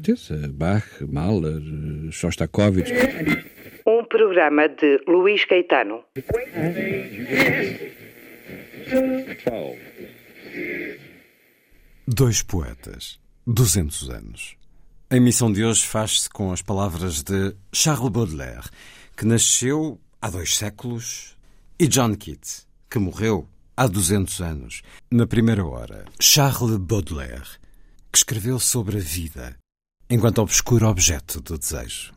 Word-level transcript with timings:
Certeza. 0.00 0.48
Bach, 0.48 0.84
Mahler, 1.06 1.60
Shostakovich. 2.10 2.92
Um 3.86 4.04
programa 4.04 4.68
de 4.68 5.02
Luís 5.06 5.44
Caetano. 5.44 6.04
Dois 12.06 12.42
poetas, 12.42 13.20
200 13.46 14.10
anos. 14.10 14.56
A 15.10 15.16
emissão 15.16 15.52
de 15.52 15.64
hoje 15.64 15.86
faz-se 15.86 16.28
com 16.30 16.52
as 16.52 16.62
palavras 16.62 17.22
de 17.22 17.54
Charles 17.72 18.10
Baudelaire, 18.10 18.68
que 19.16 19.26
nasceu 19.26 20.00
há 20.20 20.30
dois 20.30 20.56
séculos, 20.56 21.36
e 21.78 21.86
John 21.88 22.14
Keats, 22.14 22.66
que 22.88 22.98
morreu 22.98 23.48
há 23.76 23.86
200 23.86 24.40
anos. 24.40 24.82
Na 25.10 25.26
primeira 25.26 25.64
hora, 25.64 26.04
Charles 26.20 26.76
Baudelaire, 26.76 27.58
que 28.12 28.18
escreveu 28.18 28.58
sobre 28.60 28.98
a 28.98 29.00
vida 29.00 29.56
enquanto 30.10 30.42
obscuro 30.42 30.88
objeto 30.88 31.40
do 31.40 31.56
desejo. 31.56 32.12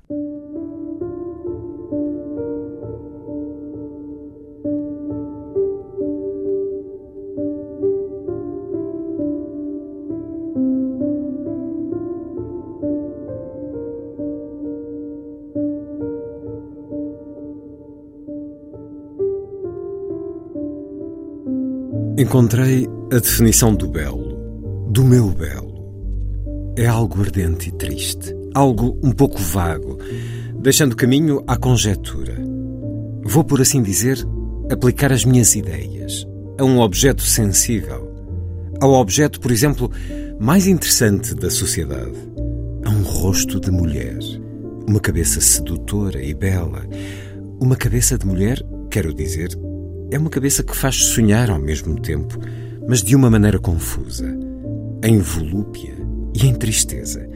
Encontrei 22.17 22.87
a 23.11 23.19
definição 23.19 23.75
do 23.75 23.87
belo, 23.87 24.37
do 24.89 25.03
meu 25.03 25.29
belo. 25.29 25.72
É 26.75 26.87
algo 26.87 27.21
ardente 27.21 27.69
e 27.69 27.71
triste, 27.71 28.35
algo 28.51 28.97
um 29.03 29.11
pouco 29.11 29.37
vago, 29.37 29.99
deixando 30.59 30.95
caminho 30.95 31.43
à 31.45 31.55
conjetura. 31.55 32.35
Vou, 33.23 33.43
por 33.43 33.61
assim 33.61 33.83
dizer, 33.83 34.17
aplicar 34.71 35.11
as 35.11 35.23
minhas 35.23 35.55
ideias 35.55 36.25
a 36.57 36.63
um 36.63 36.79
objeto 36.79 37.21
sensível, 37.21 38.11
ao 38.81 38.93
objeto, 38.93 39.39
por 39.39 39.51
exemplo, 39.51 39.91
mais 40.39 40.65
interessante 40.65 41.35
da 41.35 41.51
sociedade, 41.51 42.17
a 42.83 42.89
um 42.89 43.03
rosto 43.03 43.59
de 43.59 43.69
mulher, 43.69 44.17
uma 44.87 44.99
cabeça 44.99 45.39
sedutora 45.39 46.23
e 46.23 46.33
bela, 46.33 46.81
uma 47.61 47.75
cabeça 47.75 48.17
de 48.17 48.25
mulher, 48.25 48.59
quero 48.89 49.13
dizer, 49.13 49.55
é 50.09 50.17
uma 50.17 50.29
cabeça 50.29 50.63
que 50.63 50.75
faz 50.75 50.95
sonhar 50.95 51.51
ao 51.51 51.59
mesmo 51.59 52.01
tempo, 52.01 52.39
mas 52.87 53.03
de 53.03 53.15
uma 53.15 53.29
maneira 53.29 53.59
confusa, 53.59 54.25
em 55.03 55.19
volúpia 55.19 56.02
e 56.33 56.47
em 56.47 56.53
tristeza, 56.53 57.27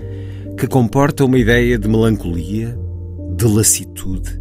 que 0.57 0.67
comporta 0.67 1.25
uma 1.25 1.37
ideia 1.37 1.77
de 1.77 1.87
melancolia, 1.87 2.77
de 3.35 3.45
lassitude, 3.45 4.39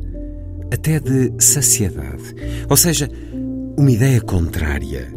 até 0.73 0.99
de 0.99 1.33
saciedade, 1.39 2.35
ou 2.69 2.77
seja, 2.77 3.11
uma 3.79 3.91
ideia 3.91 4.21
contrária, 4.21 5.13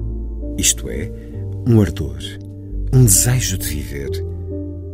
isto 0.58 0.90
é, 0.90 1.12
um 1.68 1.82
ardor, 1.82 2.20
um 2.94 3.06
desejo 3.06 3.58
de 3.58 3.68
viver, 3.68 4.10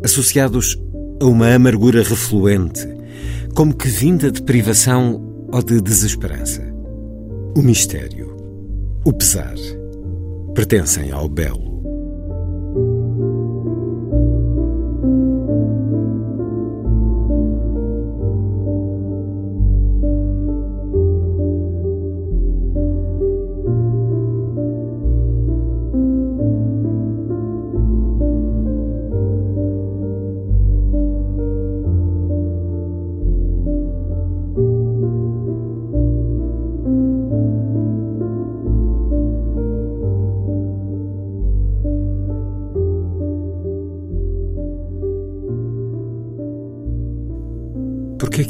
associados 0.04 0.80
a 1.20 1.26
uma 1.26 1.54
amargura 1.54 2.04
refluente, 2.04 2.88
como 3.56 3.74
que 3.74 3.88
vinda 3.88 4.32
de 4.32 4.42
privação 4.44 5.48
ou 5.52 5.64
de 5.64 5.82
desesperança. 5.82 6.62
O 7.58 7.62
mistério, 7.62 8.36
o 9.04 9.14
pesar, 9.14 9.56
pertencem 10.54 11.12
ao 11.12 11.30
belo. 11.30 11.65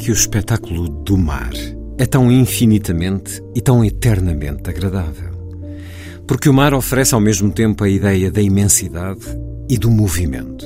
Que 0.06 0.12
o 0.12 0.14
espetáculo 0.14 0.88
do 0.88 1.18
mar 1.18 1.50
é 1.98 2.06
tão 2.06 2.30
infinitamente 2.30 3.42
e 3.56 3.60
tão 3.60 3.84
eternamente 3.84 4.70
agradável? 4.70 5.32
Porque 6.28 6.48
o 6.48 6.54
mar 6.54 6.72
oferece 6.74 7.12
ao 7.12 7.20
mesmo 7.20 7.50
tempo 7.50 7.82
a 7.82 7.88
ideia 7.88 8.30
da 8.30 8.40
imensidade 8.40 9.26
e 9.68 9.76
do 9.76 9.90
movimento. 9.90 10.64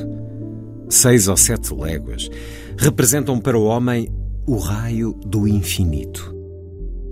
Seis 0.91 1.27
ou 1.27 1.39
sete 1.39 1.73
léguas 1.73 2.29
representam 2.77 3.41
para 3.41 3.59
o 3.59 3.65
homem 3.65 4.11
o 4.47 4.59
raio 4.59 5.19
do 5.25 5.49
infinito. 5.49 6.37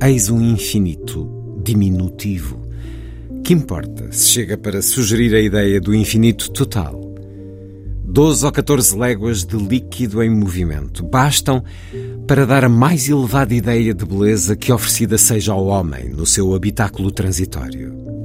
Eis 0.02 0.28
um 0.28 0.38
infinito 0.38 1.26
diminutivo. 1.64 2.60
Que 3.42 3.54
importa 3.54 4.12
se 4.12 4.26
chega 4.26 4.58
para 4.58 4.82
sugerir 4.82 5.34
a 5.34 5.40
ideia 5.40 5.80
do 5.80 5.94
infinito 5.94 6.50
total? 6.50 7.08
12 8.04 8.46
ou 8.46 8.52
14 8.52 8.98
léguas 8.98 9.44
de 9.44 9.56
líquido 9.56 10.22
em 10.22 10.30
movimento 10.30 11.04
bastam 11.04 11.62
para 12.28 12.44
dar 12.44 12.62
a 12.62 12.68
mais 12.68 13.08
elevada 13.08 13.54
ideia 13.54 13.94
de 13.94 14.04
beleza 14.04 14.54
que 14.54 14.70
oferecida 14.70 15.16
seja 15.16 15.52
ao 15.52 15.64
homem 15.64 16.10
no 16.10 16.26
seu 16.26 16.54
habitáculo 16.54 17.10
transitório. 17.10 18.17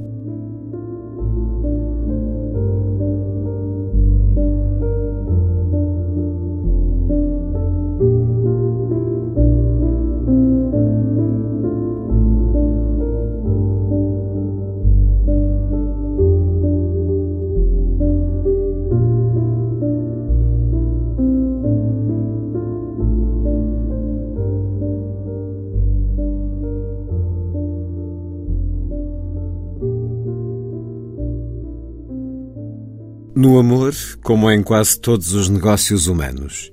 No 33.54 33.60
amor, 33.60 33.94
como 34.24 34.50
em 34.50 34.64
quase 34.64 34.98
todos 34.98 35.32
os 35.32 35.48
negócios 35.48 36.08
humanos, 36.08 36.72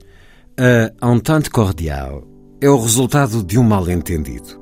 a 1.00 1.14
entente 1.14 1.48
cordial 1.52 2.28
é 2.60 2.68
o 2.68 2.82
resultado 2.82 3.44
de 3.44 3.60
um 3.60 3.64
mal-entendido. 3.64 4.60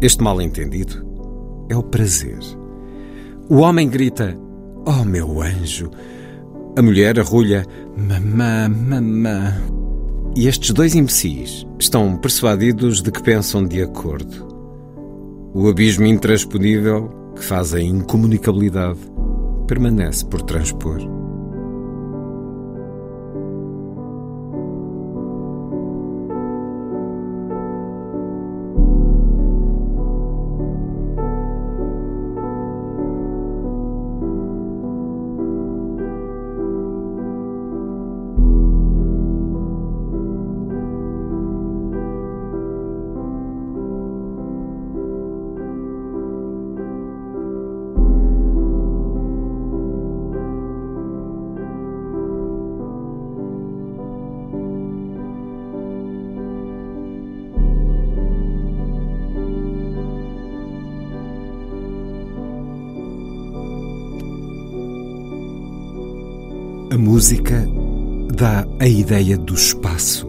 Este 0.00 0.22
mal-entendido 0.22 1.06
é 1.68 1.76
o 1.76 1.82
prazer. 1.82 2.38
O 3.50 3.56
homem 3.56 3.86
grita: 3.86 4.34
Oh, 4.86 5.04
meu 5.04 5.42
anjo! 5.42 5.90
A 6.74 6.80
mulher 6.80 7.20
arrulha: 7.20 7.66
Mamã, 7.94 8.66
mamã. 8.70 9.52
E 10.34 10.48
estes 10.48 10.70
dois 10.70 10.94
imbecis 10.94 11.66
estão 11.78 12.16
persuadidos 12.16 13.02
de 13.02 13.12
que 13.12 13.22
pensam 13.22 13.62
de 13.62 13.82
acordo. 13.82 14.48
O 15.52 15.68
abismo 15.68 16.06
intransponível, 16.06 17.10
que 17.36 17.44
faz 17.44 17.74
a 17.74 17.80
incomunicabilidade, 17.82 19.00
permanece 19.66 20.24
por 20.24 20.40
transpor. 20.40 21.17
Música 67.18 67.68
dá 68.32 68.64
a 68.78 68.86
ideia 68.86 69.36
do 69.36 69.52
espaço. 69.52 70.28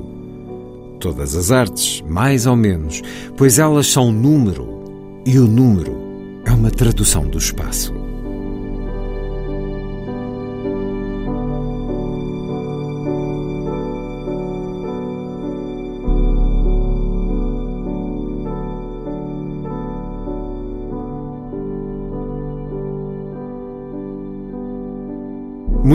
Todas 1.00 1.36
as 1.36 1.52
artes, 1.52 2.02
mais 2.10 2.48
ou 2.48 2.56
menos, 2.56 3.04
pois 3.38 3.60
elas 3.60 3.86
são 3.86 4.12
número 4.12 5.22
e 5.24 5.38
o 5.38 5.46
número 5.46 5.96
é 6.46 6.52
uma 6.52 6.72
tradução 6.72 7.28
do 7.28 7.38
espaço. 7.38 7.99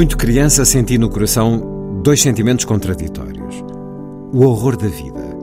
Muito 0.04 0.18
criança 0.18 0.66
senti 0.66 0.98
no 0.98 1.08
coração 1.08 2.02
dois 2.02 2.20
sentimentos 2.20 2.66
contraditórios: 2.66 3.64
o 4.34 4.44
horror 4.44 4.76
da 4.76 4.86
vida 4.86 5.34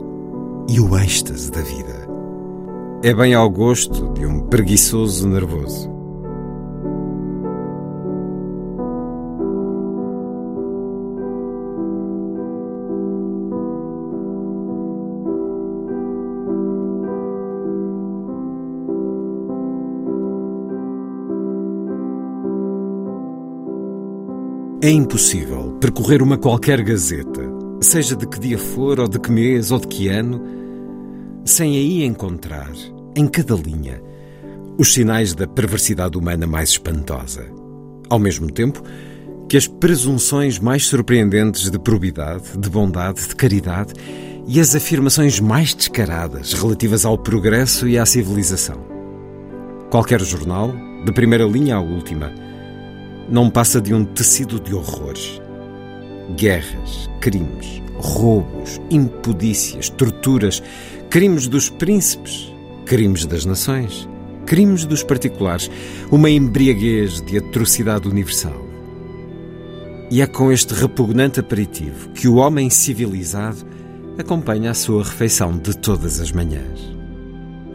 e 0.68 0.78
o 0.78 0.96
êxtase 0.96 1.50
da 1.50 1.60
vida. 1.60 2.08
É 3.02 3.12
bem 3.12 3.34
ao 3.34 3.50
gosto 3.50 4.12
de 4.12 4.24
um 4.24 4.38
preguiçoso 4.38 5.28
nervoso. 5.28 5.90
É 24.84 24.90
impossível 24.90 25.78
percorrer 25.80 26.20
uma 26.20 26.36
qualquer 26.36 26.82
gazeta, 26.82 27.40
seja 27.80 28.16
de 28.16 28.26
que 28.26 28.40
dia 28.40 28.58
for, 28.58 28.98
ou 28.98 29.06
de 29.06 29.16
que 29.20 29.30
mês, 29.30 29.70
ou 29.70 29.78
de 29.78 29.86
que 29.86 30.08
ano, 30.08 30.42
sem 31.44 31.76
aí 31.76 32.02
encontrar, 32.02 32.68
em 33.14 33.28
cada 33.28 33.54
linha, 33.54 34.02
os 34.76 34.92
sinais 34.92 35.34
da 35.34 35.46
perversidade 35.46 36.18
humana 36.18 36.48
mais 36.48 36.70
espantosa. 36.70 37.46
Ao 38.10 38.18
mesmo 38.18 38.50
tempo 38.50 38.82
que 39.48 39.56
as 39.56 39.68
presunções 39.68 40.58
mais 40.58 40.84
surpreendentes 40.84 41.70
de 41.70 41.78
probidade, 41.78 42.58
de 42.58 42.68
bondade, 42.68 43.28
de 43.28 43.36
caridade 43.36 43.92
e 44.48 44.58
as 44.58 44.74
afirmações 44.74 45.38
mais 45.38 45.74
descaradas 45.74 46.54
relativas 46.54 47.04
ao 47.04 47.16
progresso 47.16 47.86
e 47.86 47.96
à 47.96 48.04
civilização. 48.04 48.84
Qualquer 49.92 50.20
jornal, 50.22 50.74
de 51.04 51.12
primeira 51.12 51.44
linha 51.44 51.76
à 51.76 51.80
última, 51.80 52.32
não 53.28 53.50
passa 53.50 53.80
de 53.80 53.94
um 53.94 54.04
tecido 54.04 54.60
de 54.60 54.74
horrores. 54.74 55.40
Guerras, 56.36 57.08
crimes, 57.20 57.82
roubos, 57.96 58.80
impudícias, 58.90 59.88
torturas, 59.88 60.62
crimes 61.10 61.46
dos 61.46 61.68
príncipes, 61.68 62.52
crimes 62.86 63.26
das 63.26 63.44
nações, 63.44 64.08
crimes 64.46 64.84
dos 64.84 65.02
particulares, 65.02 65.70
uma 66.10 66.30
embriaguez 66.30 67.20
de 67.22 67.38
atrocidade 67.38 68.08
universal. 68.08 68.66
E 70.10 70.20
é 70.20 70.26
com 70.26 70.52
este 70.52 70.74
repugnante 70.74 71.40
aperitivo 71.40 72.10
que 72.10 72.28
o 72.28 72.34
homem 72.36 72.68
civilizado 72.68 73.64
acompanha 74.18 74.70
a 74.70 74.74
sua 74.74 75.02
refeição 75.02 75.56
de 75.56 75.76
todas 75.76 76.20
as 76.20 76.30
manhãs. 76.32 76.80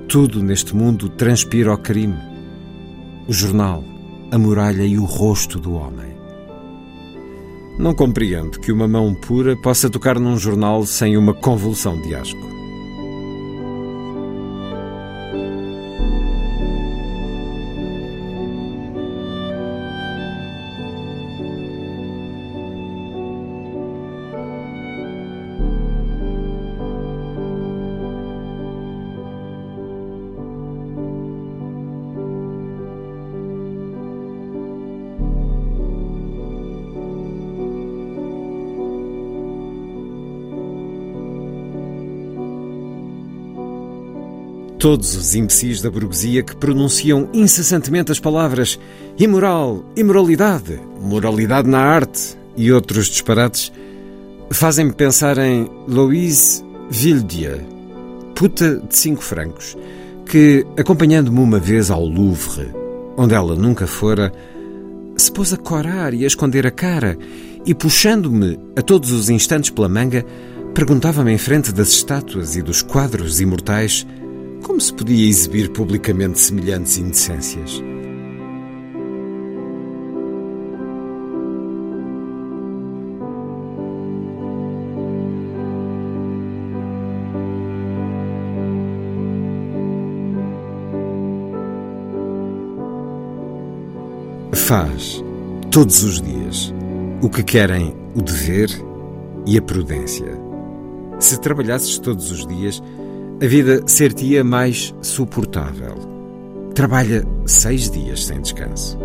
Tudo 0.07 0.43
neste 0.43 0.75
mundo 0.75 1.09
transpira 1.09 1.73
o 1.73 1.77
crime. 1.77 2.17
O 3.27 3.33
jornal, 3.33 3.83
a 4.31 4.37
muralha 4.37 4.83
e 4.83 4.97
o 4.97 5.05
rosto 5.05 5.59
do 5.59 5.73
homem. 5.73 6.17
Não 7.77 7.93
compreendo 7.93 8.59
que 8.59 8.71
uma 8.71 8.87
mão 8.87 9.13
pura 9.13 9.55
possa 9.55 9.89
tocar 9.89 10.19
num 10.19 10.37
jornal 10.37 10.85
sem 10.85 11.15
uma 11.15 11.33
convulsão 11.33 12.01
de 12.01 12.15
asco. 12.15 12.56
Todos 44.87 45.17
os 45.17 45.35
imbecis 45.35 45.81
da 45.81 45.91
burguesia 45.91 46.41
que 46.41 46.55
pronunciam 46.55 47.27
incessantemente 47.33 48.09
as 48.09 48.21
palavras 48.21 48.79
imoral, 49.19 49.83
imoralidade, 49.97 50.79
moralidade 51.01 51.67
na 51.67 51.81
arte 51.81 52.37
e 52.55 52.71
outros 52.71 53.07
disparates 53.07 53.69
fazem-me 54.49 54.93
pensar 54.93 55.39
em 55.39 55.69
Louise 55.89 56.63
Villedieu, 56.89 57.59
puta 58.33 58.77
de 58.77 58.95
cinco 58.95 59.21
francos, 59.21 59.75
que, 60.25 60.65
acompanhando-me 60.77 61.41
uma 61.41 61.59
vez 61.59 61.91
ao 61.91 62.05
Louvre, 62.05 62.73
onde 63.17 63.33
ela 63.33 63.55
nunca 63.55 63.85
fora, 63.85 64.31
se 65.17 65.29
pôs 65.33 65.51
a 65.51 65.57
corar 65.57 66.13
e 66.13 66.23
a 66.23 66.27
esconder 66.27 66.65
a 66.65 66.71
cara 66.71 67.17
e, 67.65 67.75
puxando-me 67.75 68.57
a 68.73 68.81
todos 68.81 69.11
os 69.11 69.29
instantes 69.29 69.69
pela 69.69 69.89
manga, 69.89 70.25
perguntava-me 70.73 71.33
em 71.33 71.37
frente 71.37 71.73
das 71.73 71.89
estátuas 71.89 72.55
e 72.55 72.61
dos 72.61 72.81
quadros 72.81 73.41
imortais 73.41 74.07
como 74.67 74.81
se 74.81 74.93
podia 74.93 75.29
exibir 75.29 75.71
publicamente 75.71 76.37
semelhantes 76.39 76.97
indecências? 76.97 77.81
Faz, 94.51 95.23
todos 95.71 96.03
os 96.03 96.21
dias, 96.21 96.73
o 97.21 97.29
que 97.29 97.41
querem 97.41 97.95
o 98.13 98.21
dever 98.21 98.69
e 99.45 99.57
a 99.57 99.61
prudência. 99.61 100.37
Se 101.19 101.39
trabalhasses 101.39 101.97
todos 101.97 102.29
os 102.31 102.45
dias, 102.45 102.83
a 103.41 103.45
vida 103.45 103.81
ser-te-ia 103.85 104.43
mais 104.43 104.95
suportável. 105.01 105.95
Trabalha 106.73 107.23
seis 107.45 107.89
dias 107.89 108.25
sem 108.25 108.41
descanso. 108.41 108.97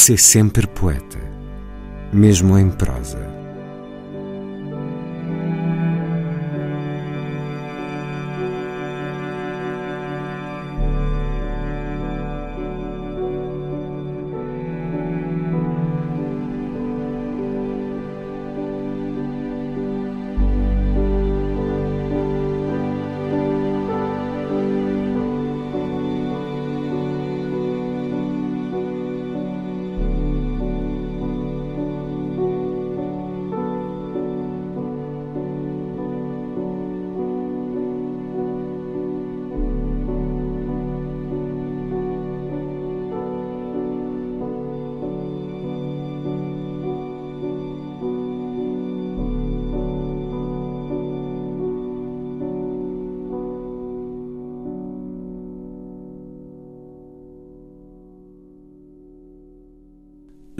Ser 0.00 0.18
sempre 0.18 0.66
poeta, 0.66 1.18
mesmo 2.10 2.58
em 2.58 2.70
prosa. 2.70 3.39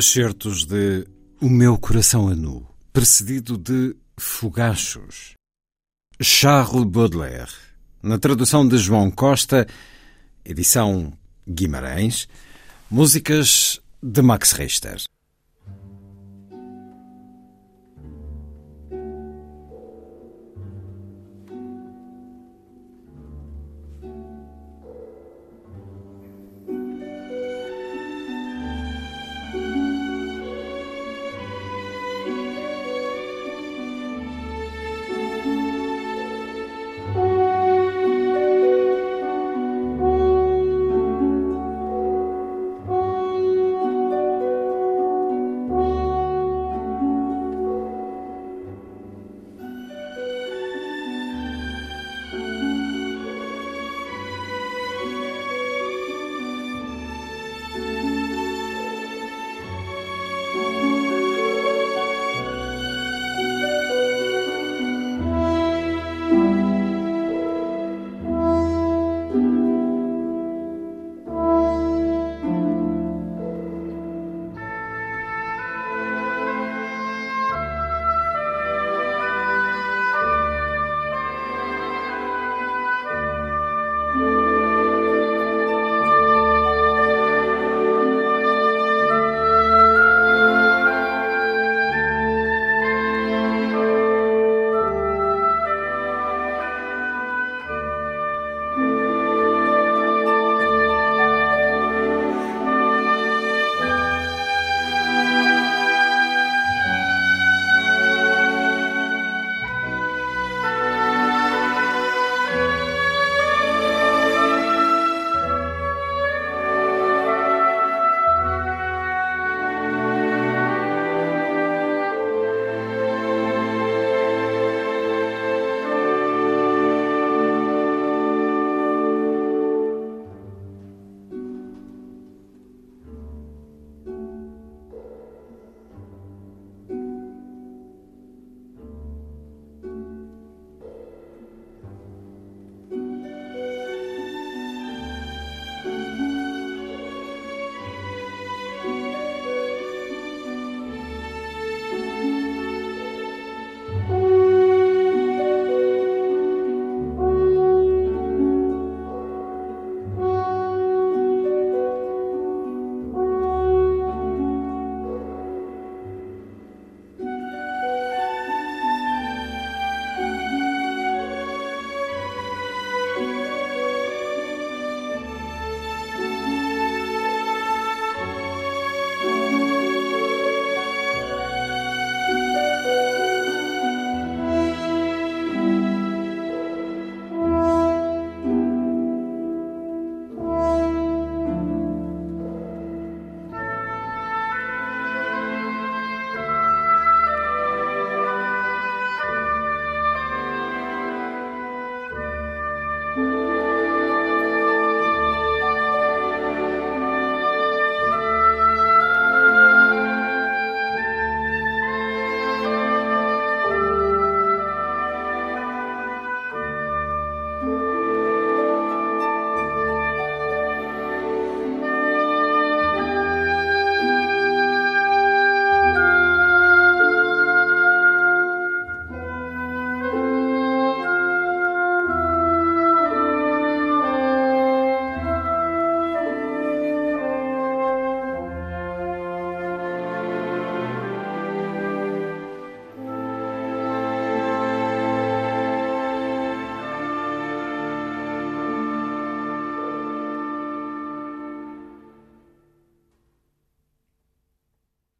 Certos 0.02 0.64
de 0.64 1.06
O 1.40 1.48
Meu 1.48 1.76
Coração 1.76 2.28
a 2.28 2.34
Nu, 2.34 2.66
precedido 2.92 3.58
de 3.58 3.94
Fogachos. 4.18 5.34
Charles 6.20 6.84
Baudelaire, 6.84 7.52
na 8.02 8.18
tradução 8.18 8.66
de 8.66 8.78
João 8.78 9.10
Costa, 9.10 9.66
edição 10.44 11.12
Guimarães, 11.46 12.28
músicas 12.90 13.80
de 14.02 14.22
Max 14.22 14.52
Richter. 14.52 15.02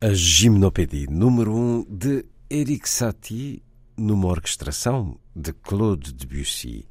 A 0.03 0.15
Gimnopédie 0.15 1.07
número 1.11 1.55
1 1.55 1.59
um 1.59 1.85
de 1.87 2.25
Eric 2.49 2.89
Satie, 2.89 3.63
numa 3.99 4.29
orquestração 4.29 5.21
de 5.37 5.53
Claude 5.53 6.15
Debussy. 6.15 6.89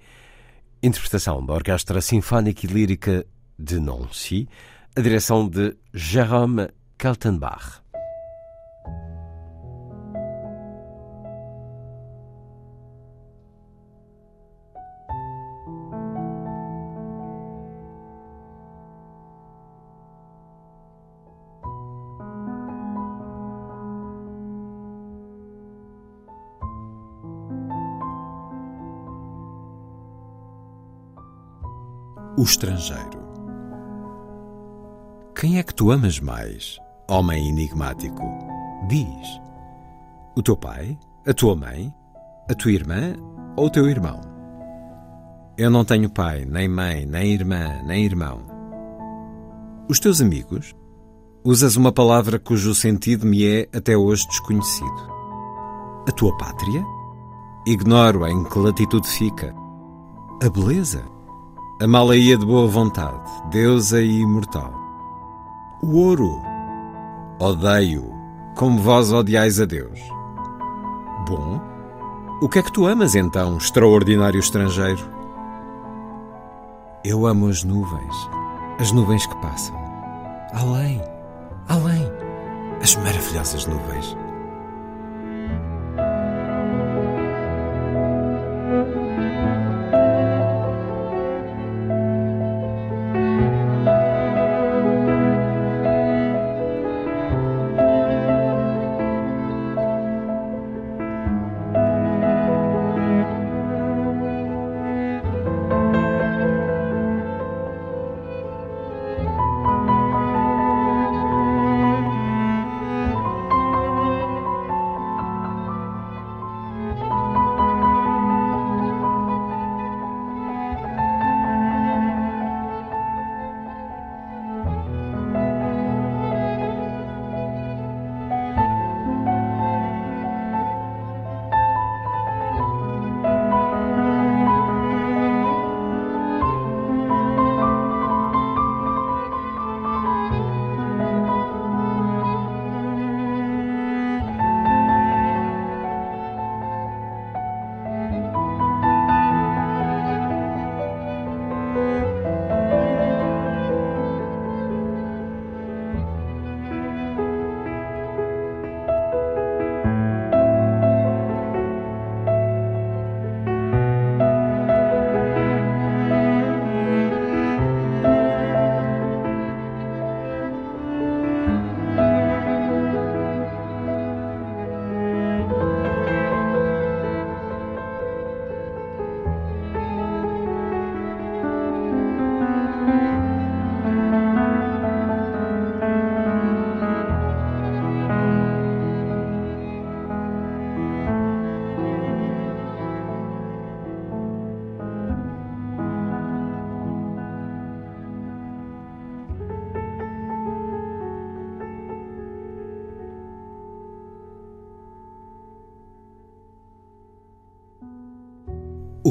Interpretação 0.83 1.43
da 1.43 1.55
Orquestra 1.55 2.01
Sinfónica 2.01 2.67
e 2.67 2.69
Lírica 2.69 3.25
de 3.57 3.79
Nancy, 3.79 4.47
a 4.95 5.01
direção 5.01 5.49
de 5.49 5.75
Jérôme 5.91 6.69
Kaltenbach. 6.99 7.81
O 32.39 32.43
estrangeiro. 32.43 33.19
Quem 35.35 35.57
é 35.57 35.63
que 35.63 35.75
tu 35.75 35.91
amas 35.91 36.21
mais? 36.21 36.79
homem 37.09 37.49
enigmático, 37.49 38.21
diz: 38.87 39.41
O 40.37 40.41
teu 40.41 40.55
pai, 40.55 40.97
a 41.27 41.33
tua 41.33 41.53
mãe, 41.53 41.93
a 42.49 42.53
tua 42.55 42.71
irmã 42.71 43.13
ou 43.57 43.65
o 43.65 43.69
teu 43.69 43.89
irmão? 43.89 44.21
Eu 45.57 45.69
não 45.69 45.83
tenho 45.83 46.09
pai, 46.09 46.45
nem 46.45 46.69
mãe, 46.69 47.05
nem 47.05 47.33
irmã, 47.33 47.81
nem 47.85 48.05
irmão. 48.05 48.39
Os 49.89 49.99
teus 49.99 50.21
amigos? 50.21 50.73
Usas 51.43 51.75
uma 51.75 51.91
palavra 51.91 52.39
cujo 52.39 52.73
sentido 52.73 53.25
me 53.25 53.45
é 53.45 53.67
até 53.75 53.97
hoje 53.97 54.25
desconhecido. 54.25 55.11
A 56.07 56.11
tua 56.13 56.37
pátria? 56.37 56.85
Ignoro 57.67 58.25
em 58.25 58.45
que 58.45 58.59
latitude 58.59 59.09
fica. 59.09 59.53
A 60.41 60.49
beleza? 60.49 61.18
A 61.81 61.87
malaia 61.87 62.37
de 62.37 62.45
boa 62.45 62.67
vontade, 62.67 63.29
deusa 63.51 64.01
e 64.01 64.19
imortal. 64.19 64.73
O 65.81 65.97
ouro? 65.97 66.41
Odeio, 67.39 68.13
como 68.55 68.79
vós 68.79 69.13
odiais 69.13 69.59
a 69.61 69.65
Deus. 69.65 69.99
Bom, 71.27 71.61
o 72.41 72.49
que 72.49 72.59
é 72.59 72.63
que 72.63 72.71
tu 72.71 72.85
amas 72.85 73.15
então, 73.15 73.57
extraordinário 73.57 74.39
estrangeiro? 74.39 75.09
Eu 77.05 77.25
amo 77.25 77.47
as 77.47 77.63
nuvens, 77.63 78.15
as 78.79 78.91
nuvens 78.91 79.25
que 79.25 79.35
passam. 79.37 79.75
Além 80.53 81.01
além, 81.69 82.11
as 82.81 82.95
maravilhosas 82.97 83.65
nuvens. 83.65 84.17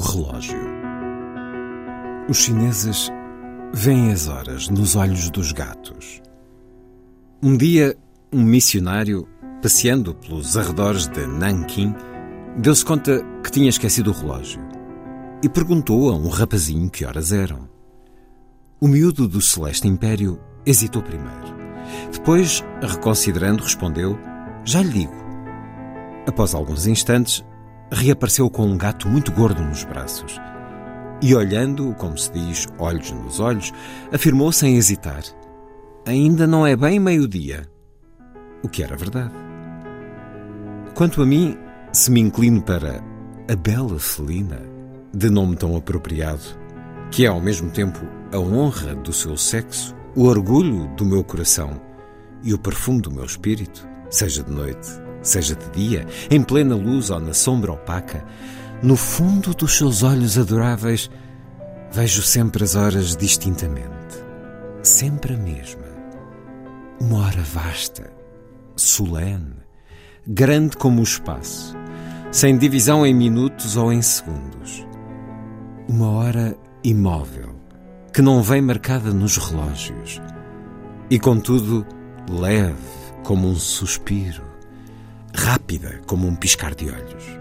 Relógio. 0.08 0.58
Os 2.28 2.38
chineses 2.38 3.10
veem 3.72 4.10
as 4.10 4.28
horas 4.28 4.68
nos 4.68 4.96
olhos 4.96 5.30
dos 5.30 5.52
gatos. 5.52 6.22
Um 7.42 7.56
dia, 7.56 7.96
um 8.32 8.42
missionário, 8.42 9.28
passeando 9.62 10.14
pelos 10.14 10.56
arredores 10.56 11.06
de 11.06 11.26
Nanquim, 11.26 11.94
deu-se 12.56 12.84
conta 12.84 13.22
que 13.44 13.50
tinha 13.50 13.68
esquecido 13.68 14.10
o 14.10 14.14
relógio 14.14 14.60
e 15.42 15.48
perguntou 15.48 16.10
a 16.10 16.16
um 16.16 16.28
rapazinho 16.28 16.90
que 16.90 17.04
horas 17.04 17.32
eram. 17.32 17.68
O 18.80 18.88
miúdo 18.88 19.28
do 19.28 19.40
Celeste 19.40 19.86
Império 19.88 20.40
hesitou 20.64 21.02
primeiro. 21.02 21.56
Depois, 22.12 22.64
reconsiderando, 22.80 23.62
respondeu: 23.62 24.18
Já 24.64 24.82
lhe 24.82 24.90
digo. 24.90 25.14
Após 26.26 26.54
alguns 26.54 26.86
instantes, 26.86 27.44
reapareceu 27.90 28.50
com 28.50 28.66
um 28.66 28.76
gato 28.76 29.08
muito 29.08 29.32
gordo 29.32 29.62
nos 29.62 29.84
braços. 29.84 30.40
E 31.20 31.34
olhando, 31.34 31.94
como 31.98 32.16
se 32.16 32.32
diz, 32.32 32.66
olhos 32.78 33.10
nos 33.10 33.40
olhos, 33.40 33.72
afirmou 34.12 34.52
sem 34.52 34.76
hesitar: 34.76 35.22
Ainda 36.06 36.46
não 36.46 36.66
é 36.66 36.76
bem 36.76 37.00
meio-dia. 37.00 37.68
O 38.62 38.68
que 38.68 38.82
era 38.82 38.96
verdade. 38.96 39.34
Quanto 40.94 41.22
a 41.22 41.26
mim, 41.26 41.56
se 41.92 42.10
me 42.10 42.20
inclino 42.20 42.62
para 42.62 43.02
a 43.50 43.56
bela 43.56 43.98
Celina, 43.98 44.60
de 45.12 45.30
nome 45.30 45.56
tão 45.56 45.76
apropriado, 45.76 46.42
que 47.10 47.24
é 47.24 47.28
ao 47.28 47.40
mesmo 47.40 47.70
tempo 47.70 48.00
a 48.32 48.38
honra 48.38 48.94
do 48.94 49.12
seu 49.12 49.36
sexo, 49.36 49.94
o 50.14 50.24
orgulho 50.24 50.88
do 50.96 51.04
meu 51.04 51.24
coração 51.24 51.80
e 52.42 52.52
o 52.52 52.58
perfume 52.58 53.00
do 53.00 53.10
meu 53.10 53.24
espírito, 53.24 53.88
seja 54.10 54.42
de 54.42 54.50
noite, 54.50 54.88
seja 55.22 55.54
de 55.54 55.70
dia, 55.70 56.06
em 56.30 56.42
plena 56.42 56.74
luz 56.74 57.10
ou 57.10 57.20
na 57.20 57.34
sombra 57.34 57.72
opaca, 57.72 58.24
no 58.82 58.96
fundo 58.96 59.54
dos 59.54 59.76
seus 59.76 60.02
olhos 60.02 60.38
adoráveis, 60.38 61.10
vejo 61.90 62.22
sempre 62.22 62.64
as 62.64 62.74
horas 62.74 63.16
distintamente. 63.16 63.98
Sempre 64.82 65.34
a 65.34 65.36
mesma. 65.36 65.88
Uma 67.00 67.26
hora 67.26 67.42
vasta, 67.42 68.10
solene, 68.76 69.56
grande 70.26 70.76
como 70.76 71.00
o 71.00 71.04
espaço, 71.04 71.76
sem 72.30 72.56
divisão 72.56 73.04
em 73.04 73.14
minutos 73.14 73.76
ou 73.76 73.92
em 73.92 74.02
segundos. 74.02 74.86
Uma 75.88 76.10
hora 76.10 76.56
imóvel, 76.84 77.56
que 78.12 78.22
não 78.22 78.42
vem 78.42 78.60
marcada 78.60 79.12
nos 79.12 79.36
relógios, 79.36 80.20
e 81.10 81.18
contudo 81.18 81.86
leve 82.28 82.76
como 83.24 83.48
um 83.48 83.56
suspiro 83.56 84.47
rápida 85.38 86.00
como 86.06 86.26
um 86.26 86.34
piscar 86.34 86.74
de 86.74 86.86
olhos. 86.90 87.38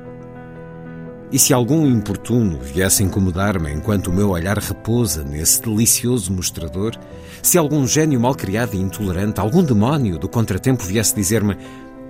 E 1.31 1.37
se 1.37 1.51
algum 1.51 1.85
importuno 1.85 2.59
viesse 2.59 3.03
incomodar-me 3.03 3.73
enquanto 3.73 4.07
o 4.07 4.13
meu 4.13 4.29
olhar 4.29 4.57
repousa 4.59 5.23
nesse 5.23 5.61
delicioso 5.61 6.31
mostrador, 6.31 6.95
se 7.41 7.57
algum 7.57 7.85
gênio 7.85 8.19
mal 8.19 8.33
criado 8.33 8.75
e 8.75 8.79
intolerante, 8.79 9.39
algum 9.39 9.63
demónio 9.63 10.17
do 10.17 10.29
contratempo 10.29 10.83
viesse 10.83 11.15
dizer-me: 11.15 11.57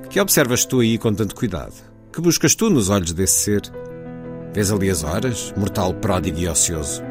Que 0.09 0.19
observas 0.19 0.65
tu 0.65 0.81
aí 0.81 0.97
com 0.97 1.13
tanto 1.13 1.33
cuidado? 1.33 1.73
Que 2.11 2.21
buscas 2.21 2.53
tu 2.53 2.69
nos 2.69 2.89
olhos 2.89 3.13
desse 3.13 3.39
ser? 3.39 3.61
Vês 4.53 4.71
ali 4.71 4.89
as 4.89 5.03
horas, 5.03 5.53
mortal 5.57 5.93
pródigo 5.93 6.37
e 6.37 6.47
ocioso? 6.47 7.01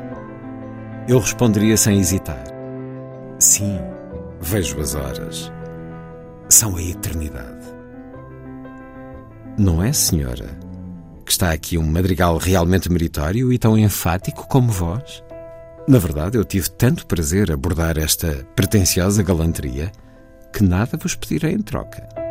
Eu 1.08 1.18
responderia 1.18 1.76
sem 1.76 1.98
hesitar: 1.98 2.44
Sim, 3.40 3.80
vejo 4.40 4.78
as 4.80 4.94
horas. 4.94 5.50
São 6.48 6.76
a 6.76 6.82
eternidade. 6.82 7.55
Não 9.58 9.82
é, 9.82 9.90
senhora? 9.90 10.58
Que 11.24 11.32
está 11.32 11.50
aqui 11.50 11.78
um 11.78 11.82
madrigal 11.82 12.36
realmente 12.36 12.92
meritório 12.92 13.50
e 13.50 13.58
tão 13.58 13.76
enfático 13.78 14.46
como 14.46 14.70
vós? 14.70 15.24
Na 15.88 15.98
verdade, 15.98 16.36
eu 16.36 16.44
tive 16.44 16.68
tanto 16.68 17.06
prazer 17.06 17.50
abordar 17.50 17.96
esta 17.96 18.46
pretensiosa 18.54 19.22
galanteria 19.22 19.90
que 20.52 20.62
nada 20.62 20.98
vos 20.98 21.14
pedirei 21.14 21.52
em 21.52 21.62
troca. 21.62 22.25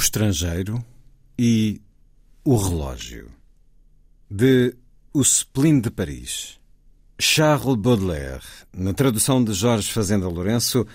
Estrangeiro 0.00 0.82
e 1.38 1.80
O 2.42 2.56
Relógio, 2.56 3.30
de 4.30 4.74
O 5.12 5.20
Spleen 5.20 5.80
de 5.80 5.90
Paris. 5.90 6.58
Charles 7.20 7.76
Baudelaire, 7.76 8.42
na 8.74 8.94
tradução 8.94 9.44
de 9.44 9.52
Jorge 9.52 9.92
Fazenda 9.92 10.26
Lourenço, 10.26 10.86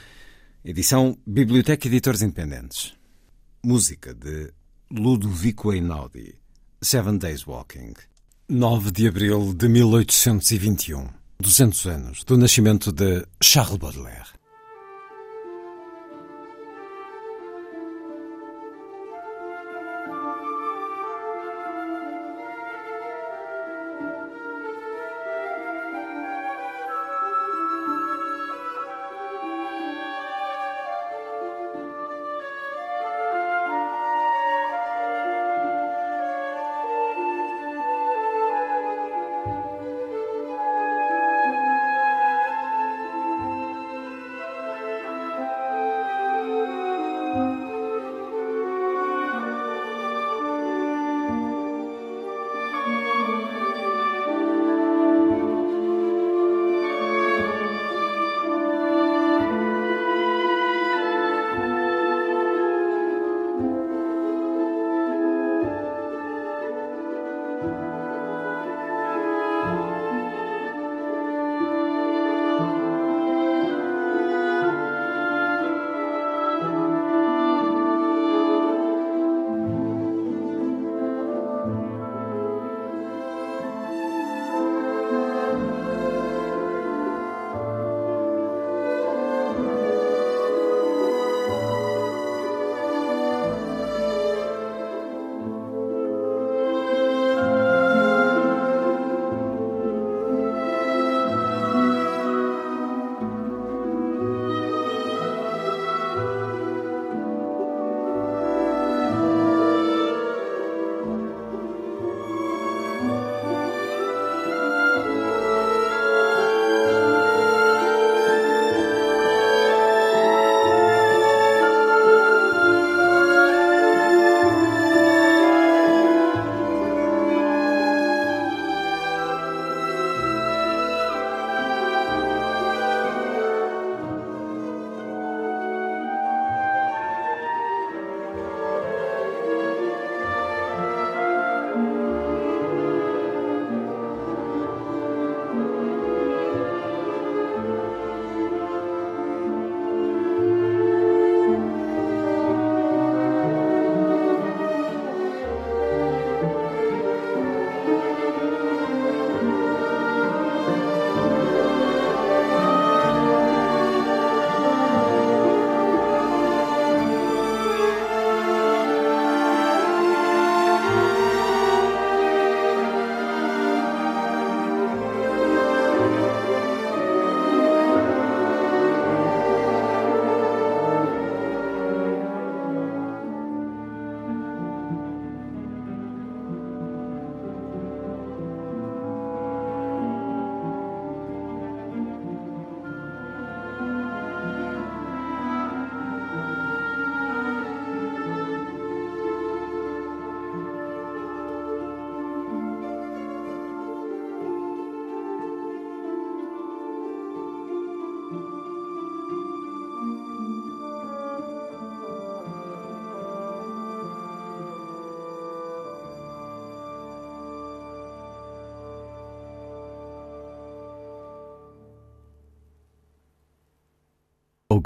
edição 0.63 1.15
Biblioteca 1.25 1.87
Editores 1.87 2.23
Independentes. 2.23 2.95
Música 3.63 4.11
de 4.11 4.51
Ludovico 4.89 5.71
Einaudi, 5.71 6.33
Seven 6.81 7.19
Days 7.19 7.45
Walking. 7.45 7.93
9 8.49 8.91
de 8.91 9.07
abril 9.07 9.53
de 9.53 9.69
1821, 9.69 11.07
200 11.39 11.85
anos 11.85 12.23
do 12.23 12.37
nascimento 12.37 12.91
de 12.91 13.23
Charles 13.39 13.77
Baudelaire. 13.77 14.34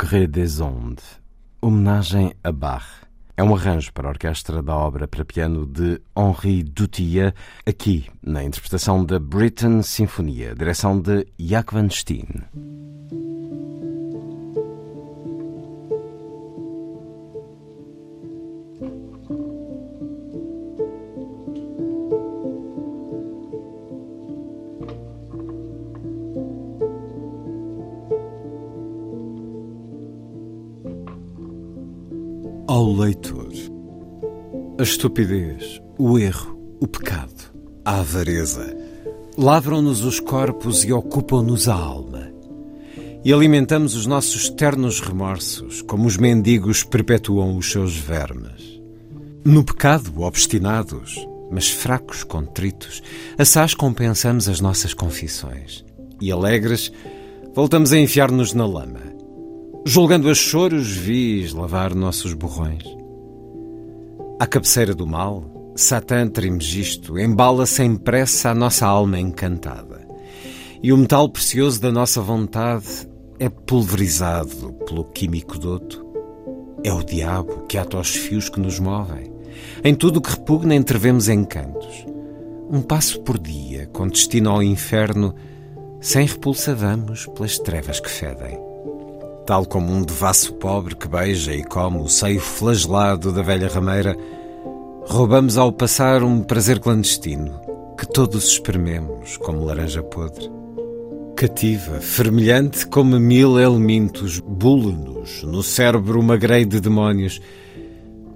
Gré 0.10 0.26
des 0.26 0.60
ondes, 0.60 1.22
homenagem 1.62 2.34
a 2.44 2.52
Bach. 2.52 3.06
É 3.38 3.44
um 3.44 3.54
arranjo 3.54 3.94
para 3.94 4.08
a 4.08 4.10
orquestra 4.10 4.60
da 4.60 4.76
obra 4.76 5.08
para 5.08 5.24
piano 5.24 5.68
de 5.68 6.02
Henri 6.18 6.64
Dutilleux, 6.64 7.32
aqui 7.64 8.08
na 8.20 8.44
interpretação 8.44 9.06
da 9.06 9.20
Britain 9.20 9.84
Sinfonia, 9.84 10.56
direção 10.56 11.00
de 11.00 11.28
Jack 11.40 11.76
Van 11.76 11.90
Steen. 11.92 12.26
Estupidez, 35.00 35.82
o 35.98 36.20
erro, 36.20 36.60
o 36.82 36.86
pecado, 36.86 37.54
a 37.86 38.00
avareza 38.00 38.76
lavram-nos 39.38 40.04
os 40.04 40.20
corpos 40.20 40.84
e 40.84 40.92
ocupam-nos 40.92 41.70
a 41.70 41.74
alma. 41.74 42.30
E 43.24 43.32
alimentamos 43.32 43.96
os 43.96 44.06
nossos 44.06 44.50
ternos 44.50 45.00
remorsos, 45.00 45.82
como 45.84 46.06
os 46.06 46.18
mendigos 46.18 46.84
perpetuam 46.84 47.56
os 47.56 47.72
seus 47.72 47.96
vermes. 47.96 48.82
No 49.46 49.64
pecado, 49.64 50.22
obstinados, 50.22 51.26
mas 51.50 51.70
fracos, 51.70 52.26
contritos, 52.26 53.02
assaz 53.38 53.74
compensamos 53.74 54.50
as 54.50 54.60
nossas 54.60 54.94
confissões. 54.94 55.86
E 56.20 56.30
alegres, 56.30 56.92
voltamos 57.56 57.94
a 57.94 57.98
enfiar-nos 57.98 58.54
na 58.54 58.66
lama, 58.66 59.16
julgando 59.86 60.30
a 60.30 60.36
choros 60.36 60.90
vis 60.92 61.54
lavar 61.54 61.96
nossos 61.96 62.34
borrões. 62.34 62.99
À 64.40 64.48
cabeceira 64.48 64.96
do 64.96 65.06
mal, 65.06 65.74
Satã 65.76 66.26
Trimegisto 66.26 67.20
embala 67.20 67.66
sem 67.66 67.98
pressa 67.98 68.52
a 68.52 68.56
nossa 68.56 68.88
alma 68.88 69.20
encantada. 69.20 70.08
E 70.82 70.94
o 70.94 70.98
metal 70.98 71.28
precioso 71.28 71.82
da 71.82 71.92
nossa 71.92 72.22
vontade 72.22 73.06
é 73.38 73.50
pulverizado 73.50 74.72
pelo 74.88 75.04
químico 75.04 75.60
doto. 75.60 76.06
É 76.86 76.94
o 76.94 77.04
diabo 77.04 77.66
que 77.68 77.78
ata 77.78 77.98
os 77.98 78.16
fios 78.16 78.48
que 78.48 78.62
nos 78.62 78.80
movem. 78.80 79.30
Em 79.84 79.94
tudo 79.94 80.20
o 80.20 80.22
que 80.22 80.32
repugna 80.32 80.74
entrevemos 80.74 81.28
encantos. 81.28 82.06
Um 82.70 82.82
passo 82.82 83.20
por 83.20 83.38
dia, 83.38 83.88
com 83.88 84.08
destino 84.08 84.52
ao 84.52 84.64
inferno, 84.64 85.36
sem 86.00 86.26
repulsa 86.26 86.74
vamos 86.74 87.26
pelas 87.26 87.60
trevas 87.60 88.00
que 88.00 88.10
fedem. 88.10 88.69
Tal 89.50 89.66
como 89.66 89.92
um 89.92 90.04
devasso 90.04 90.54
pobre 90.54 90.96
que 90.96 91.08
beija 91.08 91.56
e 91.56 91.64
come 91.64 91.98
o 91.98 92.08
seio 92.08 92.40
flagelado 92.40 93.32
da 93.32 93.42
velha 93.42 93.68
rameira, 93.68 94.16
roubamos 95.08 95.58
ao 95.58 95.72
passar 95.72 96.22
um 96.22 96.44
prazer 96.44 96.80
clandestino 96.80 97.60
que 97.98 98.06
todos 98.06 98.44
esprememos 98.44 99.38
como 99.38 99.66
laranja 99.66 100.04
podre. 100.04 100.48
Cativa, 101.36 102.00
fermilhante 102.00 102.86
como 102.86 103.20
mil 103.20 103.60
elementos, 103.60 104.40
bule-nos 104.40 105.42
no 105.42 105.64
cérebro 105.64 106.20
uma 106.20 106.38
grei 106.38 106.64
de 106.64 106.80
demónios 106.80 107.42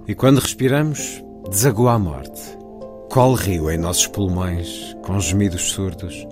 e 0.08 0.16
quando 0.16 0.40
respiramos, 0.40 1.22
desagoa 1.48 1.92
a 1.92 1.98
morte. 2.00 2.58
Qual 3.08 3.34
rio 3.34 3.70
em 3.70 3.78
nossos 3.78 4.08
pulmões, 4.08 4.96
com 5.00 5.20
gemidos 5.20 5.62
surdos? 5.62 6.26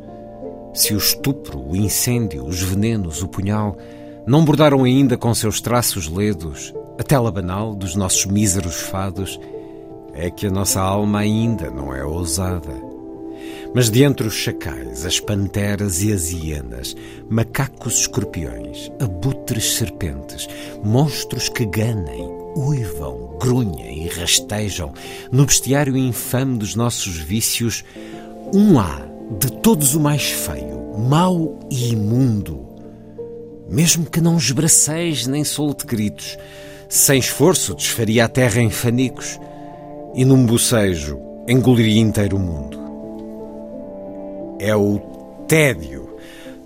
Se 0.75 0.93
o 0.93 0.99
estupro, 0.99 1.71
o 1.71 1.77
incêndio, 1.77 2.45
os 2.45 2.61
venenos, 2.61 3.23
o 3.23 3.29
punhal 3.29 3.77
não 4.27 4.45
bordaram 4.45 4.85
ainda 4.85 5.17
com 5.17 5.35
seus 5.35 5.61
traços 5.61 6.09
ledos 6.09 6.73
a 6.99 7.03
tela 7.03 7.33
banal 7.33 7.75
dos 7.75 7.97
nossos 7.97 8.27
míseros 8.27 8.77
fados, 8.77 9.41
é 10.15 10.31
que 10.31 10.47
a 10.47 10.51
nossa 10.51 10.81
alma 10.81 11.21
ainda 11.21 11.71
não 11.71 11.95
é 11.95 12.05
ousada. 12.05 12.73
Mas 13.75 13.91
de 13.91 14.05
entre 14.05 14.27
os 14.27 14.35
chacais, 14.35 15.07
as 15.07 15.19
panteras 15.19 16.03
e 16.03 16.13
as 16.13 16.31
hienas, 16.31 16.95
macacos 17.29 18.01
escorpiões, 18.01 18.91
abutres 19.01 19.75
serpentes, 19.75 20.47
monstros 20.85 21.49
que 21.49 21.65
ganem, 21.65 22.29
uivam, 22.55 23.37
grunhem 23.41 24.05
e 24.05 24.09
rastejam, 24.09 24.93
no 25.33 25.47
bestiário 25.47 25.97
infame 25.97 26.59
dos 26.59 26.77
nossos 26.77 27.17
vícios, 27.17 27.83
um 28.55 28.79
há 28.79 29.01
de 29.41 29.51
todos 29.51 29.95
o 29.95 30.01
mais 30.01 30.31
feio, 30.31 30.99
mau 30.99 31.59
e 31.71 31.93
imundo. 31.93 32.72
Mesmo 33.73 34.05
que 34.05 34.21
não 34.21 34.37
esbraceis 34.37 35.27
nem 35.27 35.43
solte 35.45 35.87
gritos, 35.87 36.37
sem 36.91 37.19
esforço 37.19 37.75
desfaria 37.75 38.27
a 38.27 38.29
terra 38.29 38.61
em 38.61 38.69
fanicos 38.69 39.41
e 40.15 40.27
num 40.27 40.45
bocejo 40.45 41.19
engoliria 41.49 41.99
inteiro 41.99 42.37
o 42.37 42.39
mundo. 42.39 42.79
É 44.61 44.77
o 44.77 44.99
tédio, 45.49 46.17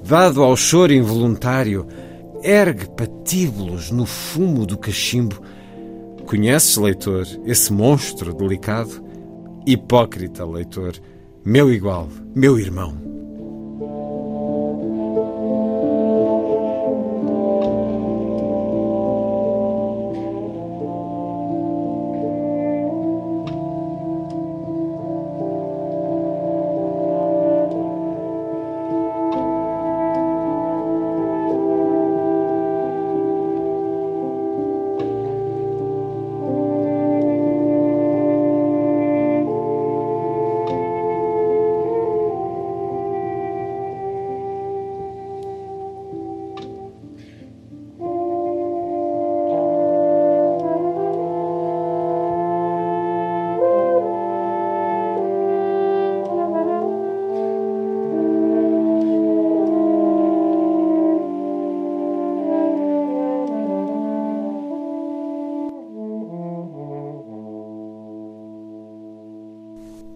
dado 0.04 0.42
ao 0.42 0.56
choro 0.56 0.92
involuntário, 0.92 1.86
ergue 2.42 2.88
patíbulos 2.88 3.92
no 3.92 4.04
fumo 4.04 4.66
do 4.66 4.76
cachimbo. 4.76 5.40
Conheces, 6.26 6.76
leitor, 6.76 7.24
esse 7.44 7.72
monstro 7.72 8.34
delicado? 8.34 9.00
Hipócrita, 9.64 10.44
leitor, 10.44 10.96
meu 11.44 11.72
igual, 11.72 12.08
meu 12.34 12.58
irmão. 12.58 13.05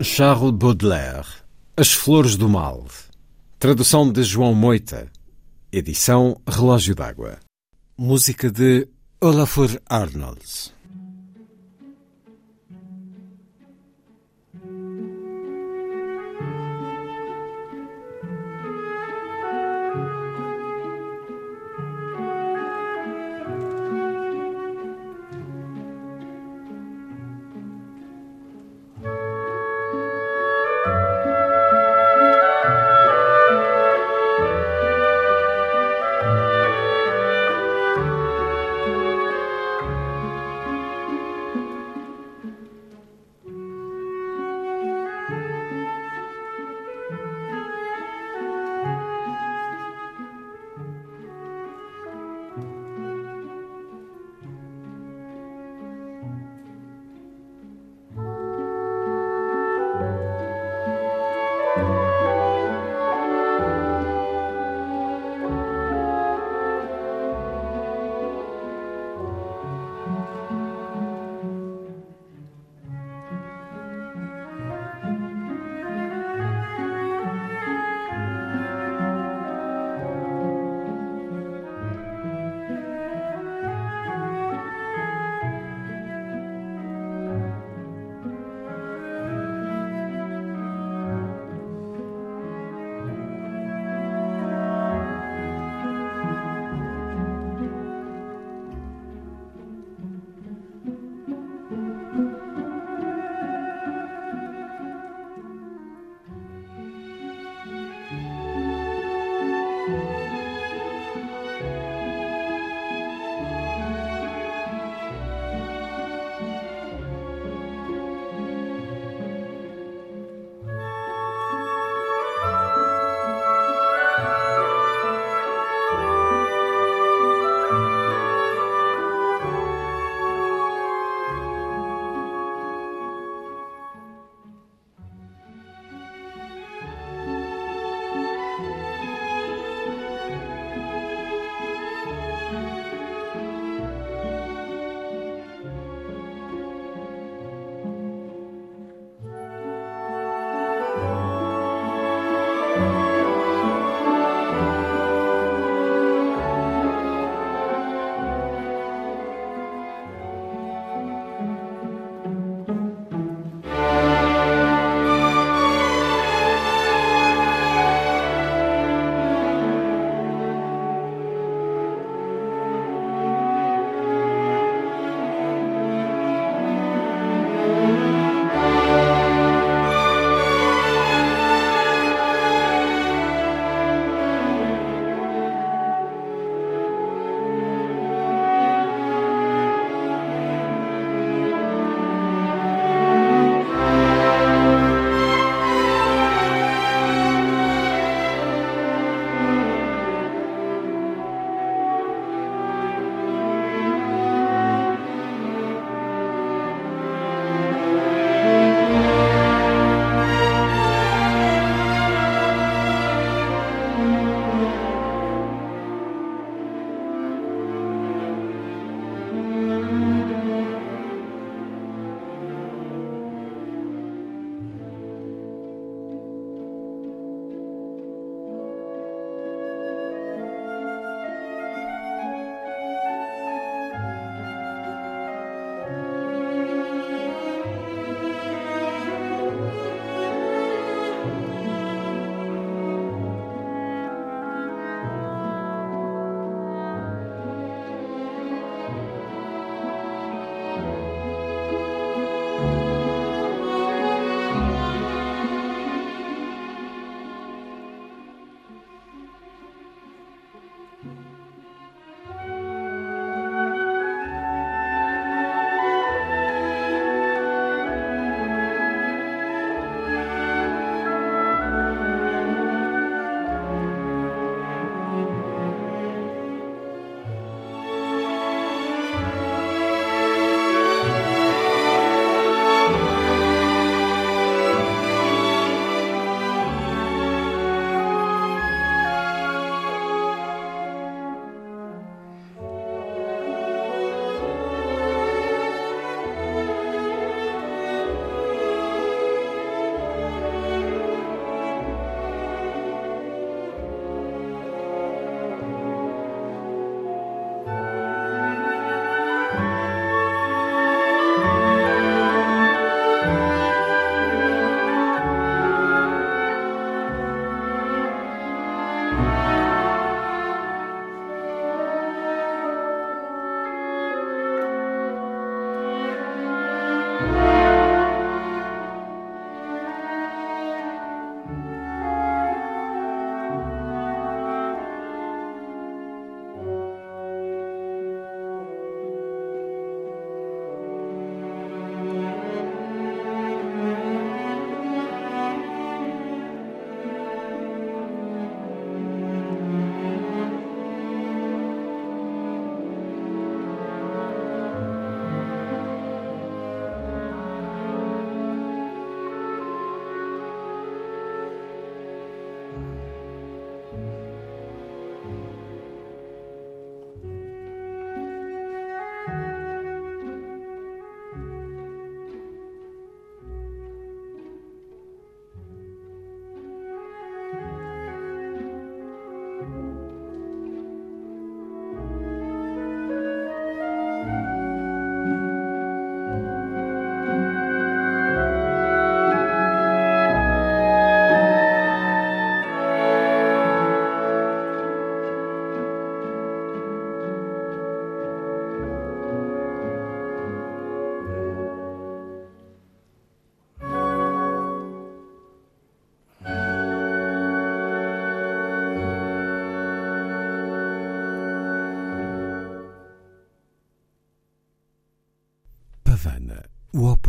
Charles 0.02 0.52
Baudelaire 0.52 1.26
As 1.76 1.92
Flores 1.92 2.34
do 2.34 2.48
Mal. 2.48 2.86
Tradução 3.58 4.10
de 4.10 4.22
João 4.22 4.54
Moita. 4.54 5.12
Edição 5.70 6.40
Relógio 6.48 6.94
d'Água. 6.94 7.38
Música 7.98 8.50
de 8.50 8.88
Olafur 9.20 9.78
Arnolds 9.86 10.72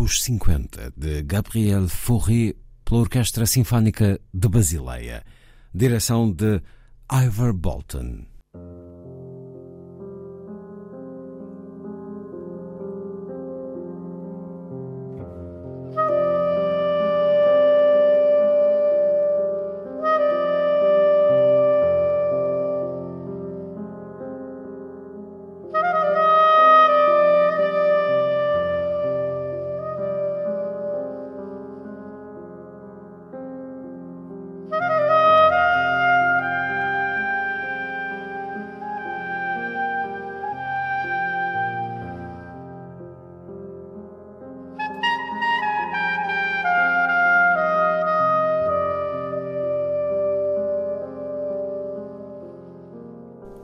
Opus 0.01 0.23
50 0.23 0.93
de 0.97 1.21
Gabriel 1.21 1.87
Fauré 1.87 2.55
pela 2.83 3.01
Orquestra 3.01 3.45
Sinfónica 3.45 4.19
de 4.33 4.49
Basileia, 4.49 5.23
direção 5.71 6.31
de 6.31 6.59
Ivor 7.07 7.53
Bolton. 7.53 8.25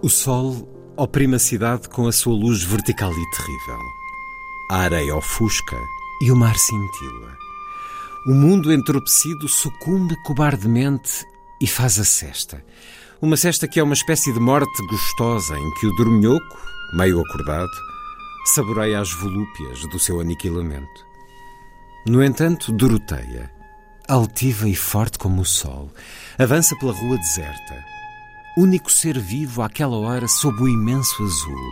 O 0.07 0.09
sol 0.09 0.93
oprime 0.95 1.35
a 1.35 1.39
cidade 1.39 1.89
com 1.89 2.07
a 2.07 2.13
sua 2.13 2.33
luz 2.33 2.63
vertical 2.63 3.11
e 3.11 3.29
terrível. 3.31 3.81
A 4.71 4.77
areia 4.77 5.13
ofusca 5.13 5.75
e 6.21 6.31
o 6.31 6.35
mar 6.37 6.55
cintila. 6.57 7.37
O 8.25 8.33
mundo 8.33 8.71
entorpecido 8.71 9.49
sucumbe 9.49 10.15
cobardemente 10.23 11.25
e 11.59 11.67
faz 11.67 11.99
a 11.99 12.05
cesta. 12.05 12.63
Uma 13.21 13.35
cesta 13.35 13.67
que 13.67 13.81
é 13.81 13.83
uma 13.83 13.95
espécie 13.95 14.31
de 14.31 14.39
morte 14.39 14.81
gostosa 14.87 15.59
em 15.59 15.73
que 15.73 15.87
o 15.87 15.95
dorminhoco, 15.97 16.57
meio 16.93 17.19
acordado, 17.19 17.67
saboreia 18.55 19.01
as 19.01 19.11
volúpias 19.11 19.81
do 19.89 19.99
seu 19.99 20.21
aniquilamento. 20.21 21.05
No 22.07 22.23
entanto, 22.23 22.71
Doroteia, 22.71 23.51
altiva 24.07 24.69
e 24.69 24.73
forte 24.73 25.19
como 25.19 25.41
o 25.41 25.45
sol, 25.45 25.91
avança 26.39 26.77
pela 26.77 26.93
rua 26.93 27.17
deserta 27.17 27.96
único 28.57 28.91
ser 28.91 29.19
vivo 29.19 29.61
àquela 29.61 29.95
hora 29.97 30.27
sob 30.27 30.63
o 30.63 30.67
imenso 30.67 31.23
azul, 31.23 31.71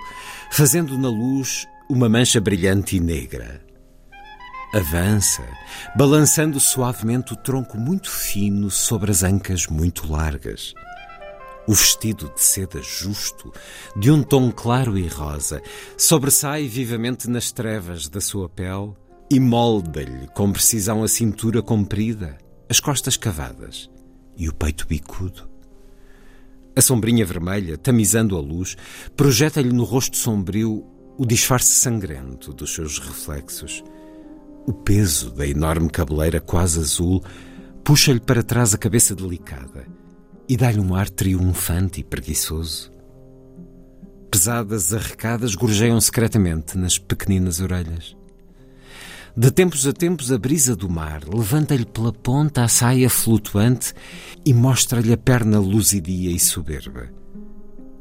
fazendo 0.51 0.97
na 0.97 1.09
luz 1.09 1.67
uma 1.89 2.07
mancha 2.07 2.39
brilhante 2.39 2.97
e 2.97 2.99
negra. 2.99 3.65
Avança, 4.71 5.43
balançando 5.95 6.59
suavemente 6.59 7.33
o 7.33 7.35
tronco 7.35 7.77
muito 7.77 8.11
fino 8.11 8.69
sobre 8.69 9.09
as 9.09 9.23
ancas 9.23 9.65
muito 9.67 10.11
largas. 10.11 10.73
O 11.67 11.73
vestido 11.73 12.31
de 12.35 12.41
seda 12.43 12.79
justo, 12.81 13.51
de 13.97 14.11
um 14.11 14.21
tom 14.21 14.51
claro 14.51 14.97
e 14.97 15.07
rosa, 15.07 15.61
sobressai 15.97 16.67
vivamente 16.67 17.27
nas 17.27 17.51
trevas 17.51 18.07
da 18.07 18.21
sua 18.21 18.47
pele 18.47 18.93
e 19.31 19.39
molda-lhe 19.39 20.27
com 20.35 20.51
precisão 20.51 21.03
a 21.03 21.07
cintura 21.07 21.63
comprida, 21.63 22.37
as 22.69 22.79
costas 22.79 23.17
cavadas 23.17 23.89
e 24.37 24.47
o 24.47 24.53
peito 24.53 24.85
bicudo. 24.85 25.54
A 26.77 26.81
sombrinha 26.81 27.25
vermelha, 27.25 27.77
tamizando 27.77 28.37
a 28.37 28.41
luz, 28.41 28.75
projeta-lhe 29.15 29.71
no 29.71 29.83
rosto 29.83 30.17
sombrio 30.17 30.85
o 31.17 31.25
disfarce 31.25 31.73
sangrento 31.73 32.53
dos 32.53 32.73
seus 32.73 32.99
reflexos. 32.99 33.81
O 34.67 34.73
peso 34.73 35.31
da 35.31 35.47
enorme 35.47 35.89
cabeleira 35.89 36.41
quase 36.41 36.79
azul 36.79 37.23
puxa-lhe 37.83 38.19
para 38.19 38.43
trás 38.43 38.73
a 38.73 38.77
cabeça 38.77 39.15
delicada 39.15 39.85
e 40.49 40.57
dá-lhe 40.57 40.79
um 40.79 40.93
ar 40.95 41.09
triunfante 41.09 42.01
e 42.01 42.03
preguiçoso. 42.03 42.91
Pesadas 44.29 44.93
arrecadas 44.93 45.55
gorjeiam 45.55 46.01
secretamente 46.01 46.77
nas 46.77 46.97
pequeninas 46.97 47.61
orelhas. 47.61 48.14
De 49.37 49.51
tempos 49.51 49.85
a 49.85 49.91
tempos, 49.91 50.31
a 50.31 50.37
brisa 50.37 50.77
do 50.77 50.89
mar 50.89 51.23
levanta-lhe 51.27 51.85
pela 51.85 52.13
ponta 52.13 52.63
a 52.63 52.69
saia 52.69 53.09
flutuante 53.09 53.93
e 54.45 54.53
mostra-lhe 54.53 55.11
a 55.11 55.17
perna 55.17 55.59
luzidia 55.59 56.31
e 56.31 56.39
soberba. 56.39 57.09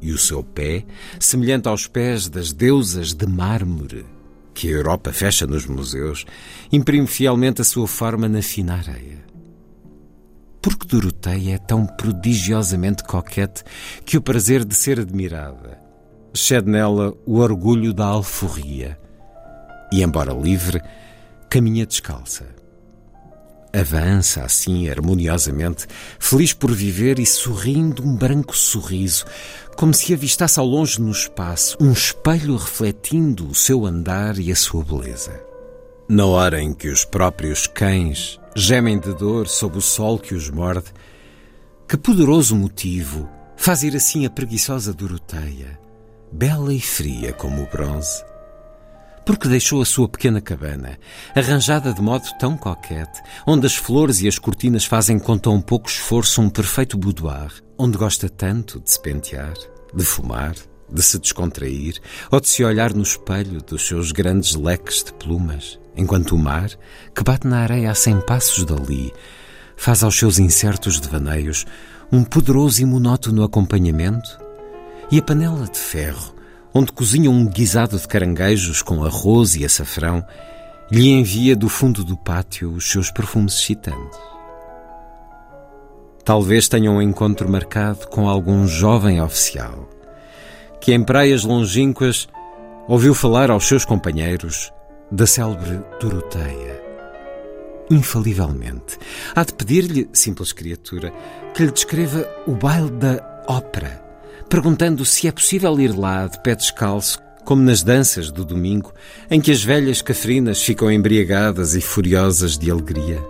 E 0.01 0.13
o 0.13 0.19
seu 0.19 0.45
pé, 0.45 0.85
semelhante 1.19 1.67
aos 1.67 1.89
pés 1.89 2.29
das 2.29 2.53
deusas 2.53 3.13
de 3.13 3.27
mármore 3.27 4.07
que 4.55 4.69
a 4.69 4.71
Europa 4.71 5.13
fecha 5.13 5.45
nos 5.45 5.67
museus, 5.67 6.25
imprime 6.71 7.09
fielmente 7.09 7.61
a 7.61 7.65
sua 7.65 7.89
forma 7.89 8.29
na 8.29 8.41
fina 8.41 8.75
areia. 8.75 9.25
Porque 10.63 10.87
Doroteia 10.87 11.57
é 11.57 11.59
tão 11.59 11.85
prodigiosamente 11.85 13.03
coquete 13.03 13.65
que 14.05 14.17
o 14.17 14.23
prazer 14.23 14.65
de 14.65 14.77
ser 14.77 15.01
admirada 15.01 15.81
excede 16.33 16.71
nela 16.71 17.13
o 17.27 17.39
orgulho 17.39 17.93
da 17.93 18.07
alforria. 18.07 18.97
E, 19.93 20.01
embora 20.03 20.33
livre, 20.33 20.81
caminha 21.49 21.87
descalça. 21.87 22.47
Avança 23.73 24.45
assim 24.45 24.89
harmoniosamente, 24.89 25.87
feliz 26.19 26.53
por 26.53 26.71
viver 26.71 27.19
e 27.19 27.27
sorrindo 27.27 28.07
um 28.07 28.15
branco 28.15 28.57
sorriso, 28.57 29.25
como 29.77 29.93
se 29.93 30.15
avistasse 30.15 30.61
ao 30.61 30.67
longe 30.67 31.01
no 31.01 31.11
espaço 31.11 31.77
um 31.81 31.91
espelho 31.91 32.57
refletindo 32.57 33.49
o 33.49 33.55
seu 33.55 33.85
andar 33.85 34.39
e 34.39 34.53
a 34.53 34.57
sua 34.57 34.85
beleza. 34.85 35.43
Na 36.09 36.25
hora 36.25 36.61
em 36.61 36.73
que 36.73 36.89
os 36.89 37.05
próprios 37.05 37.67
cães 37.67 38.39
gemem 38.55 38.99
de 38.99 39.13
dor 39.15 39.49
sob 39.49 39.79
o 39.79 39.83
sol 39.83 40.21
que 40.21 40.35
os 40.35 40.49
morde, 40.51 40.93
que 41.89 41.97
poderoso 41.97 42.55
motivo 42.55 43.29
faz 43.57 43.83
ir 43.83 43.97
assim 43.97 44.25
a 44.25 44.31
preguiçosa 44.31 44.93
Doroteia, 44.93 45.81
bela 46.31 46.73
e 46.73 46.81
fria 46.81 47.33
como 47.33 47.63
o 47.63 47.67
bronze, 47.67 48.23
porque 49.25 49.49
deixou 49.49 49.81
a 49.81 49.85
sua 49.85 50.09
pequena 50.09 50.41
cabana, 50.41 50.99
arranjada 51.35 51.93
de 51.93 52.03
modo 52.03 52.27
tão 52.39 52.57
coquete, 52.57 53.23
onde 53.47 53.67
as 53.67 53.75
flores 53.75 54.21
e 54.21 54.29
as 54.29 54.39
cortinas 54.39 54.85
fazem 54.85 55.19
com 55.19 55.39
tão 55.39 55.61
pouco 55.61 55.89
esforço 55.89 56.41
um 56.41 56.51
perfeito 56.51 56.99
boudoir, 56.99 57.53
onde 57.79 57.97
gosta 57.97 58.29
tanto 58.29 58.81
de 58.81 58.91
se 58.91 59.01
pentear, 59.01 59.55
de 59.95 60.05
fumar, 60.05 60.55
de 60.91 61.03
se 61.03 61.19
descontrair, 61.19 61.99
ou 62.31 62.41
de 62.41 62.49
se 62.49 62.63
olhar 62.63 62.93
no 62.95 63.03
espelho 63.03 63.63
dos 63.63 63.87
seus 63.87 64.13
grandes 64.13 64.55
leques 64.55 65.03
de 65.03 65.13
plumas, 65.15 65.79
enquanto 65.97 66.35
o 66.35 66.39
mar, 66.39 66.71
que 67.15 67.25
bate 67.25 67.47
na 67.47 67.61
areia 67.61 67.91
a 67.91 67.95
cem 67.95 68.21
passos 68.21 68.65
dali, 68.65 69.13
faz 69.77 70.03
aos 70.03 70.17
seus 70.17 70.39
incertos 70.39 71.01
devaneios 71.01 71.65
um 72.13 72.23
poderoso 72.23 72.83
e 72.83 72.85
monótono 72.85 73.43
acompanhamento, 73.43 74.39
e 75.11 75.19
a 75.19 75.23
panela 75.23 75.67
de 75.67 75.79
ferro, 75.79 76.34
onde 76.75 76.91
cozinha 76.91 77.31
um 77.31 77.47
guisado 77.47 77.97
de 77.97 78.09
caranguejos 78.09 78.83
com 78.83 79.05
arroz 79.05 79.55
e 79.55 79.65
açafrão, 79.65 80.27
lhe 80.91 81.09
envia 81.09 81.55
do 81.55 81.69
fundo 81.69 82.03
do 82.03 82.17
pátio 82.17 82.73
os 82.73 82.91
seus 82.91 83.11
perfumes 83.11 83.55
excitantes. 83.55 84.19
Talvez 86.25 86.69
tenha 86.69 86.91
um 86.91 87.01
encontro 87.01 87.49
marcado 87.49 88.09
com 88.09 88.29
algum 88.29 88.67
jovem 88.67 89.23
oficial, 89.23 89.89
que 90.81 90.93
em 90.93 91.03
praias 91.03 91.45
longínquas 91.45 92.27
ouviu 92.89 93.15
falar 93.15 93.51
aos 93.51 93.67
seus 93.67 93.85
companheiros 93.85 94.73
da 95.13 95.27
célebre 95.27 95.81
Doroteia. 96.01 96.83
Infalivelmente, 97.91 98.99
há 99.35 99.45
de 99.45 99.53
pedir-lhe, 99.53 100.09
simples 100.13 100.53
criatura, 100.53 101.13
que 101.55 101.65
lhe 101.65 101.71
descreva 101.71 102.27
o 102.47 102.53
baile 102.53 102.91
da 102.91 103.45
ópera 103.47 104.04
perguntando 104.55 105.05
se 105.05 105.27
é 105.27 105.33
possível 105.33 105.81
ir 105.81 105.99
lá 105.99 106.29
de 106.29 106.39
pé 106.39 106.55
descalço, 106.55 107.19
como 107.45 107.61
nas 107.61 107.83
danças 107.83 108.31
do 108.31 108.45
domingo, 108.45 108.93
em 109.29 109.41
que 109.41 109.51
as 109.51 109.65
velhas 109.65 110.01
cafrinas 110.01 110.63
ficam 110.63 110.93
embriagadas 110.93 111.75
e 111.75 111.81
furiosas 111.81 112.57
de 112.57 112.71
alegria. 112.71 113.21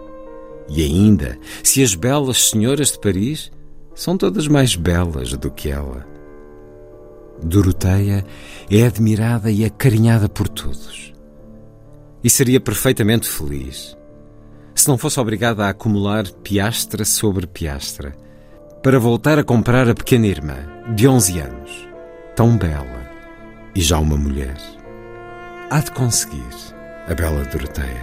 E 0.69 0.85
ainda, 0.85 1.39
se 1.63 1.83
as 1.83 1.95
belas 1.95 2.51
senhoras 2.51 2.93
de 2.93 3.01
Paris 3.01 3.51
são 3.95 4.19
todas 4.19 4.47
mais 4.47 4.77
belas 4.77 5.33
do 5.33 5.51
que 5.51 5.71
ela. 5.71 6.07
Doroteia 7.43 8.23
é 8.71 8.83
admirada 8.83 9.51
e 9.51 9.65
acarinhada 9.65 10.29
por 10.29 10.47
todos. 10.47 11.15
E 12.23 12.29
seria 12.29 12.61
perfeitamente 12.61 13.27
feliz 13.31 13.97
se 14.75 14.89
não 14.89 14.99
fosse 14.99 15.19
obrigada 15.19 15.65
a 15.65 15.71
acumular 15.71 16.29
piastra 16.43 17.03
sobre 17.03 17.47
piastra 17.47 18.15
para 18.83 18.99
voltar 18.99 19.39
a 19.39 19.45
comprar 19.45 19.89
a 19.89 19.95
pequena 19.95 20.27
irmã, 20.27 20.74
de 20.93 21.09
11 21.09 21.39
anos, 21.41 21.89
tão 22.37 22.59
bela 22.59 23.09
e 23.75 23.81
já 23.81 23.99
uma 23.99 24.17
mulher. 24.17 24.57
Há 25.71 25.81
de 25.81 25.91
conseguir, 25.93 26.45
a 27.09 27.15
bela 27.15 27.43
Doroteia. 27.45 28.03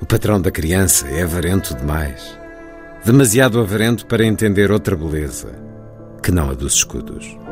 O 0.00 0.06
patrão 0.06 0.40
da 0.40 0.50
criança 0.50 1.06
é 1.08 1.22
avarento 1.22 1.72
demais, 1.74 2.36
demasiado 3.04 3.60
avarento 3.60 4.06
para 4.06 4.24
entender 4.24 4.72
outra 4.72 4.96
beleza 4.96 5.54
que 6.20 6.32
não 6.32 6.50
a 6.50 6.54
dos 6.54 6.74
escudos. 6.74 7.43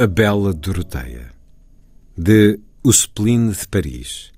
A 0.00 0.06
Bela 0.06 0.54
Doroteia, 0.54 1.32
de 2.16 2.60
Spleen 2.86 3.50
de 3.50 3.66
Paris, 3.66 4.30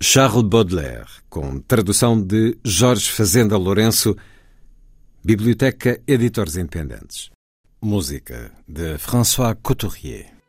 Charles 0.00 0.44
Baudelaire, 0.44 1.08
com 1.28 1.58
tradução 1.58 2.22
de 2.22 2.56
Jorge 2.62 3.10
Fazenda 3.10 3.56
Lourenço, 3.56 4.16
Biblioteca 5.24 6.00
Editores 6.06 6.54
Independentes. 6.54 7.28
Música 7.82 8.52
de 8.68 8.98
François 8.98 9.56
Couturier. 9.60 10.39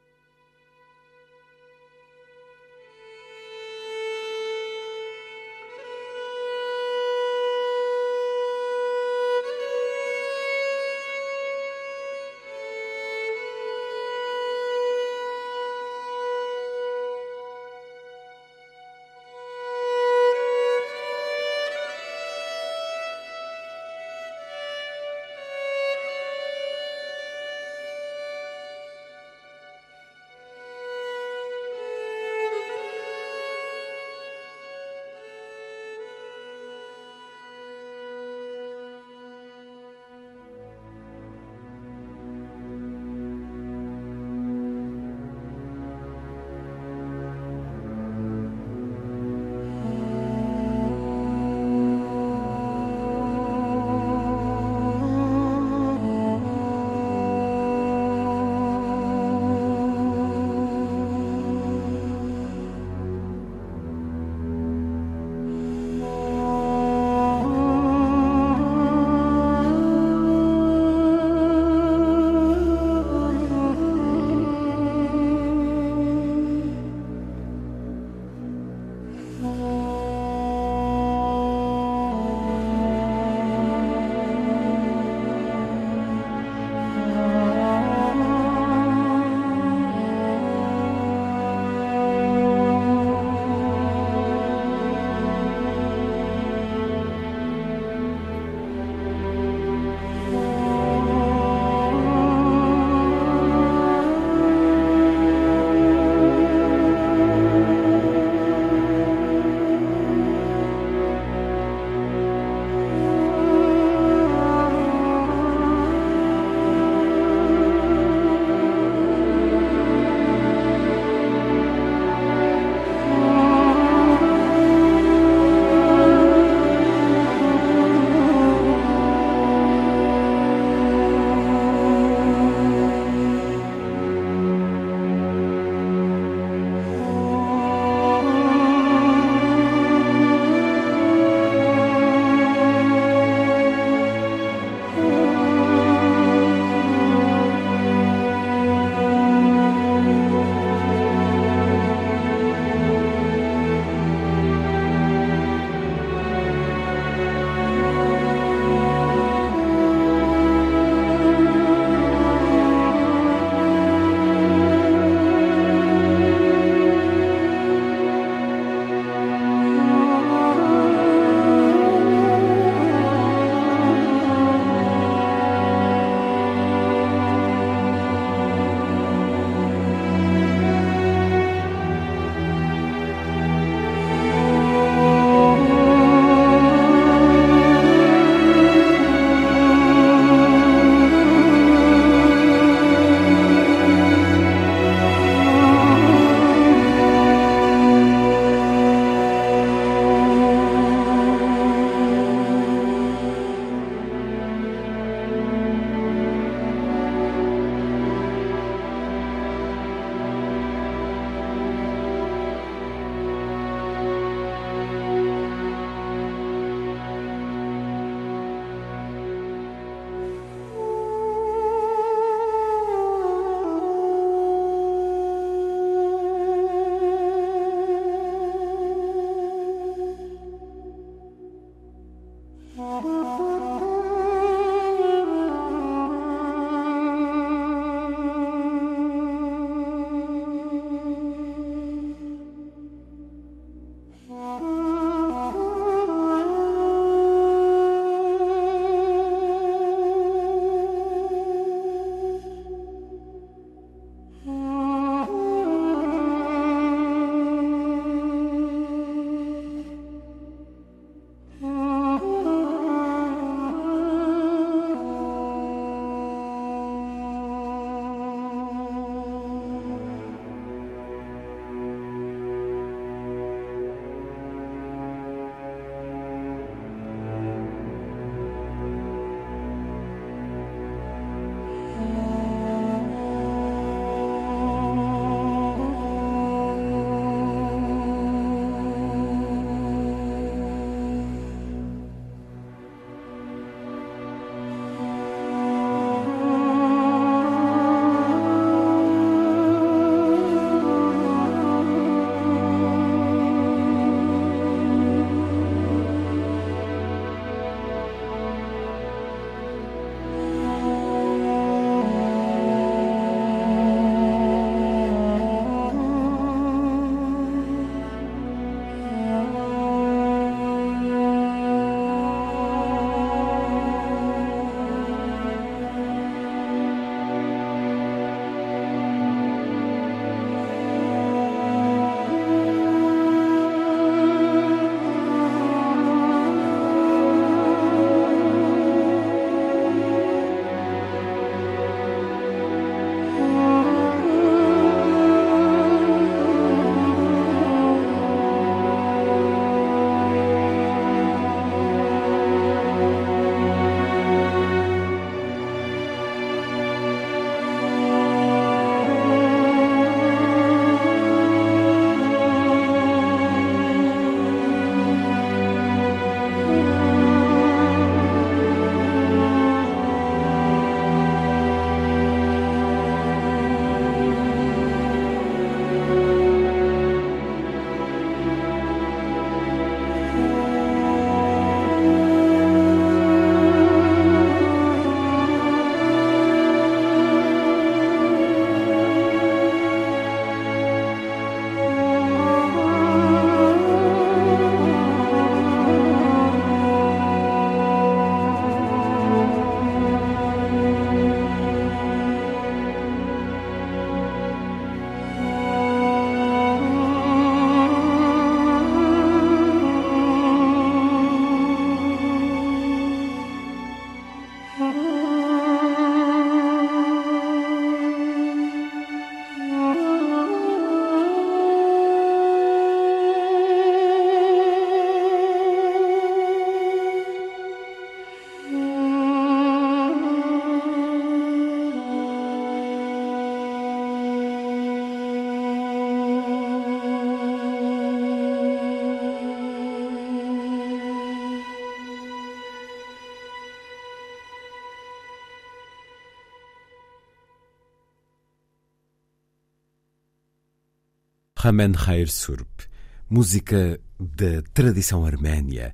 Ramen 451.64 451.92
Khair 451.92 452.28
Surp, 452.28 452.88
música 453.30 454.00
da 454.20 454.64
tradição 454.74 455.24
arménia, 455.24 455.94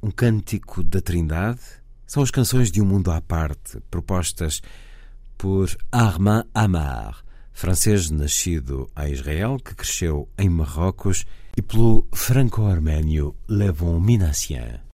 um 0.00 0.12
cântico 0.12 0.80
da 0.80 1.00
Trindade, 1.00 1.58
são 2.06 2.22
as 2.22 2.30
canções 2.30 2.70
de 2.70 2.80
um 2.80 2.86
mundo 2.86 3.10
à 3.10 3.20
parte, 3.20 3.80
propostas 3.90 4.62
por 5.36 5.76
Armand 5.90 6.44
Amar, 6.54 7.24
francês 7.52 8.10
nascido 8.10 8.88
em 8.96 9.12
Israel, 9.12 9.56
que 9.56 9.74
cresceu 9.74 10.28
em 10.38 10.48
Marrocos, 10.48 11.26
e 11.56 11.60
pelo 11.60 12.06
franco-arménio 12.12 13.34
Levon 13.48 13.98
Minassian. 13.98 14.91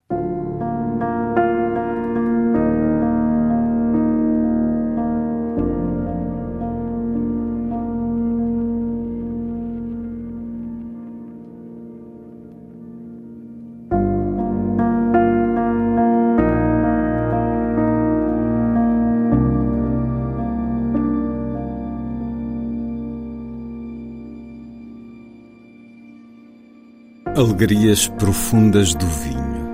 Alegrias 27.56 28.06
profundas 28.06 28.94
do 28.94 29.06
vinho. 29.06 29.66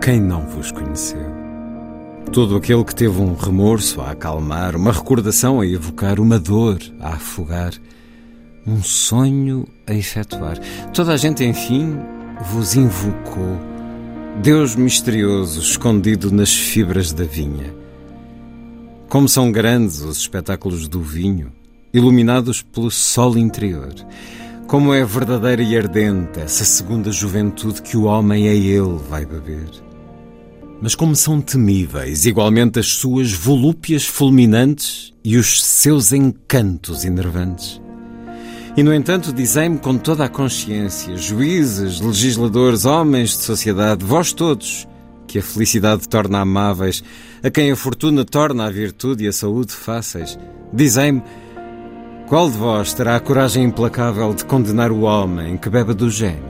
Quem 0.00 0.18
não 0.18 0.46
vos 0.46 0.72
conheceu? 0.72 1.20
Todo 2.32 2.56
aquele 2.56 2.82
que 2.82 2.94
teve 2.94 3.20
um 3.20 3.34
remorso 3.34 4.00
a 4.00 4.12
acalmar, 4.12 4.74
uma 4.74 4.90
recordação 4.90 5.60
a 5.60 5.66
evocar, 5.66 6.18
uma 6.20 6.38
dor 6.38 6.78
a 6.98 7.10
afogar, 7.10 7.74
um 8.66 8.82
sonho 8.82 9.68
a 9.86 9.92
efetuar. 9.92 10.58
Toda 10.94 11.12
a 11.12 11.16
gente, 11.18 11.44
enfim, 11.44 11.98
vos 12.50 12.74
invocou. 12.74 13.58
Deus 14.42 14.74
misterioso 14.74 15.60
escondido 15.60 16.32
nas 16.32 16.54
fibras 16.54 17.12
da 17.12 17.24
vinha. 17.24 17.74
Como 19.06 19.28
são 19.28 19.52
grandes 19.52 20.00
os 20.00 20.16
espetáculos 20.16 20.88
do 20.88 21.02
vinho, 21.02 21.52
iluminados 21.92 22.62
pelo 22.62 22.90
sol 22.90 23.36
interior. 23.36 23.92
Como 24.68 24.92
é 24.92 25.02
verdadeira 25.02 25.62
e 25.62 25.78
ardente 25.78 26.40
essa 26.40 26.62
segunda 26.62 27.10
juventude 27.10 27.80
que 27.80 27.96
o 27.96 28.02
homem 28.02 28.50
a 28.50 28.52
ele 28.52 28.98
vai 29.08 29.24
beber. 29.24 29.66
Mas 30.82 30.94
como 30.94 31.16
são 31.16 31.40
temíveis 31.40 32.26
igualmente 32.26 32.78
as 32.78 32.88
suas 32.88 33.32
volúpias 33.32 34.04
fulminantes 34.04 35.14
e 35.24 35.38
os 35.38 35.64
seus 35.64 36.12
encantos 36.12 37.06
enervantes. 37.06 37.80
E 38.76 38.82
no 38.82 38.92
entanto, 38.92 39.32
dizei-me 39.32 39.78
com 39.78 39.96
toda 39.96 40.26
a 40.26 40.28
consciência, 40.28 41.16
juízes, 41.16 41.98
legisladores, 41.98 42.84
homens 42.84 43.30
de 43.30 43.44
sociedade, 43.44 44.04
vós 44.04 44.34
todos, 44.34 44.86
que 45.26 45.38
a 45.38 45.42
felicidade 45.42 46.06
torna 46.06 46.40
amáveis, 46.40 47.02
a 47.42 47.48
quem 47.48 47.72
a 47.72 47.76
fortuna 47.76 48.22
torna 48.22 48.66
a 48.66 48.70
virtude 48.70 49.24
e 49.24 49.28
a 49.28 49.32
saúde 49.32 49.72
fáceis, 49.72 50.38
dizei-me 50.74 51.22
qual 52.28 52.50
de 52.50 52.58
vós 52.58 52.92
terá 52.92 53.16
a 53.16 53.20
coragem 53.20 53.64
implacável 53.64 54.34
de 54.34 54.44
condenar 54.44 54.92
o 54.92 55.00
homem 55.00 55.56
que 55.56 55.70
bebe 55.70 55.94
do 55.94 56.10
gênio? 56.10 56.44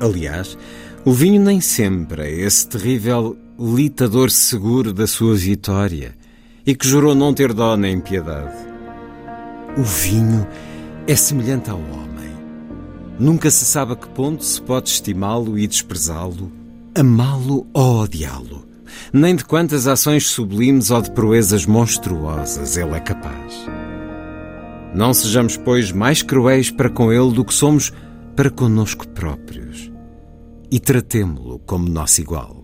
Aliás, 0.00 0.56
o 1.04 1.12
vinho 1.12 1.42
nem 1.42 1.60
sempre 1.60 2.22
é 2.22 2.30
esse 2.30 2.66
terrível 2.66 3.36
litador 3.58 4.30
seguro 4.30 4.90
da 4.94 5.06
sua 5.06 5.34
vitória 5.34 6.16
e 6.64 6.74
que 6.74 6.88
jurou 6.88 7.14
não 7.14 7.34
ter 7.34 7.52
dó 7.52 7.76
nem 7.76 8.00
piedade. 8.00 8.56
O 9.76 9.82
vinho 9.82 10.46
é 11.06 11.14
semelhante 11.14 11.68
ao 11.68 11.78
homem. 11.78 12.32
Nunca 13.18 13.50
se 13.50 13.66
sabe 13.66 13.92
a 13.92 13.96
que 13.96 14.08
ponto 14.08 14.42
se 14.42 14.60
pode 14.62 14.88
estimá-lo 14.88 15.58
e 15.58 15.66
desprezá-lo, 15.66 16.50
amá-lo 16.94 17.66
ou 17.74 18.04
odiá-lo. 18.04 18.66
Nem 19.12 19.36
de 19.36 19.44
quantas 19.44 19.86
ações 19.86 20.28
sublimes 20.28 20.90
ou 20.90 21.02
de 21.02 21.10
proezas 21.10 21.66
monstruosas 21.66 22.78
ele 22.78 22.94
é 22.94 23.00
capaz. 23.00 23.68
Não 24.98 25.14
sejamos, 25.14 25.56
pois, 25.56 25.92
mais 25.92 26.24
cruéis 26.24 26.72
para 26.72 26.90
com 26.90 27.12
ele 27.12 27.32
do 27.32 27.44
que 27.44 27.54
somos 27.54 27.92
para 28.34 28.50
conosco 28.50 29.06
próprios. 29.06 29.92
E 30.72 30.80
tratemo-lo 30.80 31.60
como 31.60 31.88
nosso 31.88 32.20
igual. 32.20 32.57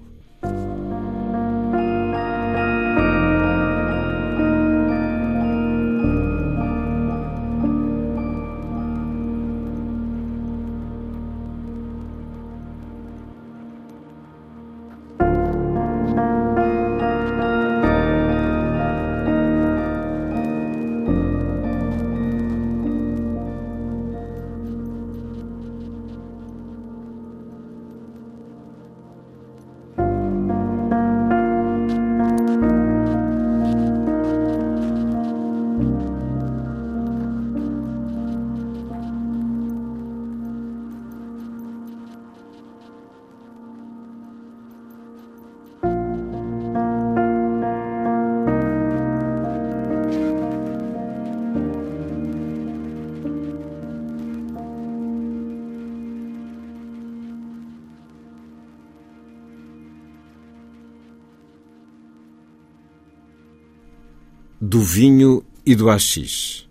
Do 64.74 64.80
vinho 64.80 65.44
e 65.64 65.76
do 65.76 65.88
haxixe. 65.88 66.64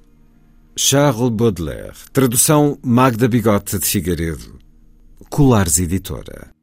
Charles 0.76 1.30
Baudelaire. 1.30 1.94
Tradução 2.12 2.78
Magda 2.84 3.30
Bigote 3.30 3.80
de 3.80 3.86
Figueiredo. 3.86 4.60
Colares 5.30 5.80
Editora. 5.80 6.54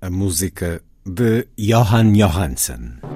A 0.00 0.08
música 0.08 0.80
de 1.04 1.46
Johan 1.58 2.14
Johansson. 2.14 3.15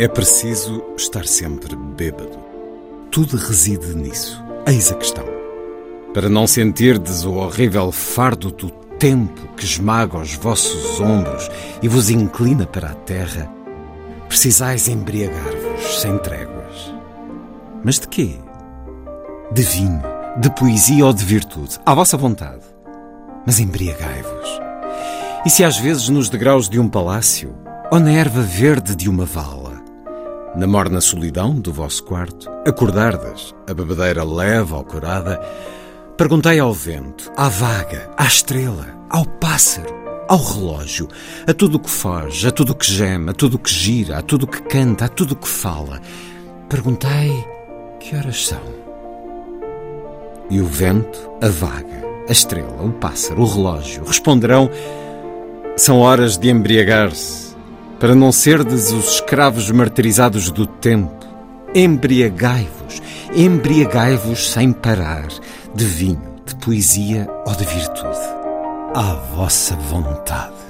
É 0.00 0.06
preciso 0.06 0.80
estar 0.96 1.26
sempre 1.26 1.74
bêbado. 1.74 2.38
Tudo 3.10 3.36
reside 3.36 3.96
nisso. 3.96 4.40
Eis 4.64 4.92
a 4.92 4.94
questão. 4.94 5.24
Para 6.14 6.28
não 6.28 6.46
sentirdes 6.46 7.24
o 7.24 7.32
horrível 7.32 7.90
fardo 7.90 8.52
do 8.52 8.70
tempo 8.70 9.48
que 9.56 9.64
esmaga 9.64 10.18
os 10.18 10.34
vossos 10.34 11.00
ombros 11.00 11.50
e 11.82 11.88
vos 11.88 12.10
inclina 12.10 12.64
para 12.64 12.90
a 12.90 12.94
terra, 12.94 13.52
precisais 14.28 14.86
embriagar-vos 14.86 16.00
sem 16.00 16.16
tréguas. 16.18 16.94
Mas 17.82 17.98
de 17.98 18.06
quê? 18.06 18.36
De 19.50 19.62
vinho, 19.62 20.02
de 20.40 20.48
poesia 20.50 21.06
ou 21.06 21.12
de 21.12 21.24
virtude, 21.24 21.76
à 21.84 21.92
vossa 21.92 22.16
vontade. 22.16 22.62
Mas 23.44 23.58
embriagai-vos. 23.58 24.60
E 25.44 25.50
se 25.50 25.64
às 25.64 25.76
vezes 25.76 26.08
nos 26.08 26.28
degraus 26.28 26.68
de 26.68 26.78
um 26.78 26.88
palácio, 26.88 27.52
ou 27.90 27.98
na 27.98 28.12
erva 28.12 28.42
verde 28.42 28.94
de 28.94 29.08
uma 29.08 29.24
vala, 29.24 29.57
na 30.58 30.66
morna 30.66 31.00
solidão 31.00 31.54
do 31.54 31.72
vosso 31.72 32.02
quarto, 32.02 32.50
acordardas, 32.66 33.54
a 33.68 33.72
bebedeira 33.72 34.24
leve 34.24 34.74
ou 34.74 34.82
curada, 34.82 35.40
perguntai 36.16 36.58
ao 36.58 36.74
vento, 36.74 37.30
à 37.36 37.48
vaga, 37.48 38.10
à 38.16 38.24
estrela, 38.24 38.88
ao 39.08 39.24
pássaro, 39.24 39.94
ao 40.28 40.36
relógio, 40.36 41.06
a 41.46 41.54
tudo 41.54 41.76
o 41.76 41.78
que 41.78 41.88
foge, 41.88 42.48
a 42.48 42.50
tudo 42.50 42.72
o 42.72 42.74
que 42.74 42.90
geme, 42.90 43.30
a 43.30 43.32
tudo 43.32 43.54
o 43.54 43.58
que 43.60 43.70
gira, 43.70 44.18
a 44.18 44.22
tudo 44.22 44.42
o 44.42 44.46
que 44.48 44.60
canta, 44.62 45.04
a 45.04 45.08
tudo 45.08 45.34
o 45.34 45.36
que 45.36 45.46
fala. 45.46 46.00
Perguntai 46.68 47.30
que 48.00 48.16
horas 48.16 48.48
são. 48.48 48.62
E 50.50 50.60
o 50.60 50.66
vento, 50.66 51.30
a 51.40 51.48
vaga, 51.48 52.02
a 52.28 52.32
estrela, 52.32 52.82
o 52.82 52.90
pássaro, 52.90 53.42
o 53.42 53.46
relógio 53.46 54.02
responderão: 54.04 54.68
são 55.76 56.00
horas 56.00 56.36
de 56.36 56.50
embriagar-se 56.50 57.47
para 57.98 58.14
não 58.14 58.30
serdes 58.30 58.92
os 58.92 59.14
escravos 59.14 59.70
martirizados 59.70 60.50
do 60.50 60.66
tempo. 60.66 61.26
Embriagai-vos, 61.74 63.02
embriagai-vos 63.34 64.50
sem 64.50 64.72
parar, 64.72 65.28
de 65.74 65.84
vinho, 65.84 66.34
de 66.46 66.54
poesia 66.56 67.28
ou 67.46 67.54
de 67.54 67.64
virtude, 67.64 68.18
à 68.94 69.14
vossa 69.34 69.74
vontade. 69.76 70.67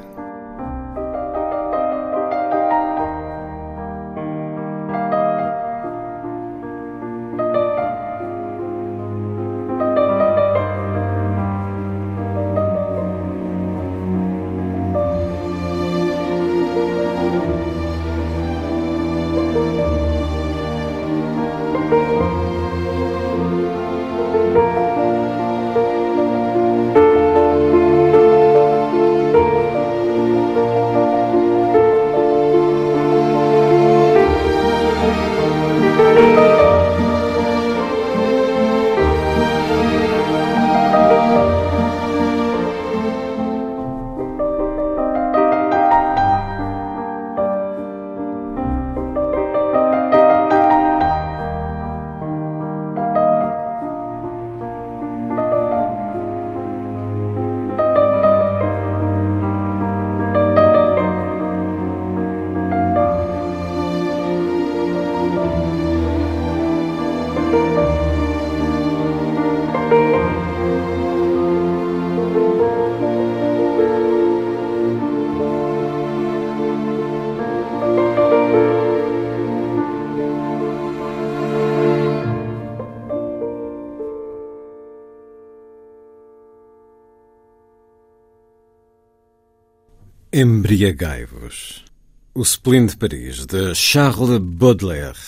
Embriagai-vos. 90.40 91.84
O 92.32 92.42
Spleen 92.42 92.86
de 92.86 92.96
Paris, 92.96 93.44
de 93.44 93.74
Charles 93.74 94.38
Baudelaire. 94.38 95.18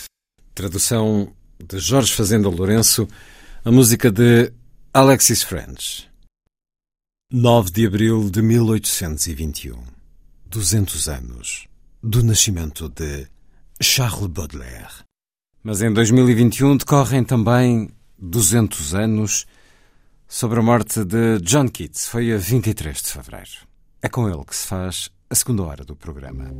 Tradução 0.55 1.35
de 1.59 1.81
Jorge 1.81 2.13
Fazenda 2.13 2.49
Lourenço. 2.49 3.09
A 3.65 3.73
música 3.73 4.13
de 4.13 4.53
Alexis 4.95 5.43
French. 5.43 6.09
9 7.33 7.73
de 7.73 7.89
abril 7.89 8.31
de 8.31 8.41
1821. 8.41 9.83
200 10.47 11.09
anos 11.09 11.67
do 12.01 12.23
nascimento 12.23 12.89
de 12.89 13.27
Charles 13.83 14.29
Baudelaire. 14.29 15.03
Mas 15.61 15.83
em 15.83 15.93
2021 15.93 16.77
decorrem 16.77 17.25
também 17.25 17.91
200 18.17 18.95
anos 18.95 19.45
sobre 20.29 20.61
a 20.61 20.63
morte 20.63 21.05
de 21.05 21.41
John 21.41 21.67
Keats. 21.67 22.07
Foi 22.07 22.33
a 22.33 22.37
23 22.37 23.03
de 23.03 23.09
fevereiro. 23.09 23.70
É 24.03 24.09
com 24.09 24.29
ele 24.29 24.45
que 24.45 24.57
se 24.57 24.67
faz 24.67 25.11
a 25.29 25.35
segunda 25.35 25.63
hora 25.63 25.85
do 25.85 25.95
programa. 25.95 26.51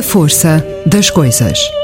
A 0.00 0.02
força 0.02 0.64
das 0.86 1.10
coisas. 1.10 1.79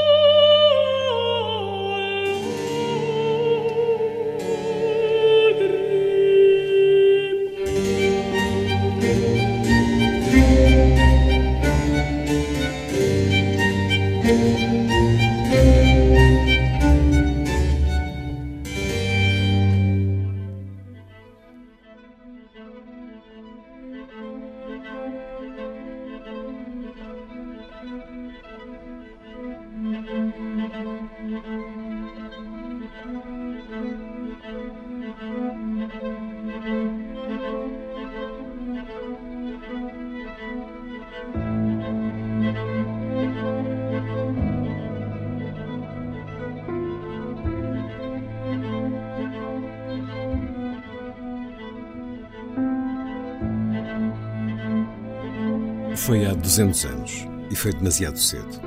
200 56.57 56.85
anos 56.85 57.27
e 57.51 57.55
foi 57.55 57.71
demasiado 57.71 58.17
cedo. 58.17 58.59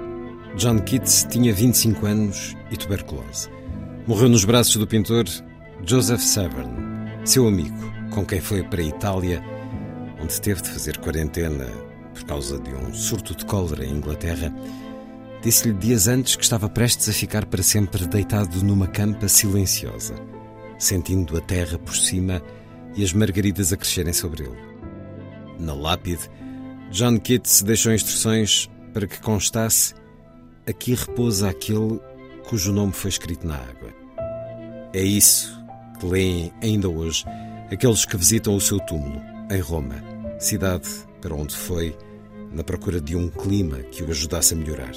John 0.57 0.79
Keats 0.79 1.27
tinha 1.29 1.53
25 1.53 2.07
anos 2.07 2.57
e 2.71 2.77
tuberculose. 2.77 3.49
Morreu 4.07 4.29
nos 4.29 4.45
braços 4.45 4.77
do 4.77 4.87
pintor 4.87 5.25
Joseph 5.85 6.21
Severn, 6.21 6.71
seu 7.25 7.49
amigo, 7.49 7.93
com 8.11 8.25
quem 8.25 8.41
foi 8.41 8.63
para 8.63 8.81
a 8.81 8.85
Itália, 8.85 9.43
onde 10.23 10.41
teve 10.41 10.63
de 10.63 10.71
fazer 10.71 10.99
quarentena 10.99 11.67
por 12.15 12.25
causa 12.25 12.61
de 12.61 12.73
um 12.73 12.95
surto 12.95 13.35
de 13.35 13.45
cólera 13.45 13.85
em 13.85 13.95
Inglaterra, 13.95 14.55
Disse-lhe 15.43 15.73
dias 15.73 16.07
antes 16.07 16.37
que 16.37 16.43
estava 16.43 16.69
prestes 16.69 17.09
a 17.09 17.15
ficar 17.15 17.47
para 17.47 17.63
sempre 17.63 18.07
deitado 18.07 18.63
numa 18.63 18.87
campa 18.87 19.27
silenciosa, 19.27 20.15
sentindo 20.79 21.35
a 21.35 21.41
terra 21.41 21.79
por 21.79 21.97
cima 21.97 22.43
e 22.95 23.03
as 23.03 23.15
margaridas 23.15 23.73
a 23.73 23.77
crescerem 23.79 24.13
sobre 24.13 24.43
ele. 24.43 24.59
Na 25.59 25.73
lápide, 25.73 26.29
John 26.91 27.21
Keats 27.21 27.63
deixou 27.63 27.93
instruções 27.93 28.69
para 28.93 29.07
que 29.07 29.21
constasse: 29.21 29.95
aqui 30.67 30.95
repousa 30.95 31.49
aquele 31.49 32.01
cujo 32.49 32.73
nome 32.73 32.93
foi 32.93 33.11
escrito 33.11 33.47
na 33.47 33.55
água. 33.55 33.95
É 34.93 35.01
isso 35.01 35.57
que 35.99 36.07
leem 36.07 36.53
ainda 36.61 36.89
hoje 36.89 37.25
aqueles 37.71 38.05
que 38.05 38.17
visitam 38.17 38.57
o 38.57 38.61
seu 38.61 38.81
túmulo, 38.81 39.23
em 39.49 39.61
Roma, 39.61 39.95
cidade 40.41 40.89
para 41.21 41.33
onde 41.35 41.55
foi 41.55 41.97
na 42.53 42.65
procura 42.65 43.01
de 43.01 43.15
um 43.15 43.29
clima 43.29 43.79
que 43.79 44.03
o 44.03 44.11
ajudasse 44.11 44.55
a 44.55 44.57
melhorar. 44.57 44.93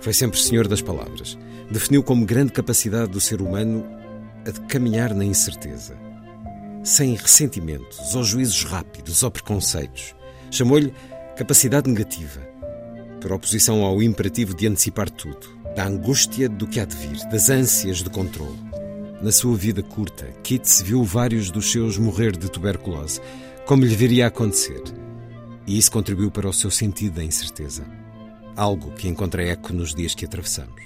Foi 0.00 0.14
sempre 0.14 0.40
senhor 0.40 0.66
das 0.66 0.80
palavras. 0.80 1.36
Definiu 1.70 2.02
como 2.02 2.24
grande 2.24 2.52
capacidade 2.52 3.10
do 3.10 3.20
ser 3.20 3.42
humano 3.42 3.84
a 4.46 4.50
de 4.50 4.60
caminhar 4.62 5.14
na 5.14 5.24
incerteza, 5.24 5.94
sem 6.82 7.14
ressentimentos 7.14 8.14
ou 8.14 8.24
juízos 8.24 8.64
rápidos 8.64 9.22
ou 9.22 9.30
preconceitos. 9.30 10.14
Chamou-lhe 10.54 10.92
capacidade 11.36 11.90
negativa, 11.90 12.40
por 13.20 13.32
oposição 13.32 13.84
ao 13.84 14.02
imperativo 14.02 14.54
de 14.54 14.66
antecipar 14.66 15.10
tudo, 15.10 15.48
da 15.74 15.84
angústia 15.86 16.48
do 16.48 16.66
que 16.66 16.78
há 16.78 16.84
de 16.84 16.96
vir, 16.96 17.18
das 17.28 17.50
ânsias 17.50 18.02
de 18.02 18.10
controle. 18.10 18.58
Na 19.20 19.32
sua 19.32 19.56
vida 19.56 19.82
curta, 19.82 20.26
Keats 20.42 20.82
viu 20.82 21.02
vários 21.02 21.50
dos 21.50 21.70
seus 21.70 21.98
morrer 21.98 22.36
de 22.36 22.48
tuberculose, 22.50 23.20
como 23.66 23.84
lhe 23.84 23.96
viria 23.96 24.26
a 24.26 24.28
acontecer 24.28 24.82
e 25.66 25.78
isso 25.78 25.90
contribuiu 25.90 26.30
para 26.30 26.48
o 26.48 26.52
seu 26.52 26.70
sentido 26.70 27.16
da 27.16 27.24
incerteza. 27.24 27.84
Algo 28.56 28.92
que 28.92 29.08
encontra 29.08 29.42
eco 29.42 29.72
nos 29.72 29.94
dias 29.94 30.14
que 30.14 30.24
atravessamos. 30.24 30.82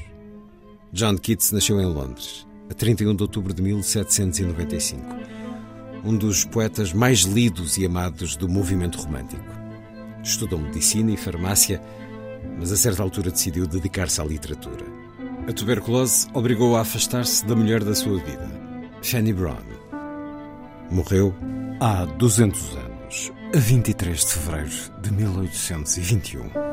John 0.93 1.19
Keats 1.19 1.53
nasceu 1.53 1.81
em 1.81 1.87
Londres, 1.87 2.47
a 2.71 2.75
31 2.75 3.15
de 3.15 3.23
outubro 3.23 3.53
de 3.53 3.63
1795. 3.63 5.03
Um 6.05 6.17
dos 6.17 6.45
poetas 6.45 6.93
mais 6.93 7.21
lidos 7.21 7.77
e 7.77 7.85
amados 7.85 8.37
do 8.37 8.49
movimento 8.49 8.99
romântico. 8.99 9.58
Estudou 10.29 10.59
medicina 10.59 11.11
e 11.11 11.17
farmácia, 11.17 11.81
mas 12.59 12.71
a 12.71 12.77
certa 12.77 13.03
altura 13.03 13.31
decidiu 13.31 13.67
dedicar-se 13.67 14.21
à 14.21 14.25
literatura. 14.25 14.85
A 15.49 15.53
tuberculose 15.55 16.29
obrigou-o 16.35 16.77
a 16.77 16.83
afastar-se 16.83 17.47
da 17.47 17.57
mulher 17.57 17.83
da 17.83 17.95
sua 17.95 18.19
vida, 18.19 18.47
Fanny 19.03 19.33
Brown. 19.33 19.57
Morreu 20.91 21.35
há 21.81 22.05
200 22.05 22.77
anos, 22.77 23.33
a 23.55 23.59
23 23.59 24.21
de 24.21 24.27
fevereiro 24.35 25.01
de 25.01 25.13
1821. 25.13 26.68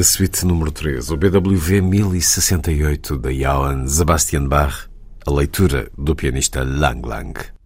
Da 0.00 0.04
suíte 0.04 0.46
número 0.46 0.72
3, 0.72 1.10
o 1.10 1.16
BWV 1.18 1.82
1068 1.82 3.18
de 3.18 3.44
Johann 3.44 3.86
Sebastian 3.86 4.48
Bach, 4.48 4.88
a 5.26 5.30
leitura 5.30 5.90
do 5.98 6.16
pianista 6.16 6.64
Lang 6.64 7.06
Lang. 7.06 7.59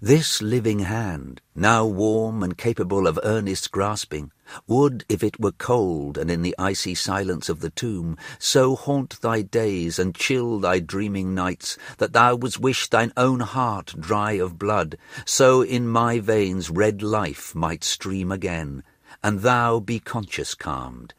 This 0.00 0.40
living 0.40 0.78
hand, 0.80 1.40
now 1.56 1.84
warm 1.84 2.44
and 2.44 2.56
capable 2.56 3.08
of 3.08 3.18
earnest 3.24 3.72
grasping, 3.72 4.30
would, 4.68 5.04
if 5.08 5.24
it 5.24 5.40
were 5.40 5.50
cold 5.50 6.16
and 6.16 6.30
in 6.30 6.42
the 6.42 6.54
icy 6.56 6.94
silence 6.94 7.48
of 7.48 7.58
the 7.58 7.70
tomb, 7.70 8.16
so 8.38 8.76
haunt 8.76 9.20
thy 9.22 9.42
days 9.42 9.98
and 9.98 10.14
chill 10.14 10.60
thy 10.60 10.78
dreaming 10.78 11.34
nights, 11.34 11.76
that 11.96 12.12
thou 12.12 12.36
wouldst 12.36 12.60
wish 12.60 12.88
thine 12.88 13.12
own 13.16 13.40
heart 13.40 13.92
dry 13.98 14.32
of 14.32 14.56
blood, 14.56 14.96
so 15.24 15.62
in 15.62 15.88
my 15.88 16.20
veins 16.20 16.70
red 16.70 17.02
life 17.02 17.52
might 17.56 17.82
stream 17.82 18.30
again, 18.30 18.84
and 19.24 19.40
thou 19.40 19.80
be 19.80 19.98
conscious 19.98 20.54
calmed. 20.54 21.12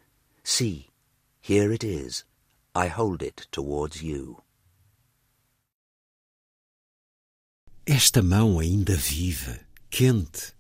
See, 0.45 0.88
here 1.41 1.73
it 1.73 1.84
is. 1.84 2.23
I 2.73 2.88
hold 2.88 3.22
it 3.22 3.45
towards 3.51 4.01
you. 4.01 4.41
Esta 7.91 8.22
mão 8.22 8.60
ainda 8.60 8.95
viva, 8.95 9.60
quente, 9.90 10.53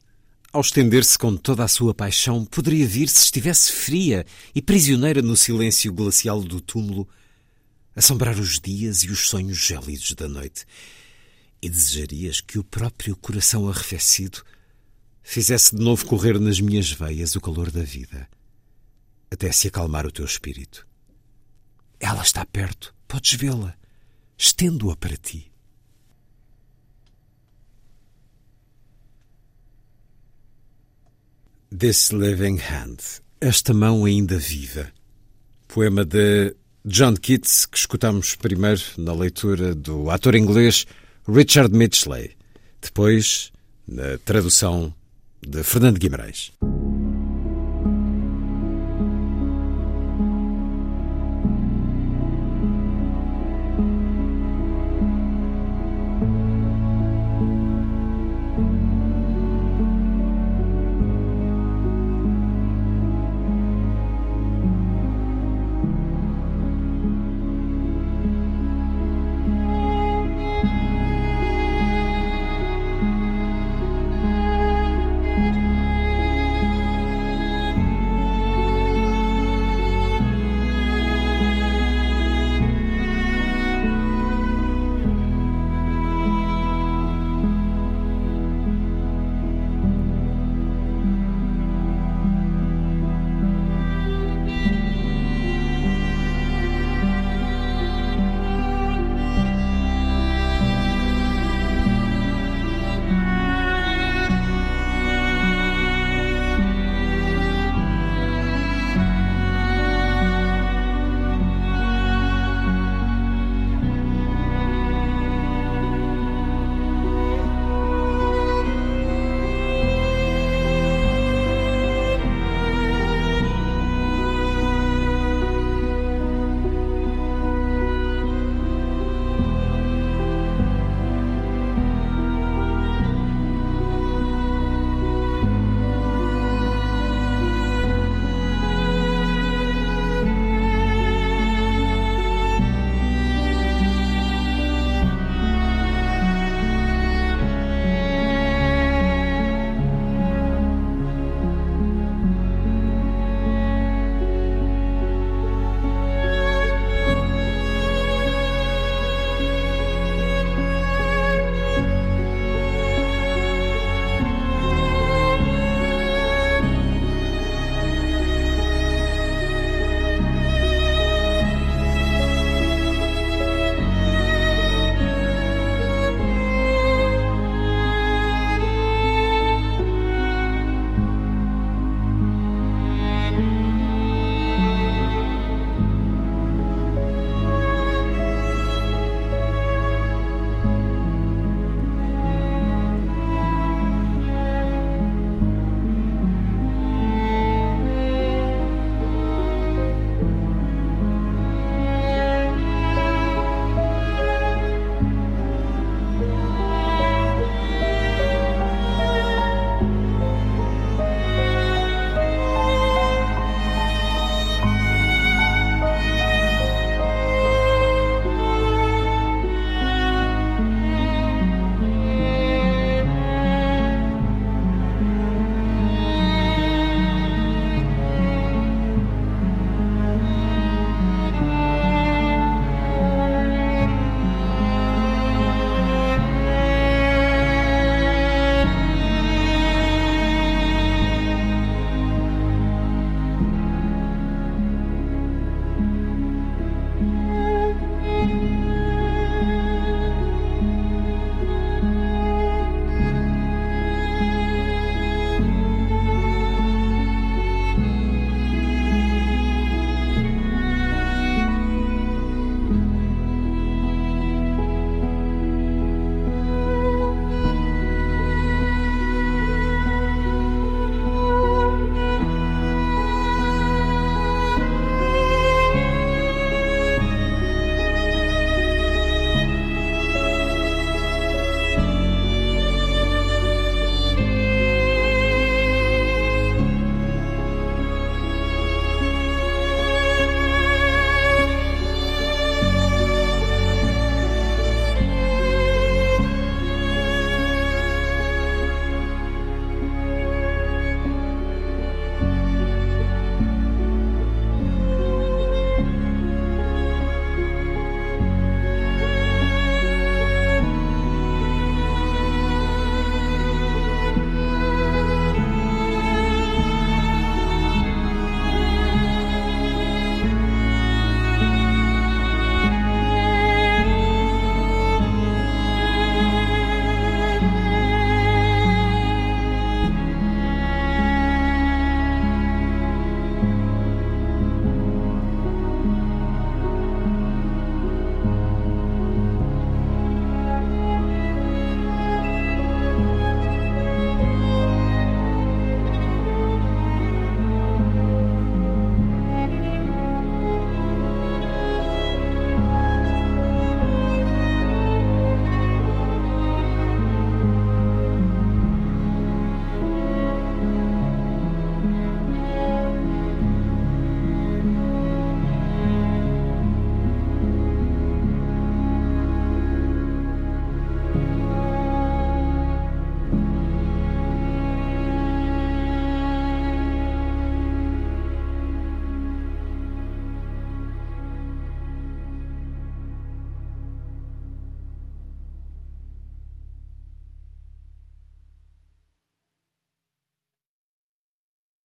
ao 0.51 0.61
estender-se 0.61 1.15
com 1.15 1.37
toda 1.37 1.63
a 1.63 1.67
sua 1.67 1.93
paixão, 1.93 2.43
poderia 2.43 2.87
vir 2.87 3.07
se 3.07 3.25
estivesse 3.25 3.71
fria 3.71 4.25
e 4.55 4.63
prisioneira 4.63 5.21
no 5.21 5.37
silêncio 5.37 5.93
glacial 5.93 6.41
do 6.41 6.59
túmulo, 6.59 7.07
assombrar 7.95 8.35
os 8.39 8.59
dias 8.59 9.03
e 9.03 9.11
os 9.11 9.29
sonhos 9.29 9.59
gélidos 9.59 10.15
da 10.15 10.27
noite. 10.27 10.65
E 11.61 11.69
desejarias 11.69 12.41
que 12.41 12.57
o 12.57 12.63
próprio 12.63 13.15
coração 13.15 13.69
arrefecido 13.69 14.43
fizesse 15.21 15.75
de 15.75 15.83
novo 15.83 16.07
correr 16.07 16.39
nas 16.39 16.59
minhas 16.59 16.91
veias 16.91 17.35
o 17.35 17.41
calor 17.41 17.69
da 17.69 17.83
vida, 17.83 18.27
até 19.29 19.51
se 19.51 19.67
acalmar 19.67 20.07
o 20.07 20.11
teu 20.11 20.25
espírito. 20.25 20.87
Ela 21.99 22.23
está 22.23 22.43
perto, 22.43 22.91
podes 23.07 23.35
vê-la. 23.35 23.77
Estendo-a 24.35 24.95
para 24.95 25.15
ti. 25.15 25.48
This 31.77 32.09
Living 32.11 32.57
Hand, 32.57 32.97
Esta 33.39 33.75
Mão 33.75 34.05
Ainda 34.05 34.39
Viva. 34.39 34.91
Poema 35.67 36.03
de 36.03 36.55
John 36.83 37.15
Keats, 37.15 37.67
que 37.67 37.77
escutamos 37.77 38.35
primeiro 38.35 38.81
na 38.97 39.13
leitura 39.13 39.75
do 39.75 40.09
ator 40.09 40.33
inglês 40.33 40.87
Richard 41.27 41.71
Mitchley, 41.75 42.31
depois 42.81 43.51
na 43.87 44.17
tradução 44.25 44.91
de 45.45 45.61
Fernando 45.61 45.99
Guimarães. 45.99 46.51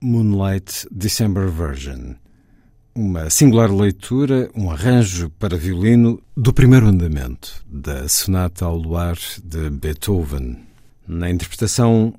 Moonlight 0.04 0.86
December 0.90 1.48
Version, 1.48 2.16
uma 2.94 3.30
singular 3.30 3.72
leitura, 3.72 4.50
um 4.54 4.70
arranjo 4.70 5.30
para 5.30 5.56
violino 5.56 6.22
do 6.36 6.52
primeiro 6.52 6.88
andamento 6.88 7.64
da 7.66 8.06
Sonata 8.06 8.66
ao 8.66 8.76
Luar 8.76 9.16
de 9.42 9.70
Beethoven, 9.70 10.66
na 11.08 11.30
interpretação 11.30 12.12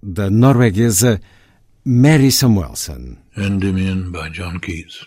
da 0.00 0.30
norueguesa 0.30 1.20
Mary 1.84 2.30
Samuelson. 2.30 3.16
Endymion 3.36 4.12
by 4.12 4.30
John 4.30 4.60
Keats. 4.60 5.04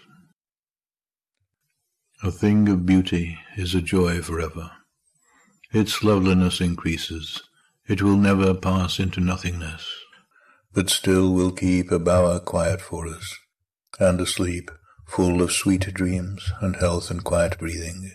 A 2.24 2.30
thing 2.30 2.70
of 2.70 2.84
beauty 2.84 3.38
is 3.58 3.74
a 3.74 3.82
joy 3.82 4.22
forever. 4.22 4.70
Its 5.74 6.04
loveliness 6.04 6.60
increases. 6.60 7.42
It 7.88 8.02
will 8.02 8.18
never 8.18 8.54
pass 8.54 9.00
into 9.00 9.22
nothingness, 9.22 9.86
but 10.78 10.92
still 10.92 11.34
will 11.34 11.52
keep 11.52 11.92
a 11.92 11.98
bower 11.98 12.40
quiet 12.40 12.80
for 12.80 13.08
us, 13.08 13.36
and 14.00 14.22
a 14.22 14.28
sleep 14.28 14.70
full 15.08 15.42
of 15.42 15.52
sweet 15.52 15.92
dreams 15.92 16.52
and 16.62 16.76
health 16.76 17.10
and 17.10 17.24
quiet 17.24 17.58
breathing. 17.58 18.12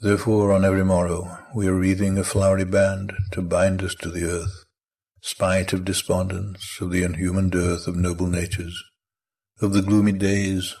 Therefore 0.00 0.52
on 0.52 0.64
every 0.64 0.82
morrow 0.82 1.40
we 1.54 1.68
are 1.68 1.74
wreathing 1.74 2.16
a 2.16 2.24
flowery 2.24 2.64
band 2.64 3.12
to 3.32 3.42
bind 3.42 3.82
us 3.82 3.94
to 3.96 4.08
the 4.10 4.24
earth, 4.24 4.64
spite 5.20 5.74
of 5.74 5.84
despondence, 5.84 6.78
of 6.80 6.90
the 6.90 7.02
inhuman 7.02 7.50
dearth 7.50 7.86
of 7.86 7.94
noble 7.94 8.26
natures, 8.26 8.82
of 9.60 9.74
the 9.74 9.82
gloomy 9.82 10.12
days, 10.12 10.74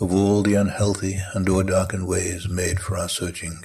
of 0.00 0.14
all 0.14 0.42
the 0.42 0.54
unhealthy 0.54 1.18
and 1.34 1.48
o'er-darkened 1.48 2.06
ways 2.06 2.48
made 2.48 2.78
for 2.78 2.96
our 2.96 3.08
searching. 3.08 3.60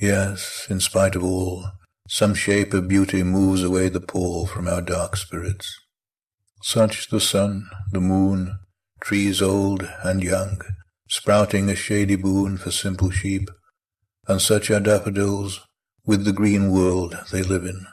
Yes, 0.00 0.66
in 0.68 0.80
spite 0.80 1.14
of 1.14 1.22
all, 1.22 1.70
some 2.12 2.34
shape 2.34 2.74
of 2.74 2.88
beauty 2.88 3.22
moves 3.22 3.62
away 3.62 3.88
the 3.88 4.00
pall 4.00 4.44
from 4.44 4.66
our 4.66 4.82
dark 4.82 5.16
spirits. 5.16 5.78
Such 6.60 7.08
the 7.08 7.20
sun, 7.20 7.70
the 7.92 8.00
moon, 8.00 8.58
trees 9.00 9.40
old 9.40 9.88
and 10.02 10.20
young, 10.20 10.60
sprouting 11.08 11.70
a 11.70 11.76
shady 11.76 12.16
boon 12.16 12.58
for 12.58 12.72
simple 12.72 13.10
sheep, 13.10 13.48
and 14.26 14.42
such 14.42 14.72
are 14.72 14.80
daffodils, 14.80 15.60
with 16.04 16.24
the 16.24 16.32
green 16.32 16.72
world 16.72 17.16
they 17.30 17.44
live 17.44 17.64
in, 17.64 17.86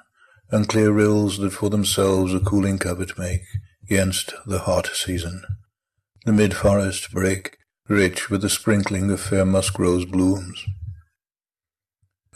and 0.50 0.68
clear 0.68 0.92
rills 0.92 1.38
that 1.38 1.52
for 1.52 1.70
themselves 1.70 2.34
a 2.34 2.40
cooling 2.40 2.80
covert 2.80 3.20
make 3.20 3.44
against 3.84 4.34
the 4.48 4.60
hot 4.60 4.88
season. 4.96 5.44
The 6.26 6.34
mid-forest 6.34 7.12
brake, 7.12 7.56
rich 7.88 8.32
with 8.32 8.42
the 8.42 8.50
sprinkling 8.50 9.12
of 9.12 9.22
fair 9.22 9.46
musk 9.46 9.78
rose 9.78 10.06
blooms. 10.06 10.66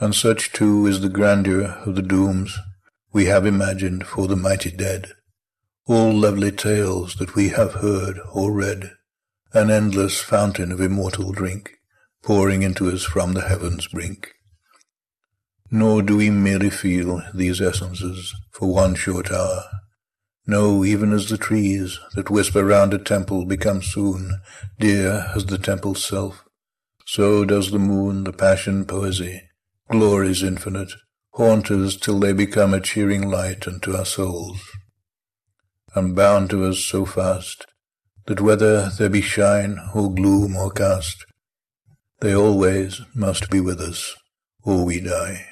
And 0.02 0.16
such 0.16 0.52
too 0.52 0.88
is 0.88 1.02
the 1.02 1.10
grandeur 1.10 1.80
of 1.86 1.94
the 1.94 2.02
dooms 2.02 2.58
we 3.14 3.26
have 3.26 3.46
imagined 3.46 4.08
for 4.08 4.28
the 4.28 4.36
mighty 4.36 4.72
dead, 4.72 5.12
all 5.86 6.12
lovely 6.12 6.52
tales 6.52 7.18
that 7.18 7.36
we 7.36 7.50
have 7.50 7.76
heard 7.76 8.18
or 8.34 8.52
read, 8.52 8.94
an 9.54 9.70
endless 9.70 10.20
fountain 10.20 10.72
of 10.72 10.82
immortal 10.82 11.32
drink, 11.32 11.78
pouring 12.24 12.64
into 12.64 12.90
us 12.90 13.04
from 13.04 13.34
the 13.34 13.48
heavens' 13.48 13.88
brink. 13.90 14.34
Nor 15.70 16.02
do 16.02 16.18
we 16.18 16.32
merely 16.32 16.72
feel 16.72 17.22
these 17.36 17.62
essences 17.62 18.34
for 18.52 18.74
one 18.74 18.96
short 18.96 19.32
hour. 19.32 19.66
No, 20.48 20.84
even 20.84 21.14
as 21.14 21.30
the 21.30 21.38
trees 21.38 22.00
that 22.16 22.32
whisper 22.32 22.66
round 22.66 22.96
a 22.96 22.98
temple 22.98 23.46
become 23.46 23.84
soon 23.84 24.42
dear 24.80 25.32
as 25.36 25.46
the 25.46 25.60
temple's 25.60 26.04
self, 26.04 26.44
so 27.06 27.46
does 27.46 27.70
the 27.70 27.78
moon, 27.78 28.24
the 28.24 28.34
passion 28.34 28.84
poesy, 28.86 29.42
glories 29.92 30.42
infinite, 30.42 30.94
haunt 31.34 31.70
us 31.70 31.96
till 31.98 32.20
they 32.20 32.34
become 32.34 32.74
a 32.74 32.82
cheering 32.82 33.30
light 33.30 33.68
unto 33.68 33.96
our 33.96 34.06
souls, 34.06 34.62
and 35.94 36.16
bound 36.16 36.50
to 36.50 36.66
us 36.66 36.80
so 36.80 37.06
fast, 37.06 37.66
that 38.26 38.42
whether 38.42 38.90
there 38.98 39.10
be 39.10 39.22
shine 39.22 39.78
or 39.94 40.14
gloom 40.14 40.56
or 40.56 40.72
cast, 40.72 41.26
they 42.22 42.34
always 42.34 43.02
must 43.14 43.50
be 43.50 43.60
with 43.60 43.80
us, 43.80 44.16
or 44.64 44.86
we 44.86 45.00
die. 45.00 45.46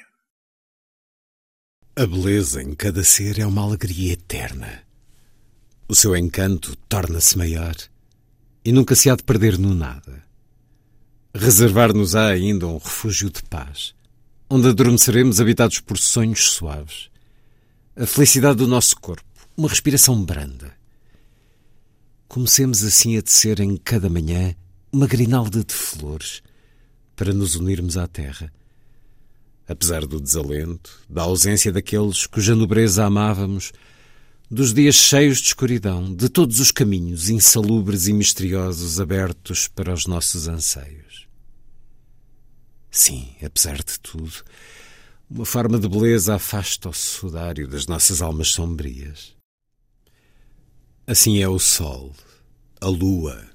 A 1.96 2.06
beleza 2.06 2.62
em 2.62 2.74
cada 2.74 3.04
ser 3.04 3.38
é 3.38 3.46
uma 3.46 3.62
alegria 3.62 4.12
eterna. 4.12 4.82
O 5.88 5.94
seu 5.94 6.16
encanto 6.16 6.76
torna-se 6.88 7.36
maior 7.36 7.74
e 8.64 8.72
nunca 8.72 8.94
se 8.94 9.10
há 9.10 9.16
de 9.16 9.24
perder 9.24 9.58
no 9.58 9.74
nada. 9.74 10.22
Reservar-nos-á 11.34 12.28
ainda 12.28 12.66
um 12.66 12.78
refúgio 12.78 13.28
de 13.30 13.42
paz, 13.42 13.94
onde 14.50 14.68
adormeceremos 14.68 15.40
habitados 15.40 15.80
por 15.80 15.96
sonhos 15.96 16.50
suaves. 16.50 17.08
A 17.96 18.04
felicidade 18.04 18.56
do 18.56 18.66
nosso 18.66 18.96
corpo, 18.96 19.24
uma 19.56 19.68
respiração 19.68 20.22
branda. 20.22 20.74
Comecemos 22.28 22.82
assim 22.84 23.16
a 23.16 23.22
tecer 23.22 23.60
em 23.60 23.76
cada 23.76 24.10
manhã 24.10 24.54
uma 24.92 25.06
grinalda 25.06 25.64
de 25.64 25.72
flores 25.72 26.42
para 27.14 27.32
nos 27.32 27.54
unirmos 27.54 27.96
à 27.96 28.06
terra 28.06 28.52
apesar 29.70 30.04
do 30.04 30.20
desalento, 30.20 31.00
da 31.08 31.22
ausência 31.22 31.70
daqueles 31.70 32.26
cuja 32.26 32.56
nobreza 32.56 33.04
amávamos, 33.04 33.72
dos 34.50 34.74
dias 34.74 34.96
cheios 34.96 35.38
de 35.38 35.46
escuridão, 35.46 36.12
de 36.12 36.28
todos 36.28 36.58
os 36.58 36.72
caminhos 36.72 37.30
insalubres 37.30 38.08
e 38.08 38.12
misteriosos 38.12 38.98
abertos 38.98 39.68
para 39.68 39.94
os 39.94 40.06
nossos 40.06 40.48
anseios. 40.48 41.29
Sim, 42.90 43.28
apesar 43.44 43.76
de 43.76 44.00
tudo, 44.00 44.32
uma 45.30 45.44
forma 45.44 45.78
de 45.78 45.88
beleza 45.88 46.34
afasta 46.34 46.88
o 46.88 46.92
sudário 46.92 47.68
das 47.68 47.86
nossas 47.86 48.20
almas 48.20 48.48
sombrias. 48.48 49.34
Assim 51.06 51.40
é 51.40 51.48
o 51.48 51.58
sol, 51.58 52.12
a 52.80 52.86
lua, 52.86 53.48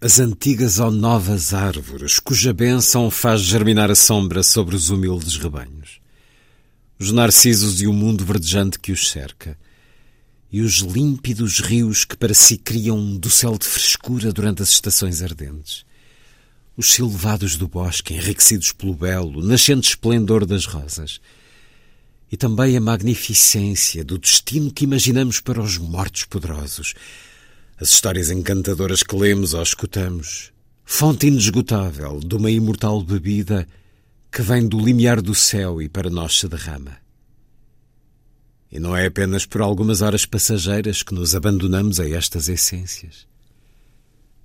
as 0.00 0.18
antigas 0.18 0.78
ou 0.78 0.90
novas 0.90 1.54
árvores, 1.54 2.18
cuja 2.18 2.52
bênção 2.52 3.10
faz 3.10 3.42
germinar 3.42 3.90
a 3.90 3.94
sombra 3.94 4.42
sobre 4.42 4.74
os 4.74 4.90
humildes 4.90 5.36
rebanhos, 5.36 6.00
os 6.98 7.12
narcisos 7.12 7.80
e 7.80 7.86
o 7.86 7.92
mundo 7.92 8.24
verdejante 8.24 8.78
que 8.78 8.90
os 8.90 9.08
cerca, 9.10 9.58
e 10.50 10.62
os 10.62 10.78
límpidos 10.78 11.60
rios 11.60 12.04
que 12.04 12.16
para 12.16 12.34
si 12.34 12.56
criam 12.56 12.98
um 12.98 13.16
docel 13.16 13.56
de 13.58 13.66
frescura 13.66 14.32
durante 14.32 14.62
as 14.62 14.70
estações 14.70 15.22
ardentes, 15.22 15.84
os 16.78 16.92
silvados 16.92 17.56
do 17.56 17.66
bosque 17.66 18.14
enriquecidos 18.14 18.70
pelo 18.70 18.94
belo, 18.94 19.44
nascente 19.44 19.88
esplendor 19.88 20.46
das 20.46 20.64
rosas, 20.64 21.20
e 22.30 22.36
também 22.36 22.76
a 22.76 22.80
magnificência 22.80 24.04
do 24.04 24.16
destino 24.16 24.72
que 24.72 24.84
imaginamos 24.84 25.40
para 25.40 25.60
os 25.60 25.76
mortos 25.76 26.22
poderosos, 26.22 26.94
as 27.80 27.88
histórias 27.88 28.30
encantadoras 28.30 29.02
que 29.02 29.16
lemos 29.16 29.54
ou 29.54 29.62
escutamos, 29.62 30.52
fonte 30.84 31.26
inesgotável 31.26 32.20
de 32.20 32.36
uma 32.36 32.50
imortal 32.50 33.02
bebida 33.02 33.66
que 34.30 34.40
vem 34.40 34.68
do 34.68 34.78
limiar 34.78 35.20
do 35.20 35.34
céu 35.34 35.82
e 35.82 35.88
para 35.88 36.08
nós 36.08 36.38
se 36.38 36.46
derrama. 36.46 36.96
E 38.70 38.78
não 38.78 38.96
é 38.96 39.06
apenas 39.06 39.44
por 39.44 39.62
algumas 39.62 40.00
horas 40.00 40.24
passageiras 40.24 41.02
que 41.02 41.12
nos 41.12 41.34
abandonamos 41.34 41.98
a 41.98 42.08
estas 42.08 42.48
essências. 42.48 43.27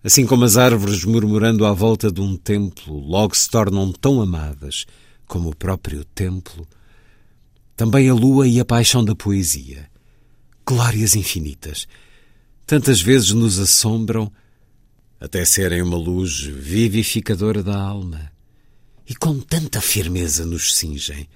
Assim 0.03 0.25
como 0.25 0.43
as 0.43 0.57
árvores 0.57 1.05
murmurando 1.05 1.65
à 1.65 1.71
volta 1.71 2.11
de 2.11 2.19
um 2.19 2.35
templo 2.35 2.99
logo 2.99 3.33
se 3.35 3.49
tornam 3.49 3.89
tão 3.89 4.21
amadas 4.21 4.85
como 5.25 5.49
o 5.49 5.55
próprio 5.55 6.03
templo, 6.03 6.67
também 7.73 8.09
a 8.09 8.13
lua 8.13 8.45
e 8.45 8.59
a 8.59 8.65
paixão 8.65 9.03
da 9.03 9.15
poesia, 9.15 9.89
glórias 10.67 11.15
infinitas, 11.15 11.87
tantas 12.67 13.01
vezes 13.01 13.31
nos 13.31 13.57
assombram 13.59 14.29
até 15.21 15.45
serem 15.45 15.81
uma 15.81 15.97
luz 15.97 16.41
vivificadora 16.41 17.63
da 17.63 17.81
alma 17.81 18.29
e 19.07 19.15
com 19.15 19.39
tanta 19.39 19.79
firmeza 19.79 20.45
nos 20.45 20.75
cingem 20.75 21.29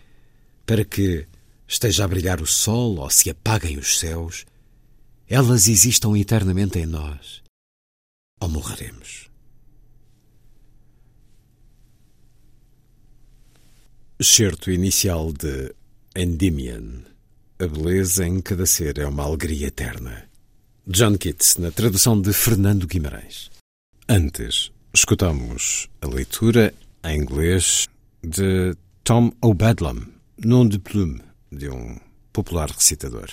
para 0.65 0.83
que, 0.83 1.25
esteja 1.65 2.03
a 2.03 2.07
brilhar 2.07 2.41
o 2.41 2.45
sol 2.45 2.97
ou 2.97 3.09
se 3.09 3.29
apaguem 3.29 3.77
os 3.77 3.97
céus, 3.97 4.45
elas 5.29 5.69
existam 5.69 6.17
eternamente 6.17 6.79
em 6.79 6.85
nós 6.85 7.46
ou 8.39 8.49
morreremos. 8.49 9.29
Certo 14.21 14.71
inicial 14.71 15.31
de 15.31 15.73
Endymion. 16.15 17.03
A 17.59 17.67
beleza 17.67 18.25
em 18.25 18.41
cada 18.41 18.65
ser 18.65 18.97
é 18.97 19.05
uma 19.05 19.23
alegria 19.23 19.67
eterna. 19.67 20.27
John 20.87 21.17
Keats, 21.17 21.57
na 21.57 21.71
tradução 21.71 22.19
de 22.19 22.33
Fernando 22.33 22.87
Guimarães. 22.87 23.51
Antes, 24.07 24.71
escutamos 24.93 25.87
a 26.01 26.07
leitura 26.07 26.73
em 27.03 27.19
inglês 27.19 27.87
de 28.23 28.75
Tom 29.03 29.31
O'Badlam, 29.41 30.07
Nom 30.43 30.67
de 30.67 30.79
Plume, 30.79 31.21
de 31.51 31.69
um 31.69 31.99
popular 32.31 32.69
recitador. 32.69 33.29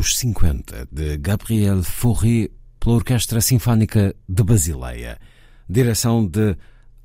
O 0.00 0.02
50 0.02 0.88
de 0.90 1.18
Gabriel 1.18 1.82
Fauré 1.82 2.50
pela 2.78 2.96
Orquestra 2.96 3.42
Sinfónica 3.42 4.14
de 4.26 4.42
Basileia, 4.42 5.18
direção 5.68 6.26
de 6.26 6.56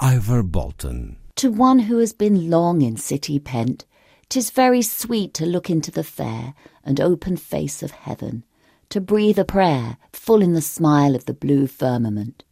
Ivor 0.02 0.44
Bolton. 0.44 1.18
To 1.36 1.52
one 1.52 1.90
who 1.90 2.00
has 2.00 2.14
been 2.14 2.50
long 2.50 2.82
in 2.82 2.96
city 2.96 3.38
pent, 3.38 3.86
'tis 4.30 4.50
very 4.50 4.82
sweet 4.82 5.34
to 5.34 5.46
look 5.46 5.70
into 5.70 5.92
the 5.92 6.06
fair 6.06 6.54
and 6.86 7.02
open 7.02 7.36
face 7.36 7.84
of 7.84 7.92
heaven, 7.92 8.44
to 8.88 9.02
breathe 9.02 9.40
a 9.40 9.44
prayer 9.44 9.98
full 10.14 10.42
in 10.42 10.54
the 10.54 10.62
smile 10.62 11.16
of 11.16 11.26
the 11.26 11.34
blue 11.34 11.68
firmament. 11.68 12.46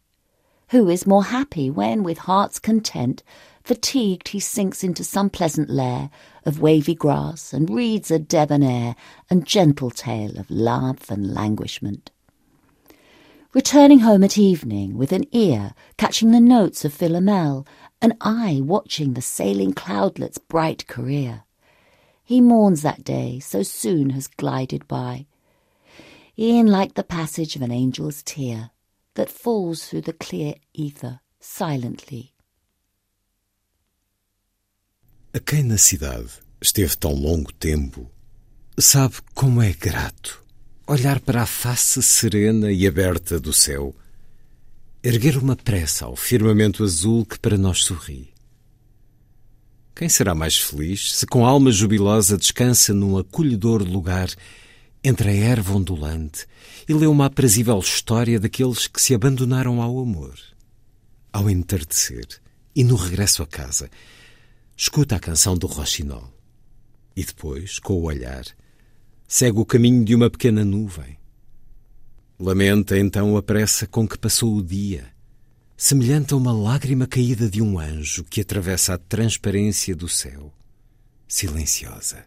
Who 0.72 0.90
is 0.90 1.06
more 1.06 1.24
happy 1.24 1.70
when, 1.70 2.02
with 2.02 2.26
heart's 2.26 2.58
content, 2.58 3.22
fatigued 3.64 4.28
he 4.28 4.38
sinks 4.38 4.84
into 4.84 5.02
some 5.02 5.30
pleasant 5.30 5.70
lair 5.70 6.10
of 6.44 6.60
wavy 6.60 6.94
grass 6.94 7.52
and 7.54 7.70
reads 7.70 8.10
a 8.10 8.18
debonair 8.18 8.94
and 9.30 9.46
gentle 9.46 9.90
tale 9.90 10.38
of 10.38 10.50
love 10.50 11.10
and 11.10 11.32
languishment? 11.32 12.10
Returning 13.54 14.00
home 14.00 14.22
at 14.22 14.36
evening 14.36 14.98
with 14.98 15.12
an 15.12 15.24
ear 15.32 15.74
catching 15.96 16.30
the 16.30 16.40
notes 16.40 16.84
of 16.84 16.92
Philomel, 16.92 17.66
an 18.02 18.14
eye 18.20 18.60
watching 18.62 19.14
the 19.14 19.22
sailing 19.22 19.72
cloudlet's 19.72 20.38
bright 20.38 20.86
career. 20.86 21.44
He 22.22 22.40
mourns 22.40 22.82
that 22.82 23.04
day 23.04 23.38
so 23.40 23.62
soon 23.62 24.10
has 24.10 24.26
glided 24.26 24.86
by, 24.88 25.26
e'en 26.38 26.66
like 26.66 26.94
the 26.94 27.04
passage 27.04 27.56
of 27.56 27.62
an 27.62 27.70
angel's 27.70 28.22
tear 28.22 28.72
that 29.14 29.30
falls 29.30 29.86
through 29.86 30.02
the 30.02 30.12
clear 30.12 30.54
ether 30.74 31.20
silently. 31.38 32.33
Quem 35.40 35.62
na 35.62 35.78
cidade 35.78 36.28
esteve 36.60 36.96
tão 36.96 37.12
longo 37.12 37.52
tempo, 37.52 38.10
sabe 38.78 39.16
como 39.34 39.62
é 39.62 39.72
grato 39.72 40.44
olhar 40.86 41.18
para 41.20 41.42
a 41.42 41.46
face 41.46 42.02
serena 42.02 42.70
e 42.70 42.86
aberta 42.86 43.40
do 43.40 43.52
céu, 43.52 43.94
erguer 45.02 45.38
uma 45.38 45.56
pressa 45.56 46.04
ao 46.04 46.14
firmamento 46.14 46.84
azul 46.84 47.24
que 47.24 47.38
para 47.38 47.56
nós 47.56 47.84
sorri. 47.84 48.32
Quem 49.94 50.08
será 50.08 50.34
mais 50.34 50.58
feliz 50.58 51.14
se 51.14 51.26
com 51.26 51.46
alma 51.46 51.70
jubilosa 51.70 52.36
descansa 52.36 52.92
num 52.92 53.16
acolhedor 53.16 53.82
lugar 53.82 54.28
entre 55.02 55.30
a 55.30 55.34
erva 55.34 55.74
ondulante 55.74 56.46
e 56.88 56.92
lê 56.92 57.06
uma 57.06 57.26
aprazível 57.26 57.78
história 57.78 58.38
daqueles 58.38 58.86
que 58.86 59.00
se 59.00 59.14
abandonaram 59.14 59.80
ao 59.80 59.98
amor? 59.98 60.34
Ao 61.32 61.48
entardecer 61.48 62.26
e 62.74 62.84
no 62.84 62.96
regresso 62.96 63.42
a 63.42 63.46
casa, 63.46 63.88
escuta 64.76 65.16
a 65.16 65.20
canção 65.20 65.56
do 65.56 65.66
Rochinol 65.66 66.34
e 67.16 67.24
depois, 67.24 67.78
com 67.78 67.94
o 67.94 68.02
olhar, 68.02 68.44
segue 69.26 69.58
o 69.58 69.64
caminho 69.64 70.04
de 70.04 70.14
uma 70.14 70.28
pequena 70.28 70.64
nuvem. 70.64 71.16
Lamenta 72.38 72.98
então 72.98 73.36
a 73.36 73.42
pressa 73.42 73.86
com 73.86 74.06
que 74.06 74.18
passou 74.18 74.56
o 74.56 74.62
dia, 74.62 75.06
semelhante 75.76 76.34
a 76.34 76.36
uma 76.36 76.52
lágrima 76.52 77.06
caída 77.06 77.48
de 77.48 77.62
um 77.62 77.78
anjo 77.78 78.24
que 78.24 78.40
atravessa 78.40 78.94
a 78.94 78.98
transparência 78.98 79.94
do 79.94 80.08
céu, 80.08 80.52
silenciosa. 81.28 82.24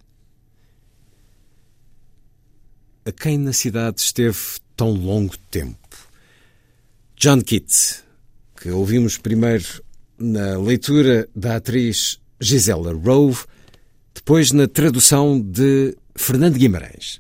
A 3.06 3.12
quem 3.12 3.38
na 3.38 3.54
cidade 3.54 4.02
esteve 4.02 4.38
tão 4.76 4.92
longo 4.92 5.38
tempo? 5.50 5.78
John 7.16 7.42
Keats, 7.42 8.04
que 8.56 8.70
ouvimos 8.70 9.18
primeiro 9.18 9.84
na 10.18 10.58
leitura 10.58 11.28
da 11.36 11.58
atriz 11.58 12.20
Gisela 12.40 12.94
Rove, 12.94 13.46
depois 14.14 14.52
na 14.52 14.68
tradução 14.68 15.40
de 15.40 15.96
Fernando 16.16 16.58
Guimarães. 16.58 17.20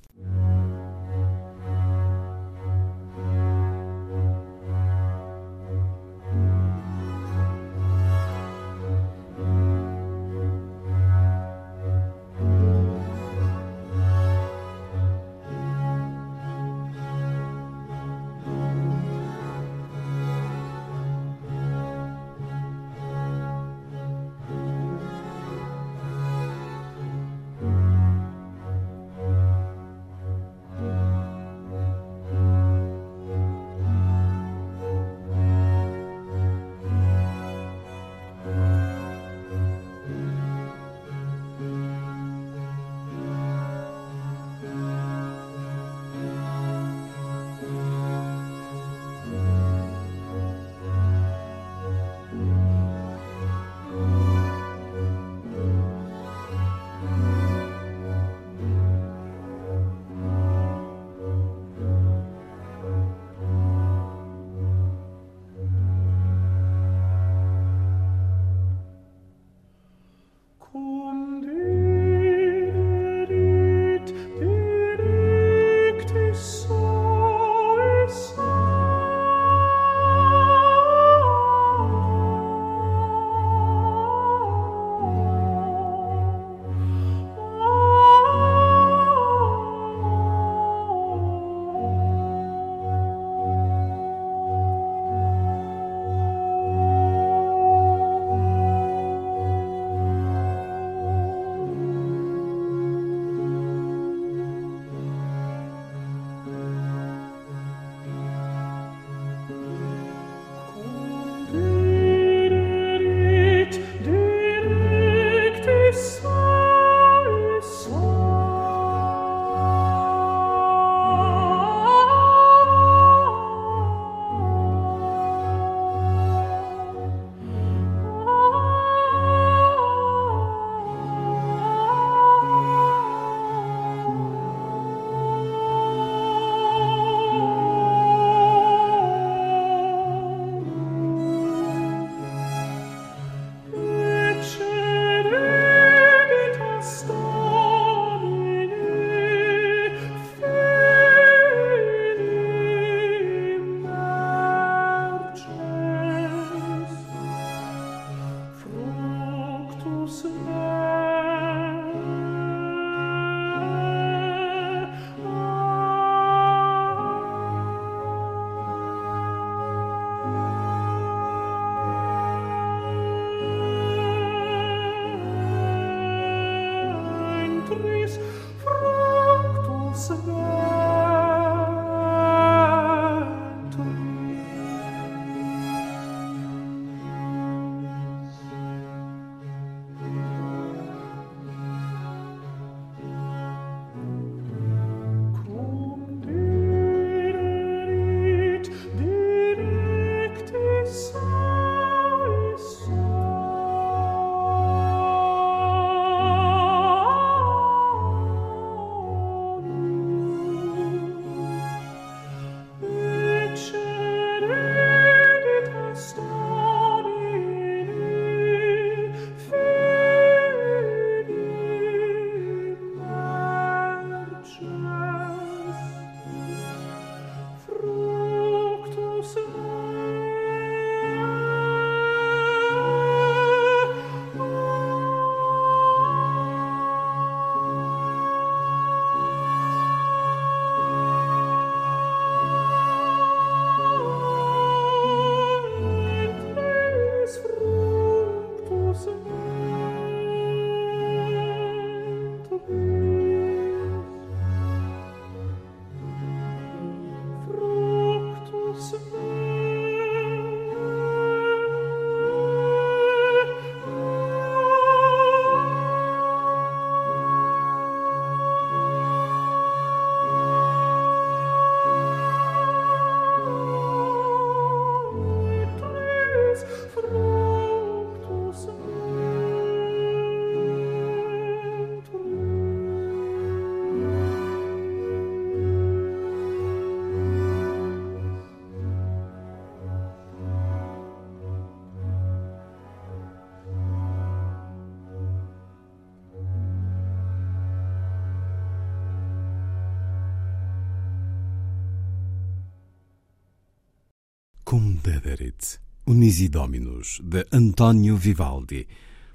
Dederit, 305.07 305.79
Unisi 306.05 306.49
Dominus, 306.49 307.21
de 307.23 307.45
António 307.51 308.17
Vivaldi, 308.17 308.87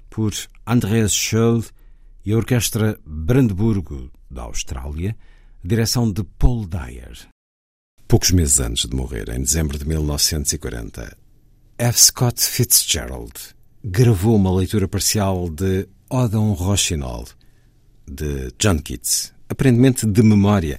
por 0.09 0.31
Andreas 0.67 1.11
Scholl 1.11 1.63
e 2.23 2.31
a 2.31 2.37
Orquestra 2.37 2.99
Brandburgo, 3.03 4.11
da 4.29 4.43
Austrália, 4.43 5.15
direção 5.63 6.11
de 6.11 6.23
Paul 6.23 6.67
Dyer. 6.67 7.27
Poucos 8.07 8.31
meses 8.31 8.59
antes 8.59 8.87
de 8.87 8.95
morrer, 8.95 9.29
em 9.29 9.41
dezembro 9.41 9.77
de 9.79 9.87
1940, 9.87 11.17
F. 11.79 11.99
Scott 11.99 12.39
Fitzgerald 12.39 13.33
gravou 13.83 14.35
uma 14.35 14.53
leitura 14.53 14.87
parcial 14.87 15.49
de 15.49 15.87
Odon 16.07 16.53
Rochinol, 16.53 17.25
de 18.07 18.53
John 18.59 18.77
Keats, 18.77 19.33
aparentemente 19.49 20.05
de 20.05 20.21
memória. 20.21 20.77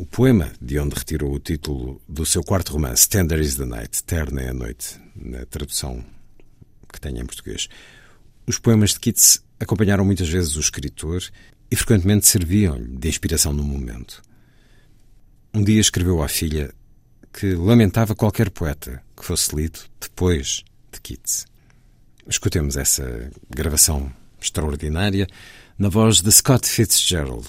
O 0.00 0.06
poema 0.06 0.50
de 0.58 0.78
onde 0.78 0.94
retirou 0.94 1.30
o 1.34 1.38
título 1.38 2.00
do 2.08 2.24
seu 2.24 2.42
quarto 2.42 2.72
romance, 2.72 3.06
Tender 3.06 3.38
is 3.38 3.56
the 3.56 3.66
Night, 3.66 4.02
Terna 4.02 4.40
é 4.40 4.48
a 4.48 4.54
Noite, 4.54 4.98
na 5.14 5.44
tradução 5.44 6.02
que 6.90 6.98
tenho 6.98 7.18
em 7.18 7.26
português. 7.26 7.68
Os 8.46 8.58
poemas 8.58 8.94
de 8.94 9.00
Keats 9.00 9.44
acompanharam 9.60 10.02
muitas 10.02 10.26
vezes 10.26 10.56
o 10.56 10.60
escritor 10.60 11.22
e 11.70 11.76
frequentemente 11.76 12.26
serviam-lhe 12.26 12.96
de 12.96 13.08
inspiração 13.10 13.52
no 13.52 13.62
momento. 13.62 14.22
Um 15.52 15.62
dia 15.62 15.82
escreveu 15.82 16.22
à 16.22 16.28
filha 16.28 16.72
que 17.30 17.52
lamentava 17.52 18.14
qualquer 18.14 18.48
poeta 18.48 19.02
que 19.14 19.22
fosse 19.22 19.54
lido 19.54 19.80
depois 20.00 20.64
de 20.90 20.98
Keats. 20.98 21.44
Escutemos 22.26 22.78
essa 22.78 23.30
gravação 23.50 24.10
extraordinária 24.40 25.26
na 25.78 25.90
voz 25.90 26.22
de 26.22 26.32
Scott 26.32 26.66
Fitzgerald, 26.66 27.48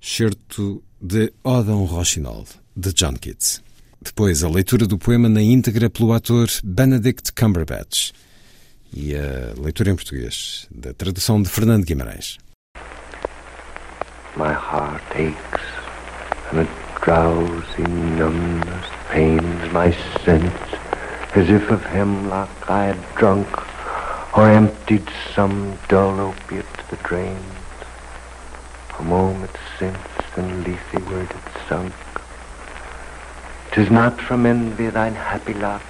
certo 0.00 0.82
de 1.06 1.30
Odon 1.44 1.84
Rochinol, 1.84 2.46
de 2.74 2.90
John 2.94 3.12
Keats. 3.16 3.62
Depois, 4.00 4.42
a 4.42 4.48
leitura 4.48 4.86
do 4.86 4.96
poema 4.96 5.28
na 5.28 5.42
íntegra 5.42 5.90
pelo 5.90 6.14
ator 6.14 6.48
Benedict 6.64 7.30
Cumberbatch 7.34 8.12
e 8.90 9.14
a 9.14 9.52
leitura 9.60 9.90
em 9.90 9.96
português, 9.96 10.66
da 10.70 10.94
tradução 10.94 11.42
de 11.42 11.50
Fernando 11.50 11.84
Guimarães. 11.84 12.38
My 14.36 14.54
heart 14.54 15.04
aches 15.14 15.60
and 16.52 16.60
a 16.60 17.00
drowsy 17.04 17.82
numbness 18.16 18.88
pains 19.12 19.72
my 19.74 19.92
sense 20.24 20.48
as 21.34 21.50
if 21.50 21.70
of 21.70 21.84
hemlock 21.84 22.48
I 22.66 22.88
had 22.88 22.98
drunk 23.16 23.46
or 24.34 24.48
emptied 24.48 25.04
some 25.34 25.76
dull 25.88 26.18
opiate 26.18 26.64
to 26.78 26.96
the 26.96 27.02
drains. 27.06 27.38
A 28.98 29.02
moment 29.02 29.50
since 29.78 30.13
and 30.36 30.66
word 30.66 31.30
it 31.30 31.68
sunk. 31.68 31.92
Tis 33.72 33.90
not 33.90 34.20
from 34.20 34.46
envy 34.46 34.88
thine 34.90 35.14
happy 35.14 35.54
lot, 35.54 35.82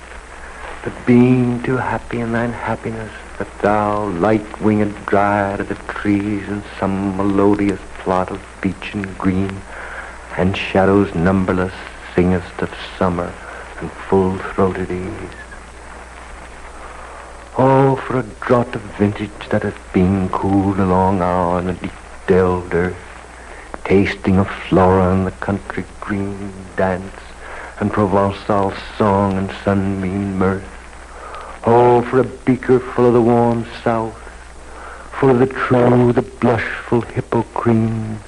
but 0.82 0.92
being 1.06 1.62
too 1.62 1.76
happy 1.76 2.20
in 2.20 2.32
thine 2.32 2.52
happiness, 2.52 3.12
that 3.38 3.58
thou, 3.60 4.08
light-winged 4.08 4.94
dryad 5.06 5.60
of 5.60 5.68
the 5.68 5.74
trees, 5.92 6.48
in 6.48 6.62
some 6.78 7.16
melodious 7.16 7.80
plot 7.98 8.30
of 8.30 8.40
beech 8.60 8.94
and 8.94 9.18
green, 9.18 9.60
and 10.36 10.56
shadows 10.56 11.14
numberless, 11.14 11.74
singest 12.14 12.62
of 12.62 12.70
summer 12.98 13.32
and 13.80 13.90
full-throated 13.90 14.90
ease. 14.90 15.36
Oh, 17.56 17.96
for 17.96 18.18
a 18.18 18.22
draught 18.40 18.74
of 18.74 18.82
vintage 18.98 19.48
that 19.50 19.62
has 19.62 19.74
been 19.92 20.28
cooled 20.30 20.78
along 20.78 21.22
hour 21.22 21.60
in 21.60 21.66
the 21.66 21.72
deep 21.74 21.92
delved 22.26 22.74
earth, 22.74 23.13
tasting 23.94 24.38
of 24.38 24.48
flora 24.68 25.14
and 25.14 25.24
the 25.24 25.30
country 25.48 25.84
green 26.00 26.52
dance, 26.74 27.20
and 27.78 27.92
Provençal 27.92 28.74
song 28.98 29.38
and 29.38 29.48
sunbeam 29.62 30.36
mirth. 30.36 30.68
Oh, 31.64 32.02
for 32.02 32.18
a 32.18 32.24
beaker 32.24 32.80
full 32.80 33.06
of 33.06 33.14
the 33.14 33.22
warm 33.22 33.64
south, 33.84 34.18
full 35.12 35.30
of 35.30 35.38
the 35.38 35.46
true, 35.46 36.12
the 36.12 36.22
blushful 36.22 37.02
hippocrene, 37.02 38.18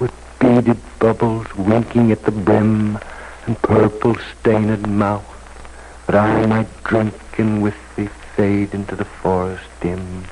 with 0.00 0.12
beaded 0.40 0.80
bubbles 0.98 1.46
winking 1.54 2.10
at 2.10 2.24
the 2.24 2.32
brim, 2.32 2.98
and 3.46 3.56
purple 3.62 4.16
stained 4.32 4.88
mouth, 4.88 5.32
that 6.06 6.16
I 6.16 6.44
might 6.46 6.82
drink 6.82 7.14
and 7.38 7.62
with 7.62 7.78
thee 7.94 8.10
fade 8.34 8.74
into 8.74 8.96
the 8.96 9.04
forest 9.04 9.62
dim, 9.80 10.24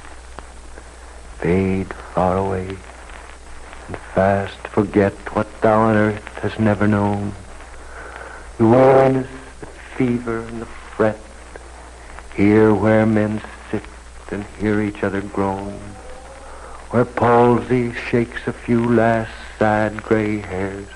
fade 1.38 1.94
far 2.14 2.36
away, 2.36 2.76
and 3.88 3.96
fast 4.14 4.56
forget 4.68 5.12
what 5.34 5.48
thou 5.60 5.80
on 5.80 5.96
earth 5.96 6.26
hast 6.40 6.58
never 6.58 6.86
known. 6.86 7.32
The 8.58 8.66
weariness, 8.66 9.28
the 9.60 9.66
fever, 9.66 10.40
and 10.40 10.62
the 10.62 10.66
fret, 10.66 11.18
here 12.34 12.74
where 12.74 13.06
men 13.06 13.42
sit 13.70 13.82
and 14.30 14.44
hear 14.58 14.80
each 14.80 15.02
other 15.02 15.20
groan, 15.20 15.72
where 16.90 17.04
palsy 17.04 17.92
shakes 17.92 18.46
a 18.46 18.52
few 18.52 18.84
last 18.84 19.32
sad 19.58 20.02
gray 20.02 20.38
hairs, 20.38 20.88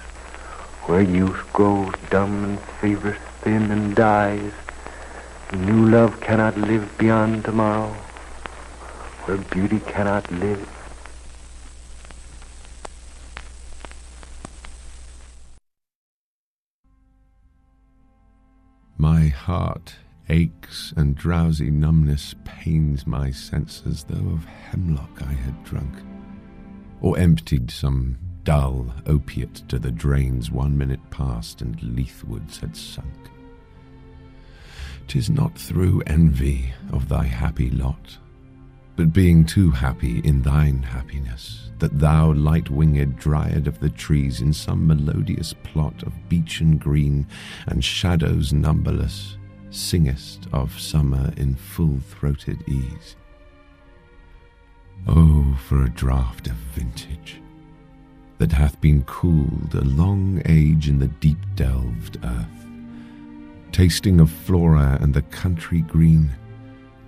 where 0.84 1.02
youth 1.02 1.44
grows 1.52 1.94
dumb 2.10 2.44
and 2.44 2.60
fever 2.80 3.16
thin 3.42 3.70
and 3.70 3.94
dies, 3.94 4.52
New 5.52 5.88
love 5.88 6.20
cannot 6.20 6.58
live 6.58 6.98
beyond 6.98 7.44
tomorrow, 7.44 7.92
where 9.24 9.38
beauty 9.38 9.78
cannot 9.78 10.28
live. 10.32 10.75
My 18.98 19.26
heart 19.26 19.94
aches 20.28 20.94
and 20.96 21.14
drowsy 21.14 21.70
numbness 21.70 22.34
pains 22.44 23.06
my 23.06 23.30
senses, 23.30 24.04
though 24.04 24.30
of 24.30 24.46
hemlock 24.46 25.22
I 25.22 25.32
had 25.32 25.62
drunk, 25.64 25.92
or 27.02 27.18
emptied 27.18 27.70
some 27.70 28.16
dull 28.42 28.94
opiate 29.06 29.56
to 29.68 29.78
the 29.78 29.90
drains 29.90 30.50
one 30.50 30.78
minute 30.78 31.10
past 31.10 31.60
and 31.60 31.78
Leithwoods 31.82 32.58
had 32.58 32.74
sunk. 32.74 33.30
Tis 35.08 35.28
not 35.28 35.58
through 35.58 36.02
envy 36.06 36.72
of 36.90 37.08
thy 37.08 37.24
happy 37.24 37.70
lot, 37.70 38.16
but 38.96 39.12
being 39.12 39.44
too 39.44 39.70
happy 39.70 40.20
in 40.20 40.42
thine 40.42 40.82
happiness, 40.82 41.70
that 41.78 41.98
thou, 41.98 42.32
light 42.32 42.70
winged 42.70 43.16
dryad 43.16 43.66
of 43.66 43.78
the 43.80 43.90
trees, 43.90 44.40
in 44.40 44.52
some 44.52 44.86
melodious 44.86 45.52
plot 45.52 46.02
of 46.02 46.28
beechen 46.28 46.78
green 46.78 47.26
and 47.66 47.84
shadows 47.84 48.52
numberless, 48.52 49.36
singest 49.70 50.46
of 50.52 50.80
summer 50.80 51.32
in 51.36 51.54
full 51.54 51.98
throated 52.00 52.66
ease. 52.68 53.16
Oh, 55.06 55.56
for 55.68 55.84
a 55.84 55.90
draught 55.90 56.46
of 56.46 56.56
vintage 56.74 57.40
that 58.38 58.52
hath 58.52 58.80
been 58.80 59.02
cooled 59.04 59.74
a 59.74 59.84
long 59.84 60.42
age 60.46 60.88
in 60.88 60.98
the 60.98 61.08
deep 61.08 61.38
delved 61.54 62.18
earth 62.24 62.66
tasting 63.76 64.20
of 64.20 64.30
flora 64.30 64.96
and 65.02 65.12
the 65.12 65.20
country 65.20 65.82
green, 65.82 66.30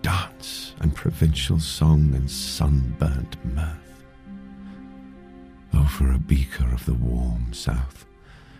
dance 0.03 0.75
and 0.81 0.95
provincial 0.95 1.59
song 1.59 2.15
and 2.15 2.31
sunburnt 2.31 3.37
mirth. 3.45 4.05
Oh, 5.75 5.85
for 5.87 6.12
a 6.12 6.19
beaker 6.19 6.73
of 6.73 6.85
the 6.87 6.95
warm 6.95 7.53
south, 7.53 8.07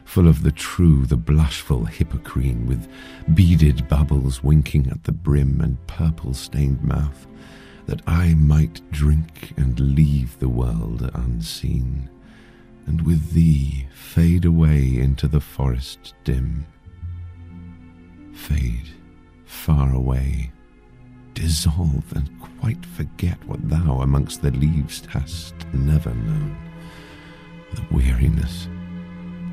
full 0.05 0.28
of 0.28 0.43
the 0.43 0.52
true, 0.52 1.06
the 1.06 1.16
blushful 1.16 1.85
hippocrene, 1.85 2.66
with 2.66 2.89
beaded 3.35 3.89
bubbles 3.89 4.43
winking 4.43 4.89
at 4.90 5.05
the 5.05 5.12
brim 5.12 5.60
and 5.60 5.85
purple 5.86 6.35
stained 6.35 6.82
mouth, 6.82 7.27
that 7.86 8.02
I 8.06 8.35
might 8.35 8.82
drink 8.90 9.55
and 9.56 9.78
leave 9.81 10.39
the 10.39 10.48
world 10.48 11.10
unseen, 11.15 12.10
and 12.86 13.02
with 13.02 13.32
thee 13.32 13.86
fade 13.93 14.44
away 14.44 14.98
into 14.98 15.28
the 15.28 15.40
forest 15.40 16.15
dim 16.24 16.66
fade 18.39 18.89
far 19.44 19.93
away, 19.93 20.52
dissolve 21.39 22.12
and 22.16 22.28
quite 22.59 22.85
forget 22.85 23.39
what 23.47 23.69
thou 23.69 24.01
amongst 24.01 24.43
the 24.43 24.51
leaves 24.51 25.06
hast 25.06 25.55
never 25.73 26.12
known. 26.12 26.56
The 27.74 27.85
weariness, 27.94 28.69